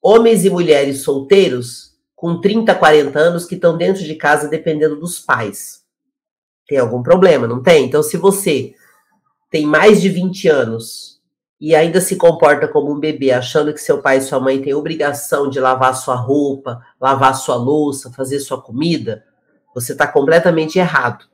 homens 0.01 0.43
e 0.43 0.49
mulheres 0.49 1.01
solteiros 1.01 1.95
com 2.15 2.41
30, 2.41 2.73
40 2.75 3.17
anos 3.19 3.45
que 3.45 3.55
estão 3.55 3.77
dentro 3.77 4.03
de 4.03 4.15
casa 4.15 4.49
dependendo 4.49 4.97
dos 4.97 5.19
pais. 5.19 5.83
Tem 6.67 6.77
algum 6.77 7.01
problema, 7.01 7.47
não 7.47 7.61
tem? 7.61 7.85
Então, 7.85 8.03
se 8.03 8.17
você 8.17 8.73
tem 9.49 9.65
mais 9.65 10.01
de 10.01 10.09
20 10.09 10.47
anos 10.47 11.21
e 11.59 11.75
ainda 11.75 11.99
se 11.99 12.15
comporta 12.15 12.67
como 12.67 12.93
um 12.93 12.99
bebê, 12.99 13.31
achando 13.31 13.73
que 13.73 13.79
seu 13.79 14.01
pai 14.01 14.17
e 14.17 14.21
sua 14.21 14.39
mãe 14.39 14.61
têm 14.61 14.73
obrigação 14.73 15.49
de 15.49 15.59
lavar 15.59 15.95
sua 15.95 16.15
roupa, 16.15 16.85
lavar 16.99 17.35
sua 17.35 17.55
louça, 17.55 18.11
fazer 18.11 18.39
sua 18.39 18.61
comida, 18.61 19.25
você 19.73 19.93
está 19.93 20.07
completamente 20.07 20.77
errado. 20.77 21.25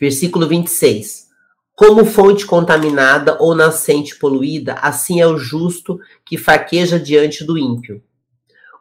Versículo 0.00 0.48
26. 0.48 1.28
Como 1.74 2.04
fonte 2.04 2.46
contaminada 2.46 3.36
ou 3.40 3.54
nascente 3.54 4.16
poluída, 4.16 4.74
assim 4.74 5.20
é 5.20 5.26
o 5.26 5.36
justo 5.36 5.98
que 6.24 6.36
fraqueja 6.36 6.98
diante 6.98 7.44
do 7.44 7.56
ímpio. 7.58 8.02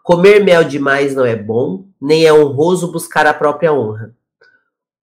Comer 0.03 0.43
mel 0.43 0.63
demais 0.63 1.15
não 1.15 1.25
é 1.25 1.35
bom, 1.35 1.85
nem 2.01 2.25
é 2.25 2.33
honroso 2.33 2.91
buscar 2.91 3.27
a 3.27 3.33
própria 3.33 3.73
honra. 3.73 4.15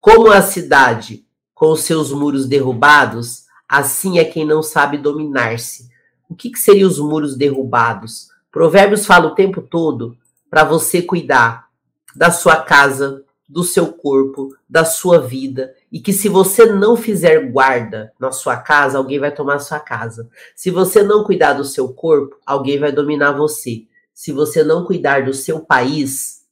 Como 0.01 0.31
a 0.31 0.41
cidade 0.41 1.26
com 1.57 1.71
os 1.71 1.81
seus 1.81 2.11
muros 2.11 2.45
derrubados, 2.45 3.45
assim 3.67 4.19
é 4.19 4.23
quem 4.23 4.45
não 4.45 4.61
sabe 4.61 4.95
dominar-se. 4.95 5.89
O 6.29 6.35
que, 6.35 6.51
que 6.51 6.59
seriam 6.59 6.87
os 6.87 6.99
muros 6.99 7.35
derrubados? 7.35 8.27
Provérbios 8.51 9.07
fala 9.07 9.25
o 9.25 9.33
tempo 9.33 9.59
todo 9.59 10.15
para 10.51 10.63
você 10.63 11.01
cuidar 11.01 11.67
da 12.15 12.29
sua 12.29 12.57
casa, 12.57 13.23
do 13.49 13.63
seu 13.63 13.87
corpo, 13.91 14.55
da 14.69 14.85
sua 14.85 15.19
vida, 15.19 15.73
e 15.91 15.99
que 15.99 16.13
se 16.13 16.29
você 16.29 16.67
não 16.67 16.95
fizer 16.95 17.49
guarda 17.49 18.13
na 18.19 18.31
sua 18.31 18.57
casa, 18.57 18.99
alguém 18.99 19.17
vai 19.17 19.31
tomar 19.31 19.57
sua 19.57 19.79
casa. 19.79 20.29
Se 20.55 20.69
você 20.69 21.01
não 21.01 21.23
cuidar 21.23 21.53
do 21.53 21.65
seu 21.65 21.91
corpo, 21.91 22.37
alguém 22.45 22.77
vai 22.77 22.91
dominar 22.91 23.31
você. 23.31 23.83
Se 24.13 24.31
você 24.31 24.63
não 24.63 24.85
cuidar 24.85 25.25
do 25.25 25.33
seu 25.33 25.59
país, 25.61 26.43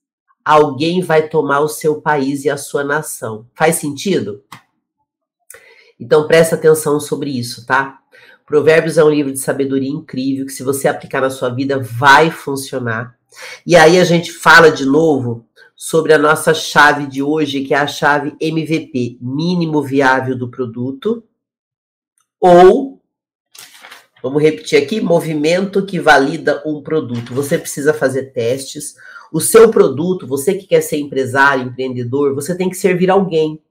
alguém 0.43 1.03
vai 1.03 1.29
tomar 1.29 1.59
o 1.59 1.69
seu 1.69 2.01
país 2.01 2.43
e 2.43 2.49
a 2.49 2.57
sua 2.57 2.83
nação. 2.83 3.45
Faz 3.53 3.75
sentido? 3.75 4.41
Então 5.99 6.27
presta 6.27 6.55
atenção 6.55 6.99
sobre 6.99 7.29
isso, 7.29 7.65
tá? 7.65 7.99
Provérbios 8.45 8.97
é 8.97 9.03
um 9.03 9.09
livro 9.09 9.31
de 9.31 9.39
sabedoria 9.39 9.89
incrível 9.89 10.45
que 10.45 10.51
se 10.51 10.63
você 10.63 10.87
aplicar 10.87 11.21
na 11.21 11.29
sua 11.29 11.49
vida 11.49 11.79
vai 11.79 12.29
funcionar. 12.29 13.17
E 13.65 13.75
aí 13.75 13.99
a 13.99 14.03
gente 14.03 14.31
fala 14.31 14.69
de 14.69 14.85
novo 14.85 15.45
sobre 15.75 16.13
a 16.13 16.17
nossa 16.17 16.53
chave 16.53 17.07
de 17.07 17.21
hoje, 17.21 17.63
que 17.63 17.73
é 17.73 17.77
a 17.77 17.87
chave 17.87 18.35
MVP, 18.39 19.17
mínimo 19.19 19.81
viável 19.81 20.37
do 20.37 20.49
produto, 20.49 21.23
ou 22.39 23.01
vamos 24.21 24.41
repetir 24.41 24.81
aqui, 24.81 25.01
movimento 25.01 25.85
que 25.85 25.99
valida 25.99 26.61
um 26.65 26.81
produto. 26.81 27.33
Você 27.33 27.57
precisa 27.57 27.93
fazer 27.93 28.31
testes. 28.31 28.95
O 29.31 29.41
seu 29.41 29.69
produto, 29.69 30.27
você 30.27 30.53
que 30.53 30.67
quer 30.67 30.81
ser 30.81 30.97
empresário, 30.97 31.65
empreendedor, 31.65 32.33
você 32.33 32.55
tem 32.55 32.69
que 32.69 32.77
servir 32.77 33.09
alguém. 33.09 33.61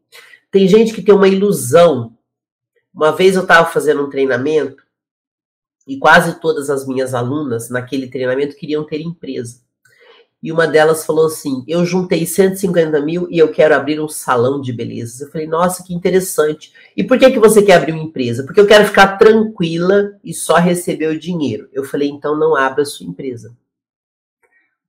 Tem 0.51 0.69
gente 0.69 0.93
que 0.93 1.03
tem 1.03 1.15
uma 1.15 1.29
ilusão. 1.29 2.14
Uma 2.95 3.13
vez 3.13 3.35
eu 3.35 3.43
estava 3.43 3.69
fazendo 3.69 4.05
um 4.05 4.11
treinamento 4.11 4.83
e 5.87 5.99
quase 5.99 6.41
todas 6.41 6.71
as 6.71 6.87
minhas 6.87 7.13
alunas 7.13 7.69
naquele 7.69 8.09
treinamento 8.09 8.57
queriam 8.57 8.85
ter 8.85 9.01
empresa 9.01 9.65
e 10.45 10.53
uma 10.53 10.67
delas 10.67 11.07
falou 11.07 11.25
assim: 11.25 11.65
Eu 11.67 11.87
juntei 11.87 12.27
150 12.27 13.01
mil 13.01 13.27
e 13.31 13.39
eu 13.39 13.51
quero 13.51 13.75
abrir 13.75 13.99
um 13.99 14.07
salão 14.07 14.61
de 14.61 14.75
belezas. 14.75 15.23
Eu 15.23 15.31
falei, 15.31 15.47
nossa, 15.47 15.83
que 15.83 15.95
interessante. 15.95 16.71
E 16.95 17.03
por 17.03 17.19
que, 17.19 17.31
que 17.31 17.39
você 17.39 17.63
quer 17.63 17.77
abrir 17.77 17.93
uma 17.93 18.03
empresa? 18.03 18.45
Porque 18.45 18.61
eu 18.61 18.67
quero 18.67 18.85
ficar 18.85 19.17
tranquila 19.17 20.19
e 20.23 20.35
só 20.35 20.57
receber 20.57 21.07
o 21.07 21.19
dinheiro. 21.19 21.67
Eu 21.73 21.83
falei, 21.83 22.11
então 22.11 22.37
não 22.37 22.55
abra 22.55 22.83
a 22.83 22.85
sua 22.85 23.07
empresa. 23.07 23.57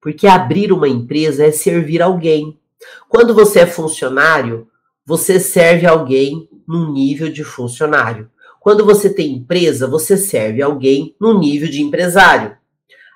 Porque 0.02 0.28
abrir 0.28 0.74
uma 0.74 0.90
empresa 0.90 1.46
é 1.46 1.52
servir 1.52 2.02
alguém. 2.02 2.60
Quando 3.08 3.34
você 3.34 3.62
é 3.62 3.66
funcionário, 3.66 4.68
você 5.06 5.40
serve 5.40 5.86
alguém 5.86 6.50
no 6.68 6.92
nível 6.92 7.32
de 7.32 7.44
funcionário. 7.44 8.30
Quando 8.60 8.84
você 8.84 9.14
tem 9.14 9.36
empresa, 9.36 9.88
você 9.88 10.18
serve 10.18 10.64
alguém 10.64 11.16
no 11.20 11.38
nível 11.38 11.70
de 11.70 11.82
empresário. 11.82 12.58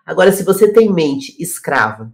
Agora, 0.05 0.31
se 0.31 0.43
você 0.43 0.71
tem 0.71 0.93
mente 0.93 1.35
escrava, 1.39 2.13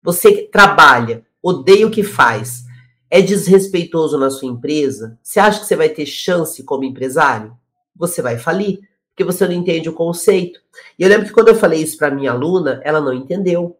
você 0.00 0.42
trabalha, 0.42 1.26
odeia 1.42 1.86
o 1.86 1.90
que 1.90 2.04
faz, 2.04 2.64
é 3.10 3.20
desrespeitoso 3.20 4.16
na 4.16 4.30
sua 4.30 4.48
empresa, 4.48 5.18
você 5.20 5.40
acha 5.40 5.58
que 5.60 5.66
você 5.66 5.74
vai 5.74 5.88
ter 5.88 6.06
chance 6.06 6.62
como 6.62 6.84
empresário? 6.84 7.56
Você 7.96 8.22
vai 8.22 8.38
falir, 8.38 8.78
porque 9.08 9.24
você 9.24 9.46
não 9.46 9.54
entende 9.54 9.88
o 9.88 9.92
conceito. 9.92 10.60
E 10.96 11.02
eu 11.02 11.08
lembro 11.08 11.26
que 11.26 11.32
quando 11.32 11.48
eu 11.48 11.54
falei 11.56 11.82
isso 11.82 11.96
para 11.96 12.14
minha 12.14 12.30
aluna, 12.30 12.80
ela 12.84 13.00
não 13.00 13.12
entendeu. 13.12 13.76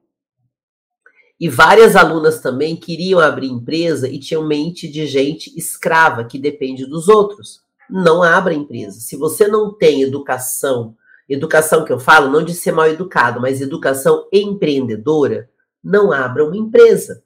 E 1.39 1.49
várias 1.49 1.97
alunas 1.97 2.41
também 2.41 2.77
queriam 2.77 3.21
abrir 3.21 3.49
empresa 3.49 4.09
e 4.09 4.19
tinham 4.19 4.47
mente 4.47 4.89
de 4.89 5.07
gente 5.07 5.53
escrava 5.57 6.25
que 6.25 6.39
depende 6.39 6.87
dos 6.87 7.09
outros. 7.09 7.63
Não 7.91 8.23
abra 8.23 8.55
empresa. 8.55 9.01
Se 9.01 9.17
você 9.17 9.47
não 9.47 9.73
tem 9.73 10.03
educação, 10.03 10.97
educação 11.29 11.85
que 11.85 11.93
eu 11.93 12.01
falo, 12.01 12.31
não 12.31 12.43
de 12.43 12.55
ser 12.55 12.73
mal 12.73 12.89
educado, 12.89 13.41
mas 13.41 13.61
educação 13.61 14.27
empreendedora, 14.33 15.49
não 15.85 16.11
abra 16.11 16.45
uma 16.45 16.57
empresa. 16.57 17.23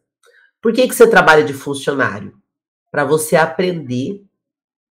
Por 0.61 0.73
que, 0.73 0.89
que 0.89 0.95
você 0.95 1.07
trabalha 1.07 1.45
de 1.45 1.55
funcionário? 1.55 2.35
Para 2.91 3.05
você 3.05 3.37
aprender 3.37 4.25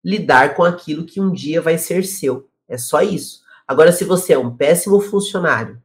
lidar 0.04 0.56
com 0.56 0.64
aquilo 0.64 1.06
que 1.06 1.20
um 1.20 1.32
dia 1.32 1.62
vai 1.62 1.78
ser 1.78 2.06
seu. 2.06 2.50
É 2.68 2.78
só 2.78 3.02
isso. 3.02 3.42
Agora, 3.68 3.92
se 3.92 4.04
você 4.04 4.34
é 4.34 4.38
um 4.38 4.56
péssimo 4.56 5.00
funcionário, 5.00 5.82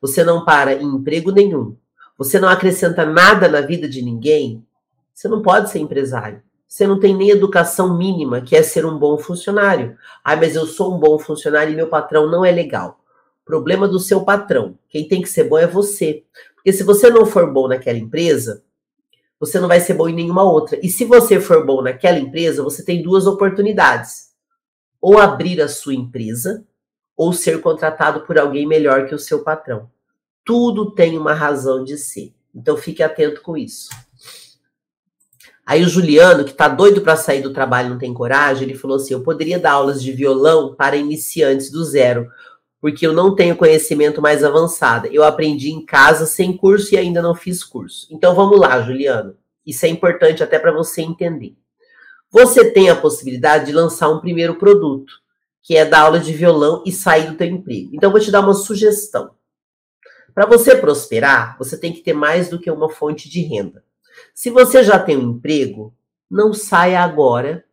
você 0.00 0.22
não 0.22 0.44
para 0.44 0.74
em 0.74 0.84
emprego 0.84 1.32
nenhum, 1.32 1.76
você 2.16 2.38
não 2.38 2.48
acrescenta 2.48 3.04
nada 3.04 3.48
na 3.48 3.60
vida 3.60 3.88
de 3.88 4.02
ninguém, 4.02 4.64
você 5.12 5.28
não 5.28 5.42
pode 5.42 5.70
ser 5.70 5.78
empresário. 5.78 6.42
Você 6.66 6.86
não 6.86 6.98
tem 6.98 7.16
nem 7.16 7.30
educação 7.30 7.96
mínima, 7.96 8.40
que 8.40 8.56
é 8.56 8.62
ser 8.62 8.84
um 8.84 8.98
bom 8.98 9.16
funcionário. 9.16 9.96
Ah, 10.24 10.34
mas 10.34 10.56
eu 10.56 10.66
sou 10.66 10.94
um 10.94 10.98
bom 10.98 11.18
funcionário 11.18 11.72
e 11.72 11.76
meu 11.76 11.88
patrão 11.88 12.28
não 12.28 12.44
é 12.44 12.50
legal. 12.50 12.98
Problema 13.44 13.86
do 13.86 14.00
seu 14.00 14.24
patrão. 14.24 14.76
Quem 14.88 15.06
tem 15.06 15.22
que 15.22 15.28
ser 15.28 15.44
bom 15.44 15.58
é 15.58 15.68
você. 15.68 16.24
Porque 16.56 16.72
se 16.72 16.82
você 16.82 17.10
não 17.10 17.26
for 17.26 17.52
bom 17.52 17.68
naquela 17.68 17.98
empresa, 17.98 18.64
você 19.38 19.60
não 19.60 19.68
vai 19.68 19.80
ser 19.80 19.94
bom 19.94 20.08
em 20.08 20.14
nenhuma 20.14 20.42
outra. 20.42 20.78
E 20.82 20.88
se 20.88 21.04
você 21.04 21.38
for 21.38 21.64
bom 21.64 21.82
naquela 21.82 22.18
empresa, 22.18 22.62
você 22.62 22.84
tem 22.84 23.02
duas 23.02 23.26
oportunidades: 23.26 24.30
ou 25.00 25.18
abrir 25.18 25.60
a 25.60 25.68
sua 25.68 25.94
empresa, 25.94 26.66
ou 27.16 27.32
ser 27.32 27.60
contratado 27.60 28.22
por 28.22 28.38
alguém 28.38 28.66
melhor 28.66 29.06
que 29.06 29.14
o 29.14 29.18
seu 29.18 29.44
patrão. 29.44 29.88
Tudo 30.44 30.90
tem 30.90 31.16
uma 31.16 31.32
razão 31.32 31.82
de 31.82 31.96
ser. 31.96 32.34
Então 32.54 32.76
fique 32.76 33.02
atento 33.02 33.40
com 33.42 33.56
isso. 33.56 33.88
Aí 35.66 35.82
o 35.82 35.88
Juliano, 35.88 36.44
que 36.44 36.52
tá 36.52 36.68
doido 36.68 37.00
para 37.00 37.16
sair 37.16 37.40
do 37.40 37.52
trabalho, 37.52 37.88
não 37.88 37.98
tem 37.98 38.12
coragem, 38.12 38.68
ele 38.68 38.78
falou 38.78 38.96
assim: 38.96 39.14
"Eu 39.14 39.22
poderia 39.22 39.58
dar 39.58 39.72
aulas 39.72 40.02
de 40.02 40.12
violão 40.12 40.74
para 40.74 40.96
iniciantes 40.96 41.70
do 41.70 41.82
zero, 41.84 42.28
porque 42.80 43.06
eu 43.06 43.14
não 43.14 43.34
tenho 43.34 43.56
conhecimento 43.56 44.20
mais 44.20 44.44
avançado. 44.44 45.06
Eu 45.06 45.24
aprendi 45.24 45.70
em 45.70 45.84
casa 45.84 46.26
sem 46.26 46.54
curso 46.54 46.94
e 46.94 46.98
ainda 46.98 47.22
não 47.22 47.34
fiz 47.34 47.64
curso. 47.64 48.06
Então 48.10 48.34
vamos 48.34 48.60
lá, 48.60 48.82
Juliano. 48.82 49.34
Isso 49.64 49.86
é 49.86 49.88
importante 49.88 50.42
até 50.42 50.58
para 50.58 50.70
você 50.70 51.00
entender. 51.00 51.56
Você 52.30 52.70
tem 52.70 52.90
a 52.90 52.96
possibilidade 52.96 53.66
de 53.66 53.72
lançar 53.72 54.10
um 54.10 54.20
primeiro 54.20 54.56
produto, 54.56 55.14
que 55.62 55.76
é 55.76 55.84
dar 55.84 56.00
aula 56.00 56.20
de 56.20 56.32
violão 56.32 56.82
e 56.84 56.92
sair 56.92 57.30
do 57.30 57.36
teu 57.36 57.46
emprego. 57.46 57.90
Então 57.94 58.10
vou 58.10 58.20
te 58.20 58.30
dar 58.30 58.40
uma 58.40 58.52
sugestão. 58.52 59.30
Para 60.34 60.46
você 60.46 60.76
prosperar, 60.76 61.56
você 61.58 61.78
tem 61.78 61.92
que 61.92 62.00
ter 62.00 62.12
mais 62.12 62.48
do 62.48 62.58
que 62.58 62.70
uma 62.70 62.88
fonte 62.90 63.28
de 63.28 63.42
renda. 63.42 63.84
Se 64.34 64.50
você 64.50 64.82
já 64.82 64.98
tem 64.98 65.16
um 65.16 65.30
emprego, 65.30 65.94
não 66.30 66.52
saia 66.52 67.00
agora 67.00 67.64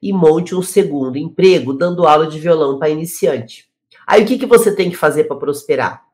e 0.00 0.12
monte 0.12 0.54
um 0.54 0.62
segundo 0.62 1.16
emprego 1.16 1.72
dando 1.72 2.06
aula 2.06 2.26
de 2.26 2.38
violão 2.38 2.78
para 2.78 2.90
iniciante. 2.90 3.70
Aí 4.06 4.22
o 4.22 4.26
que, 4.26 4.38
que 4.38 4.46
você 4.46 4.74
tem 4.74 4.90
que 4.90 4.96
fazer 4.96 5.24
para 5.24 5.36
prosperar? 5.36 6.04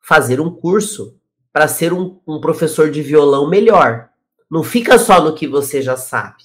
Fazer 0.00 0.40
um 0.40 0.50
curso 0.50 1.18
para 1.52 1.68
ser 1.68 1.92
um, 1.92 2.20
um 2.26 2.40
professor 2.40 2.90
de 2.90 3.02
violão 3.02 3.48
melhor. 3.48 4.08
Não 4.50 4.62
fica 4.62 4.98
só 4.98 5.20
no 5.20 5.34
que 5.34 5.46
você 5.46 5.82
já 5.82 5.96
sabe. 5.96 6.44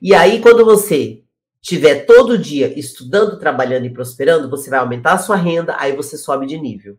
E 0.00 0.14
aí, 0.14 0.40
quando 0.40 0.64
você 0.64 1.22
tiver 1.60 2.06
todo 2.06 2.38
dia 2.38 2.78
estudando, 2.78 3.38
trabalhando 3.38 3.86
e 3.86 3.90
prosperando, 3.90 4.50
você 4.50 4.70
vai 4.70 4.78
aumentar 4.78 5.14
a 5.14 5.18
sua 5.18 5.36
renda, 5.36 5.76
aí 5.78 5.94
você 5.94 6.16
sobe 6.16 6.46
de 6.46 6.58
nível. 6.58 6.98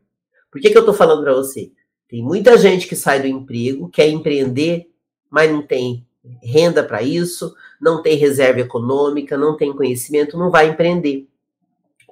Por 0.56 0.62
que, 0.62 0.70
que 0.70 0.78
eu 0.78 0.84
estou 0.84 0.96
falando 0.96 1.22
para 1.22 1.34
você? 1.34 1.70
Tem 2.08 2.24
muita 2.24 2.58
gente 2.58 2.88
que 2.88 2.96
sai 2.96 3.20
do 3.20 3.28
emprego, 3.28 3.90
quer 3.90 4.08
empreender, 4.08 4.88
mas 5.30 5.52
não 5.52 5.62
tem 5.62 6.08
renda 6.42 6.82
para 6.82 7.02
isso, 7.02 7.54
não 7.82 8.02
tem 8.02 8.16
reserva 8.16 8.62
econômica, 8.62 9.38
não 9.38 9.58
tem 9.58 9.76
conhecimento, 9.76 10.38
não 10.38 10.50
vai 10.50 10.70
empreender. 10.70 11.28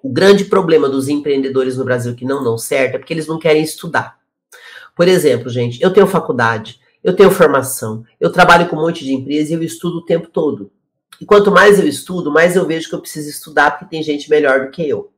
O 0.04 0.10
grande 0.10 0.44
problema 0.44 0.90
dos 0.90 1.08
empreendedores 1.08 1.78
no 1.78 1.86
Brasil 1.86 2.16
que 2.16 2.26
não 2.26 2.44
dão 2.44 2.58
certo 2.58 2.96
é 2.96 2.98
porque 2.98 3.14
eles 3.14 3.28
não 3.28 3.40
querem 3.40 3.64
estudar. 3.64 4.20
Por 4.94 5.08
exemplo, 5.08 5.50
gente, 5.50 5.82
eu 5.82 5.94
tenho 5.94 6.06
faculdade, 6.06 6.82
eu 7.02 7.16
tenho 7.16 7.32
formação, 7.32 8.04
eu 8.20 8.30
trabalho 8.30 8.68
com 8.68 8.76
um 8.76 8.82
monte 8.82 9.06
de 9.06 9.14
empresas 9.14 9.52
e 9.52 9.54
eu 9.54 9.64
estudo 9.64 10.00
o 10.00 10.06
tempo 10.06 10.28
todo. 10.28 10.70
E 11.22 11.26
quanto 11.26 11.50
mais 11.50 11.80
eu 11.80 11.88
estudo, 11.88 12.30
mais 12.30 12.58
eu 12.58 12.68
vejo 12.68 12.90
que 12.90 12.96
eu 12.96 13.00
preciso 13.00 13.30
estudar 13.30 13.72
porque 13.72 13.86
tem 13.86 14.04
gente 14.04 14.30
melhor 14.30 14.66
do 14.66 14.70
que 14.70 14.86
eu. 14.86 15.13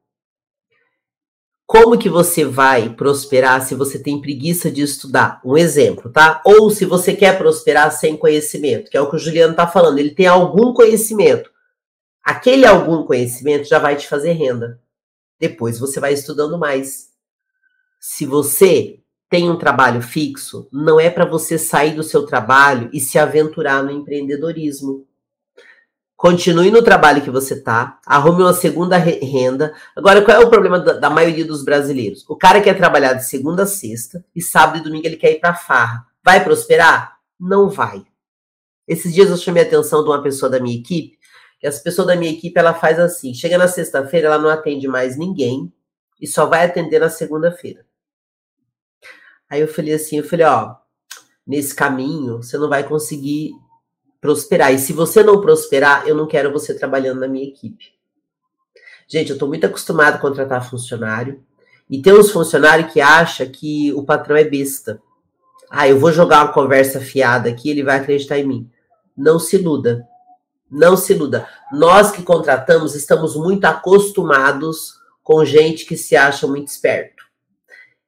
Como 1.66 1.98
que 1.98 2.10
você 2.10 2.46
vai 2.46 2.90
prosperar 2.90 3.66
se 3.66 3.74
você 3.74 3.98
tem 3.98 4.22
preguiça 4.22 4.70
de 4.70 4.82
estudar? 4.82 5.42
Um 5.44 5.58
exemplo, 5.58 6.12
tá? 6.12 6.42
Ou 6.46 6.70
se 6.70 6.86
você 6.86 7.16
quer 7.16 7.38
prosperar 7.38 7.92
sem 7.92 8.16
conhecimento, 8.16 8.90
que 8.90 8.98
é 8.98 9.02
o 9.02 9.10
que 9.10 9.16
o 9.16 9.20
Juliano 9.20 9.52
está 9.52 9.68
falando, 9.68 9.98
ele 9.98 10.12
tem 10.12 10.28
algum 10.28 10.74
conhecimento, 10.74 11.50
Aquele 12.26 12.66
algum 12.66 13.04
conhecimento 13.04 13.70
já 13.70 13.78
vai 13.78 13.96
te 13.96 14.08
fazer 14.08 14.32
renda. 14.32 14.82
Depois 15.40 15.78
você 15.78 16.00
vai 16.00 16.12
estudando 16.12 16.58
mais. 16.58 17.12
Se 18.00 18.26
você 18.26 19.00
tem 19.30 19.48
um 19.48 19.60
trabalho 19.60 20.02
fixo, 20.02 20.68
não 20.74 21.00
é 21.00 21.08
para 21.12 21.24
você 21.24 21.60
sair 21.60 21.94
do 21.94 22.02
seu 22.02 22.26
trabalho 22.26 22.90
e 22.92 23.00
se 23.00 23.20
aventurar 23.20 23.84
no 23.84 23.92
empreendedorismo. 23.92 25.06
Continue 26.16 26.72
no 26.72 26.82
trabalho 26.82 27.22
que 27.22 27.30
você 27.30 27.62
tá, 27.62 28.00
arrume 28.06 28.42
uma 28.42 28.54
segunda 28.54 28.96
renda. 28.98 29.74
Agora, 29.96 30.22
qual 30.22 30.42
é 30.42 30.46
o 30.46 30.50
problema 30.50 30.80
da, 30.80 30.94
da, 30.94 31.10
maioria 31.10 31.44
dos 31.44 31.64
brasileiros? 31.64 32.24
O 32.30 32.38
cara 32.38 32.62
quer 32.62 32.78
trabalhar 32.78 33.14
de 33.14 33.26
segunda 33.26 33.64
a 33.64 33.68
sexta 33.68 34.24
e 34.34 34.42
sábado 34.42 34.78
e 34.78 34.82
domingo 34.82 35.06
ele 35.06 35.18
quer 35.18 35.32
ir 35.34 35.40
para 35.40 35.54
farra. 35.54 36.06
Vai 36.24 36.42
prosperar? 36.42 37.18
Não 37.38 37.70
vai. 37.70 38.06
Esses 38.88 39.14
dias 39.14 39.30
eu 39.30 39.36
chamei 39.36 39.64
a 39.64 39.66
atenção 39.66 40.04
de 40.04 40.10
uma 40.10 40.24
pessoa 40.24 40.50
da 40.50 40.60
minha 40.60 40.78
equipe, 40.78 41.20
que 41.60 41.68
as 41.68 41.80
pessoas 41.80 42.08
da 42.08 42.16
minha 42.16 42.32
equipe, 42.32 42.58
ela 42.58 42.74
faz 42.74 42.98
assim, 42.98 43.34
chega 43.34 43.58
na 43.58 43.68
sexta-feira, 43.68 44.28
ela 44.28 44.38
não 44.38 44.50
atende 44.50 44.88
mais 44.88 45.18
ninguém 45.18 45.72
e 46.22 46.28
só 46.28 46.46
vai 46.46 46.66
atender 46.66 47.00
na 47.00 47.10
segunda-feira. 47.10 47.86
Aí 49.50 49.60
eu 49.60 49.68
falei 49.68 49.94
assim, 49.94 50.18
eu 50.18 50.24
falei, 50.24 50.46
ó, 50.46 50.76
nesse 51.46 51.76
caminho, 51.76 52.38
você 52.38 52.58
não 52.58 52.70
vai 52.70 52.88
conseguir 52.88 53.52
prosperar. 54.26 54.74
E 54.74 54.80
se 54.80 54.92
você 54.92 55.22
não 55.22 55.40
prosperar, 55.40 56.08
eu 56.08 56.16
não 56.16 56.26
quero 56.26 56.52
você 56.52 56.74
trabalhando 56.74 57.20
na 57.20 57.28
minha 57.28 57.48
equipe. 57.48 57.94
Gente, 59.08 59.30
eu 59.30 59.36
estou 59.36 59.48
muito 59.48 59.66
acostumado 59.66 60.16
a 60.16 60.18
contratar 60.18 60.68
funcionário. 60.68 61.44
E 61.88 62.02
tem 62.02 62.12
uns 62.12 62.32
funcionários 62.32 62.92
que 62.92 63.00
acham 63.00 63.48
que 63.48 63.94
o 63.94 64.04
patrão 64.04 64.36
é 64.36 64.44
besta. 64.44 65.00
Ah, 65.70 65.88
eu 65.88 66.00
vou 66.00 66.12
jogar 66.12 66.44
uma 66.44 66.54
conversa 66.54 67.00
fiada 67.00 67.48
aqui, 67.48 67.70
ele 67.70 67.84
vai 67.84 67.98
acreditar 68.00 68.40
em 68.40 68.48
mim. 68.48 68.72
Não 69.16 69.38
se 69.38 69.58
iluda. 69.58 70.08
Não 70.72 70.98
se 70.98 71.14
iluda. 71.14 71.48
Nós 71.72 72.10
que 72.10 72.24
contratamos 72.24 72.96
estamos 72.96 73.36
muito 73.36 73.66
acostumados 73.66 74.96
com 75.22 75.46
gente 75.46 75.86
que 75.86 75.96
se 75.96 76.16
acha 76.16 76.48
muito 76.48 76.70
esperto. 76.70 77.24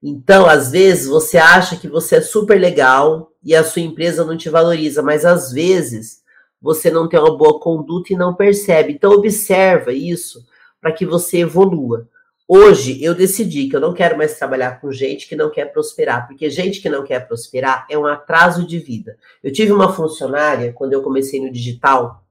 Então, 0.01 0.47
às 0.47 0.72
vezes, 0.72 1.07
você 1.07 1.38
acha 1.38 1.76
que 1.76 1.88
você 1.88 2.15
é 2.15 2.22
super 2.22 2.59
legal 2.59 3.32
e 3.48 3.56
a 3.56 3.64
sua 3.64 3.82
empresa 3.82 4.26
não 4.26 4.36
te 4.36 4.50
valoriza, 4.50 5.02
mas 5.02 5.24
às 5.24 5.54
vezes 5.54 6.22
você 6.62 6.91
não 6.91 7.08
tem 7.08 7.18
uma 7.18 7.38
boa 7.38 7.62
conduta 7.62 8.12
e 8.12 8.18
não 8.18 8.36
percebe. 8.36 8.91
Então, 8.91 9.14
observa 9.14 9.93
isso 9.93 10.45
para 10.82 10.91
que 10.91 11.06
você 11.06 11.38
evolua. 11.38 12.10
Hoje 12.45 13.02
eu 13.02 13.16
decidi 13.16 13.70
que 13.70 13.76
eu 13.78 13.80
não 13.80 13.93
quero 13.93 14.18
mais 14.18 14.38
trabalhar 14.38 14.82
com 14.82 14.91
gente 14.91 15.30
que 15.30 15.36
não 15.36 15.50
quer 15.50 15.72
prosperar, 15.72 16.28
porque 16.28 16.50
gente 16.50 16.82
que 16.82 16.89
não 16.89 17.06
quer 17.06 17.26
prosperar 17.26 17.88
é 17.89 17.98
um 17.98 18.06
atraso 18.06 18.68
de 18.68 18.80
vida. 18.80 19.18
Eu 19.41 19.54
tive 19.54 19.72
uma 19.72 19.93
funcionária 19.93 20.74
quando 20.74 20.91
eu 20.91 21.02
comecei 21.02 21.39
no 21.39 21.50
digital, 21.50 22.26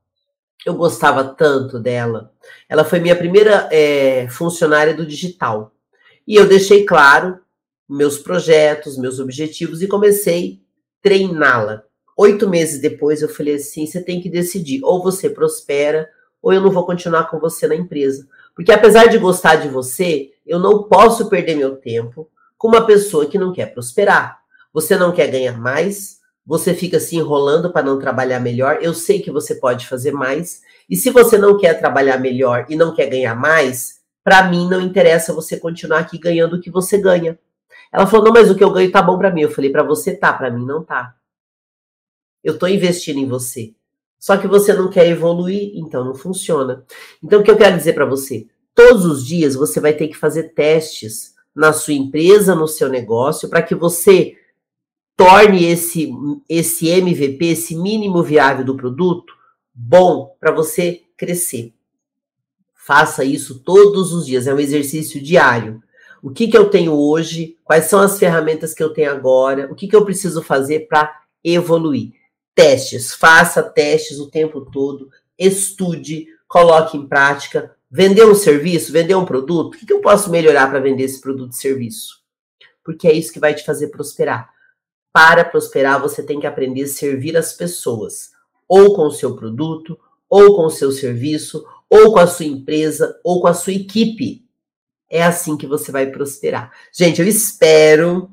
eu 0.66 0.74
gostava 0.74 1.24
tanto 1.24 1.80
dela. 1.80 2.30
Ela 2.68 2.84
foi 2.84 3.00
minha 3.00 3.16
primeira 3.16 3.70
é, 3.72 4.28
funcionária 4.28 4.92
do 4.92 5.06
digital. 5.06 5.72
E 6.28 6.36
eu 6.36 6.46
deixei 6.46 6.84
claro 6.84 7.38
meus 7.88 8.18
projetos, 8.18 8.98
meus 8.98 9.18
objetivos 9.18 9.80
e 9.80 9.88
comecei 9.88 10.65
treiná-la. 11.02 11.82
Oito 12.16 12.48
meses 12.48 12.80
depois 12.80 13.22
eu 13.22 13.28
falei 13.28 13.56
assim: 13.56 13.86
você 13.86 14.00
tem 14.00 14.20
que 14.20 14.30
decidir, 14.30 14.80
ou 14.82 15.02
você 15.02 15.28
prospera, 15.28 16.08
ou 16.42 16.52
eu 16.52 16.60
não 16.60 16.70
vou 16.70 16.86
continuar 16.86 17.30
com 17.30 17.38
você 17.38 17.66
na 17.66 17.74
empresa. 17.74 18.26
Porque 18.54 18.72
apesar 18.72 19.06
de 19.06 19.18
gostar 19.18 19.56
de 19.56 19.68
você, 19.68 20.30
eu 20.46 20.58
não 20.58 20.84
posso 20.84 21.28
perder 21.28 21.56
meu 21.56 21.76
tempo 21.76 22.30
com 22.56 22.68
uma 22.68 22.86
pessoa 22.86 23.26
que 23.26 23.38
não 23.38 23.52
quer 23.52 23.72
prosperar. 23.72 24.38
Você 24.72 24.96
não 24.96 25.12
quer 25.12 25.26
ganhar 25.28 25.58
mais, 25.58 26.18
você 26.46 26.72
fica 26.72 27.00
se 27.00 27.16
enrolando 27.16 27.72
para 27.72 27.84
não 27.84 27.98
trabalhar 27.98 28.40
melhor. 28.40 28.78
Eu 28.80 28.94
sei 28.94 29.20
que 29.20 29.30
você 29.30 29.56
pode 29.56 29.86
fazer 29.86 30.12
mais. 30.12 30.62
E 30.88 30.96
se 30.96 31.10
você 31.10 31.36
não 31.36 31.58
quer 31.58 31.74
trabalhar 31.74 32.18
melhor 32.18 32.66
e 32.68 32.76
não 32.76 32.94
quer 32.94 33.06
ganhar 33.06 33.34
mais, 33.34 33.96
para 34.22 34.48
mim 34.48 34.68
não 34.68 34.80
interessa 34.80 35.32
você 35.32 35.58
continuar 35.58 35.98
aqui 35.98 36.18
ganhando 36.18 36.56
o 36.56 36.60
que 36.60 36.70
você 36.70 36.96
ganha. 36.96 37.38
Ela 37.96 38.06
falou: 38.06 38.26
"Não, 38.26 38.32
mas 38.32 38.50
o 38.50 38.54
que 38.54 38.62
eu 38.62 38.70
ganho 38.70 38.92
tá 38.92 39.00
bom 39.00 39.16
para 39.16 39.30
mim". 39.30 39.40
Eu 39.40 39.50
falei: 39.50 39.70
"Para 39.70 39.82
você 39.82 40.14
tá, 40.14 40.32
para 40.32 40.50
mim 40.50 40.66
não 40.66 40.84
tá". 40.84 41.16
Eu 42.44 42.58
tô 42.58 42.66
investindo 42.66 43.18
em 43.18 43.26
você. 43.26 43.74
Só 44.18 44.36
que 44.36 44.46
você 44.46 44.74
não 44.74 44.90
quer 44.90 45.08
evoluir, 45.08 45.72
então 45.74 46.04
não 46.04 46.14
funciona. 46.14 46.84
Então, 47.22 47.40
o 47.40 47.42
que 47.42 47.50
eu 47.50 47.56
quero 47.56 47.76
dizer 47.76 47.94
para 47.94 48.04
você? 48.04 48.46
Todos 48.74 49.06
os 49.06 49.24
dias 49.24 49.54
você 49.54 49.80
vai 49.80 49.94
ter 49.94 50.08
que 50.08 50.16
fazer 50.16 50.54
testes 50.54 51.34
na 51.54 51.72
sua 51.72 51.94
empresa, 51.94 52.54
no 52.54 52.68
seu 52.68 52.88
negócio, 52.88 53.48
para 53.48 53.62
que 53.62 53.74
você 53.74 54.36
torne 55.16 55.64
esse, 55.64 56.10
esse 56.48 56.88
MVP, 56.88 57.46
esse 57.46 57.74
mínimo 57.74 58.22
viável 58.22 58.64
do 58.64 58.76
produto, 58.76 59.32
bom 59.74 60.36
para 60.38 60.52
você 60.52 61.02
crescer. 61.16 61.72
Faça 62.74 63.24
isso 63.24 63.60
todos 63.60 64.12
os 64.12 64.26
dias, 64.26 64.46
é 64.46 64.54
um 64.54 64.60
exercício 64.60 65.20
diário. 65.22 65.82
O 66.22 66.30
que, 66.30 66.48
que 66.48 66.56
eu 66.56 66.70
tenho 66.70 66.92
hoje? 66.92 67.56
Quais 67.64 67.84
são 67.84 68.00
as 68.00 68.18
ferramentas 68.18 68.74
que 68.74 68.82
eu 68.82 68.92
tenho 68.92 69.10
agora? 69.10 69.70
O 69.70 69.74
que, 69.74 69.86
que 69.86 69.96
eu 69.96 70.04
preciso 70.04 70.42
fazer 70.42 70.86
para 70.88 71.22
evoluir? 71.44 72.12
testes, 72.56 73.12
faça 73.12 73.62
testes 73.62 74.18
o 74.18 74.30
tempo 74.30 74.62
todo, 74.62 75.10
estude, 75.38 76.26
coloque 76.48 76.96
em 76.96 77.06
prática. 77.06 77.76
Vender 77.88 78.24
um 78.24 78.34
serviço, 78.34 78.90
vender 78.90 79.14
um 79.14 79.26
produto, 79.26 79.74
o 79.74 79.78
que, 79.78 79.92
eu 79.92 80.00
posso 80.00 80.30
melhorar 80.30 80.68
para 80.68 80.80
vender 80.80 81.04
esse 81.04 81.20
produto 81.20 81.52
e 81.52 81.56
serviço? 81.56 82.22
Porque 82.82 83.06
é 83.06 83.12
isso 83.12 83.32
que 83.32 83.38
vai 83.38 83.54
te 83.54 83.64
fazer 83.64 83.88
prosperar. 83.88 84.50
Para 85.12 85.44
prosperar, 85.44 86.00
você 86.00 86.22
tem 86.22 86.40
que 86.40 86.46
aprender 86.46 86.82
a 86.82 86.88
servir 86.88 87.36
as 87.36 87.52
pessoas, 87.52 88.30
ou 88.66 88.96
com 88.96 89.06
o 89.06 89.12
seu 89.12 89.36
produto, 89.36 89.98
ou 90.28 90.56
com 90.56 90.64
o 90.64 90.70
seu 90.70 90.90
serviço, 90.90 91.64
ou 91.88 92.12
com 92.12 92.18
a 92.18 92.26
sua 92.26 92.46
empresa, 92.46 93.20
ou 93.22 93.40
com 93.40 93.46
a 93.46 93.54
sua 93.54 93.74
equipe. 93.74 94.45
É 95.08 95.22
assim 95.22 95.56
que 95.56 95.66
você 95.66 95.92
vai 95.92 96.06
prosperar. 96.06 96.72
Gente, 96.92 97.20
eu 97.20 97.28
espero 97.28 98.30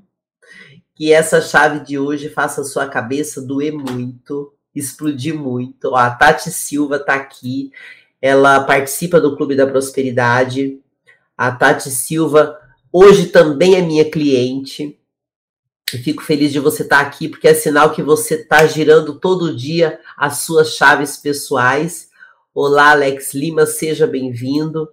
que 0.96 1.12
essa 1.12 1.42
chave 1.42 1.82
de 1.82 1.98
hoje 1.98 2.30
faça 2.30 2.62
a 2.62 2.64
sua 2.64 2.88
cabeça 2.88 3.42
doer 3.42 3.74
muito, 3.74 4.54
explodir 4.74 5.36
muito. 5.36 5.92
Ó, 5.92 5.96
a 5.96 6.10
Tati 6.10 6.52
Silva 6.52 6.98
está 6.98 7.16
aqui, 7.16 7.72
ela 8.22 8.64
participa 8.64 9.20
do 9.20 9.36
Clube 9.36 9.56
da 9.56 9.68
Prosperidade. 9.68 10.80
A 11.38 11.52
Tati 11.52 11.90
Silva 11.90 12.60
hoje 12.92 13.28
também 13.28 13.76
é 13.76 13.82
minha 13.82 14.10
cliente. 14.10 14.98
Eu 15.94 16.00
fico 16.00 16.24
feliz 16.24 16.52
de 16.52 16.60
você 16.60 16.82
estar 16.82 17.04
tá 17.04 17.08
aqui, 17.08 17.30
porque 17.30 17.48
é 17.48 17.54
sinal 17.54 17.92
que 17.92 18.02
você 18.02 18.36
está 18.36 18.66
girando 18.66 19.20
todo 19.20 19.56
dia 19.56 20.00
as 20.18 20.40
suas 20.40 20.76
chaves 20.76 21.18
pessoais. 21.18 22.10
Olá, 22.54 22.92
Alex 22.92 23.34
Lima, 23.34 23.66
seja 23.66 24.08
bem-vindo. 24.08 24.90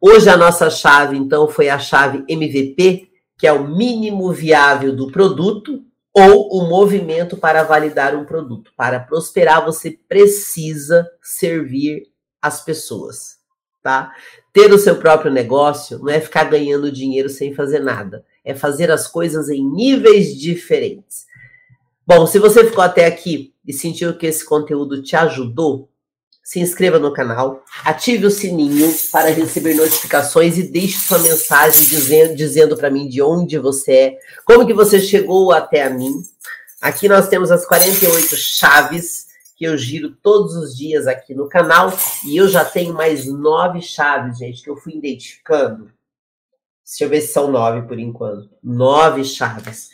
Hoje 0.00 0.28
a 0.28 0.36
nossa 0.36 0.68
chave, 0.68 1.16
então, 1.16 1.48
foi 1.48 1.68
a 1.68 1.78
chave 1.78 2.24
MVP, 2.28 3.08
que 3.38 3.46
é 3.46 3.52
o 3.52 3.66
mínimo 3.66 4.30
viável 4.32 4.94
do 4.94 5.10
produto, 5.10 5.82
ou 6.12 6.48
o 6.48 6.68
movimento 6.68 7.36
para 7.36 7.62
validar 7.62 8.14
um 8.14 8.24
produto. 8.24 8.72
Para 8.76 9.00
prosperar, 9.00 9.64
você 9.64 9.98
precisa 10.08 11.06
servir 11.22 12.04
as 12.40 12.64
pessoas, 12.64 13.36
tá? 13.82 14.12
Ter 14.52 14.72
o 14.72 14.78
seu 14.78 14.96
próprio 14.96 15.30
negócio 15.30 15.98
não 15.98 16.10
é 16.10 16.20
ficar 16.20 16.44
ganhando 16.44 16.92
dinheiro 16.92 17.28
sem 17.28 17.54
fazer 17.54 17.80
nada, 17.80 18.24
é 18.44 18.54
fazer 18.54 18.90
as 18.90 19.06
coisas 19.06 19.48
em 19.48 19.62
níveis 19.62 20.34
diferentes. 20.34 21.26
Bom, 22.06 22.26
se 22.26 22.38
você 22.38 22.64
ficou 22.64 22.84
até 22.84 23.04
aqui 23.04 23.52
e 23.66 23.72
sentiu 23.72 24.16
que 24.16 24.26
esse 24.26 24.44
conteúdo 24.44 25.02
te 25.02 25.16
ajudou, 25.16 25.90
se 26.46 26.60
inscreva 26.60 26.96
no 27.00 27.12
canal, 27.12 27.64
ative 27.84 28.24
o 28.24 28.30
sininho 28.30 28.94
para 29.10 29.30
receber 29.30 29.74
notificações 29.74 30.56
e 30.56 30.62
deixe 30.62 30.96
sua 30.96 31.18
mensagem 31.18 31.84
dizendo, 31.84 32.36
dizendo 32.36 32.76
para 32.76 32.88
mim 32.88 33.08
de 33.08 33.20
onde 33.20 33.58
você 33.58 33.92
é, 33.92 34.18
como 34.44 34.64
que 34.64 34.72
você 34.72 35.00
chegou 35.00 35.50
até 35.50 35.82
a 35.82 35.90
mim. 35.90 36.22
Aqui 36.80 37.08
nós 37.08 37.26
temos 37.26 37.50
as 37.50 37.66
48 37.66 38.36
chaves 38.36 39.26
que 39.56 39.64
eu 39.64 39.76
giro 39.76 40.14
todos 40.22 40.54
os 40.54 40.76
dias 40.76 41.08
aqui 41.08 41.34
no 41.34 41.48
canal 41.48 41.92
e 42.24 42.36
eu 42.36 42.46
já 42.46 42.64
tenho 42.64 42.94
mais 42.94 43.26
nove 43.26 43.82
chaves, 43.82 44.38
gente, 44.38 44.62
que 44.62 44.70
eu 44.70 44.76
fui 44.76 44.94
identificando. 44.94 45.90
Deixa 46.86 47.02
eu 47.02 47.08
ver 47.08 47.22
se 47.22 47.32
são 47.32 47.50
nove 47.50 47.88
por 47.88 47.98
enquanto. 47.98 48.48
Nove 48.62 49.24
chaves. 49.24 49.90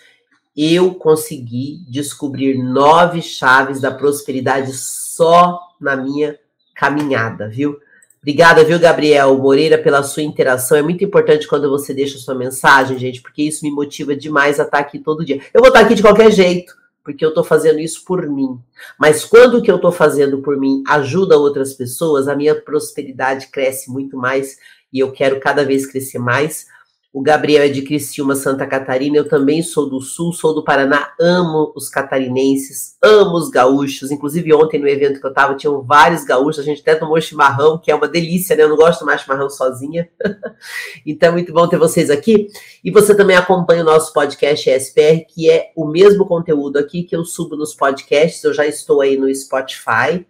Eu 0.57 0.95
consegui 0.95 1.85
descobrir 1.89 2.63
nove 2.63 3.23
chaves 3.23 3.81
da 3.81 3.91
prosperidade 3.91 4.73
só 4.75 5.59
na 5.81 5.97
minha 5.97 6.39
caminhada, 6.75 7.49
viu? 7.49 7.79
Obrigada, 8.21 8.63
viu, 8.63 8.79
Gabriel 8.79 9.37
Moreira, 9.37 9.77
pela 9.77 10.03
sua 10.03 10.23
interação. 10.23 10.79
É 10.79 10.83
muito 10.83 11.03
importante 11.03 11.49
quando 11.49 11.69
você 11.69 11.93
deixa 11.93 12.19
sua 12.19 12.37
mensagem, 12.37 12.97
gente, 12.97 13.21
porque 13.21 13.43
isso 13.43 13.65
me 13.65 13.71
motiva 13.73 14.15
demais 14.15 14.61
a 14.61 14.63
estar 14.63 14.79
aqui 14.79 14.99
todo 15.01 15.25
dia. 15.25 15.41
Eu 15.53 15.61
vou 15.61 15.69
estar 15.69 15.81
aqui 15.81 15.95
de 15.95 16.03
qualquer 16.03 16.31
jeito, 16.31 16.73
porque 17.03 17.25
eu 17.25 17.31
estou 17.31 17.43
fazendo 17.43 17.81
isso 17.81 18.05
por 18.05 18.25
mim. 18.29 18.61
Mas 18.97 19.25
quando 19.25 19.59
o 19.59 19.63
que 19.63 19.71
eu 19.71 19.77
estou 19.77 19.91
fazendo 19.91 20.39
por 20.39 20.57
mim 20.57 20.85
ajuda 20.87 21.37
outras 21.37 21.75
pessoas, 21.75 22.29
a 22.29 22.37
minha 22.37 22.55
prosperidade 22.55 23.49
cresce 23.49 23.91
muito 23.91 24.17
mais 24.17 24.57
e 24.93 25.01
eu 25.01 25.11
quero 25.11 25.41
cada 25.41 25.65
vez 25.65 25.85
crescer 25.85 26.19
mais. 26.19 26.67
O 27.15 27.21
Gabriel 27.21 27.65
é 27.65 27.69
de 27.69 27.83
Criciúma, 27.83 28.35
Santa 28.35 28.67
Catarina. 28.67 29.19
Eu 29.19 29.29
também 29.29 29.63
sou 29.63 29.87
do 29.87 30.01
Sul, 30.01 30.33
sou 30.33 30.55
do 30.55 30.65
Paraná. 30.65 31.13
Amo 31.21 31.71
os 31.77 31.91
catarinenses, 31.91 32.97
amo 33.03 33.37
os 33.37 33.51
gaúchos. 33.51 34.11
Inclusive, 34.11 34.55
ontem 34.55 34.81
no 34.81 34.89
evento 34.89 35.21
que 35.21 35.27
eu 35.27 35.31
estava, 35.31 35.55
tinham 35.55 35.83
vários 35.83 36.25
gaúchos. 36.25 36.61
A 36.61 36.63
gente 36.63 36.81
até 36.81 36.95
tomou 36.95 37.21
chimarrão, 37.21 37.77
que 37.79 37.91
é 37.91 37.95
uma 37.95 38.09
delícia, 38.09 38.57
né? 38.57 38.63
Eu 38.63 38.71
não 38.71 38.77
gosto 38.77 38.95
de 38.95 38.99
tomar 39.01 39.19
chimarrão 39.19 39.51
sozinha. 39.51 40.09
então, 41.05 41.29
é 41.29 41.33
muito 41.33 41.53
bom 41.53 41.69
ter 41.69 41.77
vocês 41.77 42.09
aqui. 42.09 42.49
E 42.83 42.91
você 42.91 43.15
também 43.15 43.37
acompanha 43.37 43.83
o 43.83 43.87
nosso 43.87 44.11
podcast 44.15 44.71
SPR, 44.71 45.27
que 45.29 45.51
é 45.51 45.71
o 45.77 45.87
mesmo 45.87 46.25
conteúdo 46.25 46.79
aqui 46.79 47.03
que 47.03 47.15
eu 47.15 47.27
subo 47.27 47.57
nos 47.57 47.75
podcasts. 47.75 48.43
Eu 48.43 48.55
já 48.55 48.67
estou 48.67 49.03
aí 49.03 49.19
no 49.19 49.33
Spotify, 49.35 50.25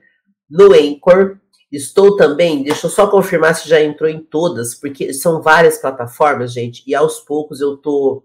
no 0.50 0.72
Anchor 0.72 1.38
Estou 1.72 2.16
também, 2.16 2.62
deixa 2.62 2.86
eu 2.86 2.90
só 2.90 3.06
confirmar 3.06 3.54
se 3.54 3.66
já 3.66 3.82
entrou 3.82 4.08
em 4.08 4.20
todas, 4.20 4.74
porque 4.74 5.14
são 5.14 5.40
várias 5.40 5.78
plataformas, 5.78 6.52
gente, 6.52 6.84
e 6.86 6.94
aos 6.94 7.18
poucos 7.20 7.62
eu 7.62 7.78
tô 7.78 8.22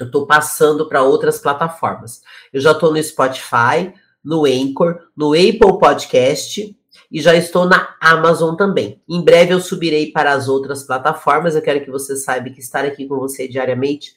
eu 0.00 0.10
tô 0.10 0.26
passando 0.26 0.88
para 0.88 1.02
outras 1.02 1.38
plataformas. 1.38 2.22
Eu 2.52 2.60
já 2.60 2.72
estou 2.72 2.90
no 2.90 3.02
Spotify, 3.02 3.92
no 4.24 4.46
Anchor, 4.46 4.98
no 5.14 5.34
Apple 5.34 5.78
Podcast 5.78 6.74
e 7.12 7.20
já 7.20 7.34
estou 7.34 7.66
na 7.66 7.94
Amazon 8.00 8.56
também. 8.56 9.02
Em 9.06 9.20
breve 9.20 9.52
eu 9.52 9.60
subirei 9.60 10.10
para 10.10 10.32
as 10.32 10.48
outras 10.48 10.84
plataformas. 10.84 11.54
Eu 11.54 11.60
quero 11.60 11.84
que 11.84 11.90
você 11.90 12.16
saiba 12.16 12.48
que 12.48 12.60
estar 12.60 12.84
aqui 12.84 13.06
com 13.06 13.18
você 13.18 13.46
diariamente 13.46 14.14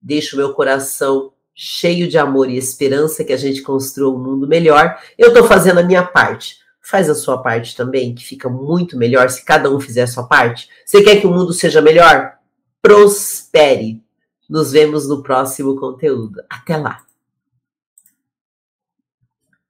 deixa 0.00 0.34
o 0.34 0.38
meu 0.38 0.54
coração 0.54 1.32
cheio 1.54 2.08
de 2.08 2.16
amor 2.16 2.48
e 2.48 2.56
esperança 2.56 3.22
que 3.22 3.32
a 3.32 3.36
gente 3.36 3.60
construa 3.60 4.14
um 4.14 4.18
mundo 4.18 4.48
melhor. 4.48 4.98
Eu 5.18 5.28
estou 5.28 5.44
fazendo 5.44 5.80
a 5.80 5.82
minha 5.82 6.02
parte. 6.02 6.59
Faz 6.80 7.10
a 7.10 7.14
sua 7.14 7.42
parte 7.42 7.76
também, 7.76 8.14
que 8.14 8.24
fica 8.24 8.48
muito 8.48 8.96
melhor 8.96 9.28
se 9.28 9.44
cada 9.44 9.70
um 9.70 9.78
fizer 9.78 10.02
a 10.02 10.06
sua 10.06 10.26
parte. 10.26 10.68
Você 10.84 11.02
quer 11.02 11.20
que 11.20 11.26
o 11.26 11.32
mundo 11.32 11.52
seja 11.52 11.80
melhor? 11.80 12.34
Prospere. 12.80 14.02
Nos 14.48 14.72
vemos 14.72 15.08
no 15.08 15.22
próximo 15.22 15.76
conteúdo. 15.76 16.42
Até 16.48 16.76
lá! 16.76 17.09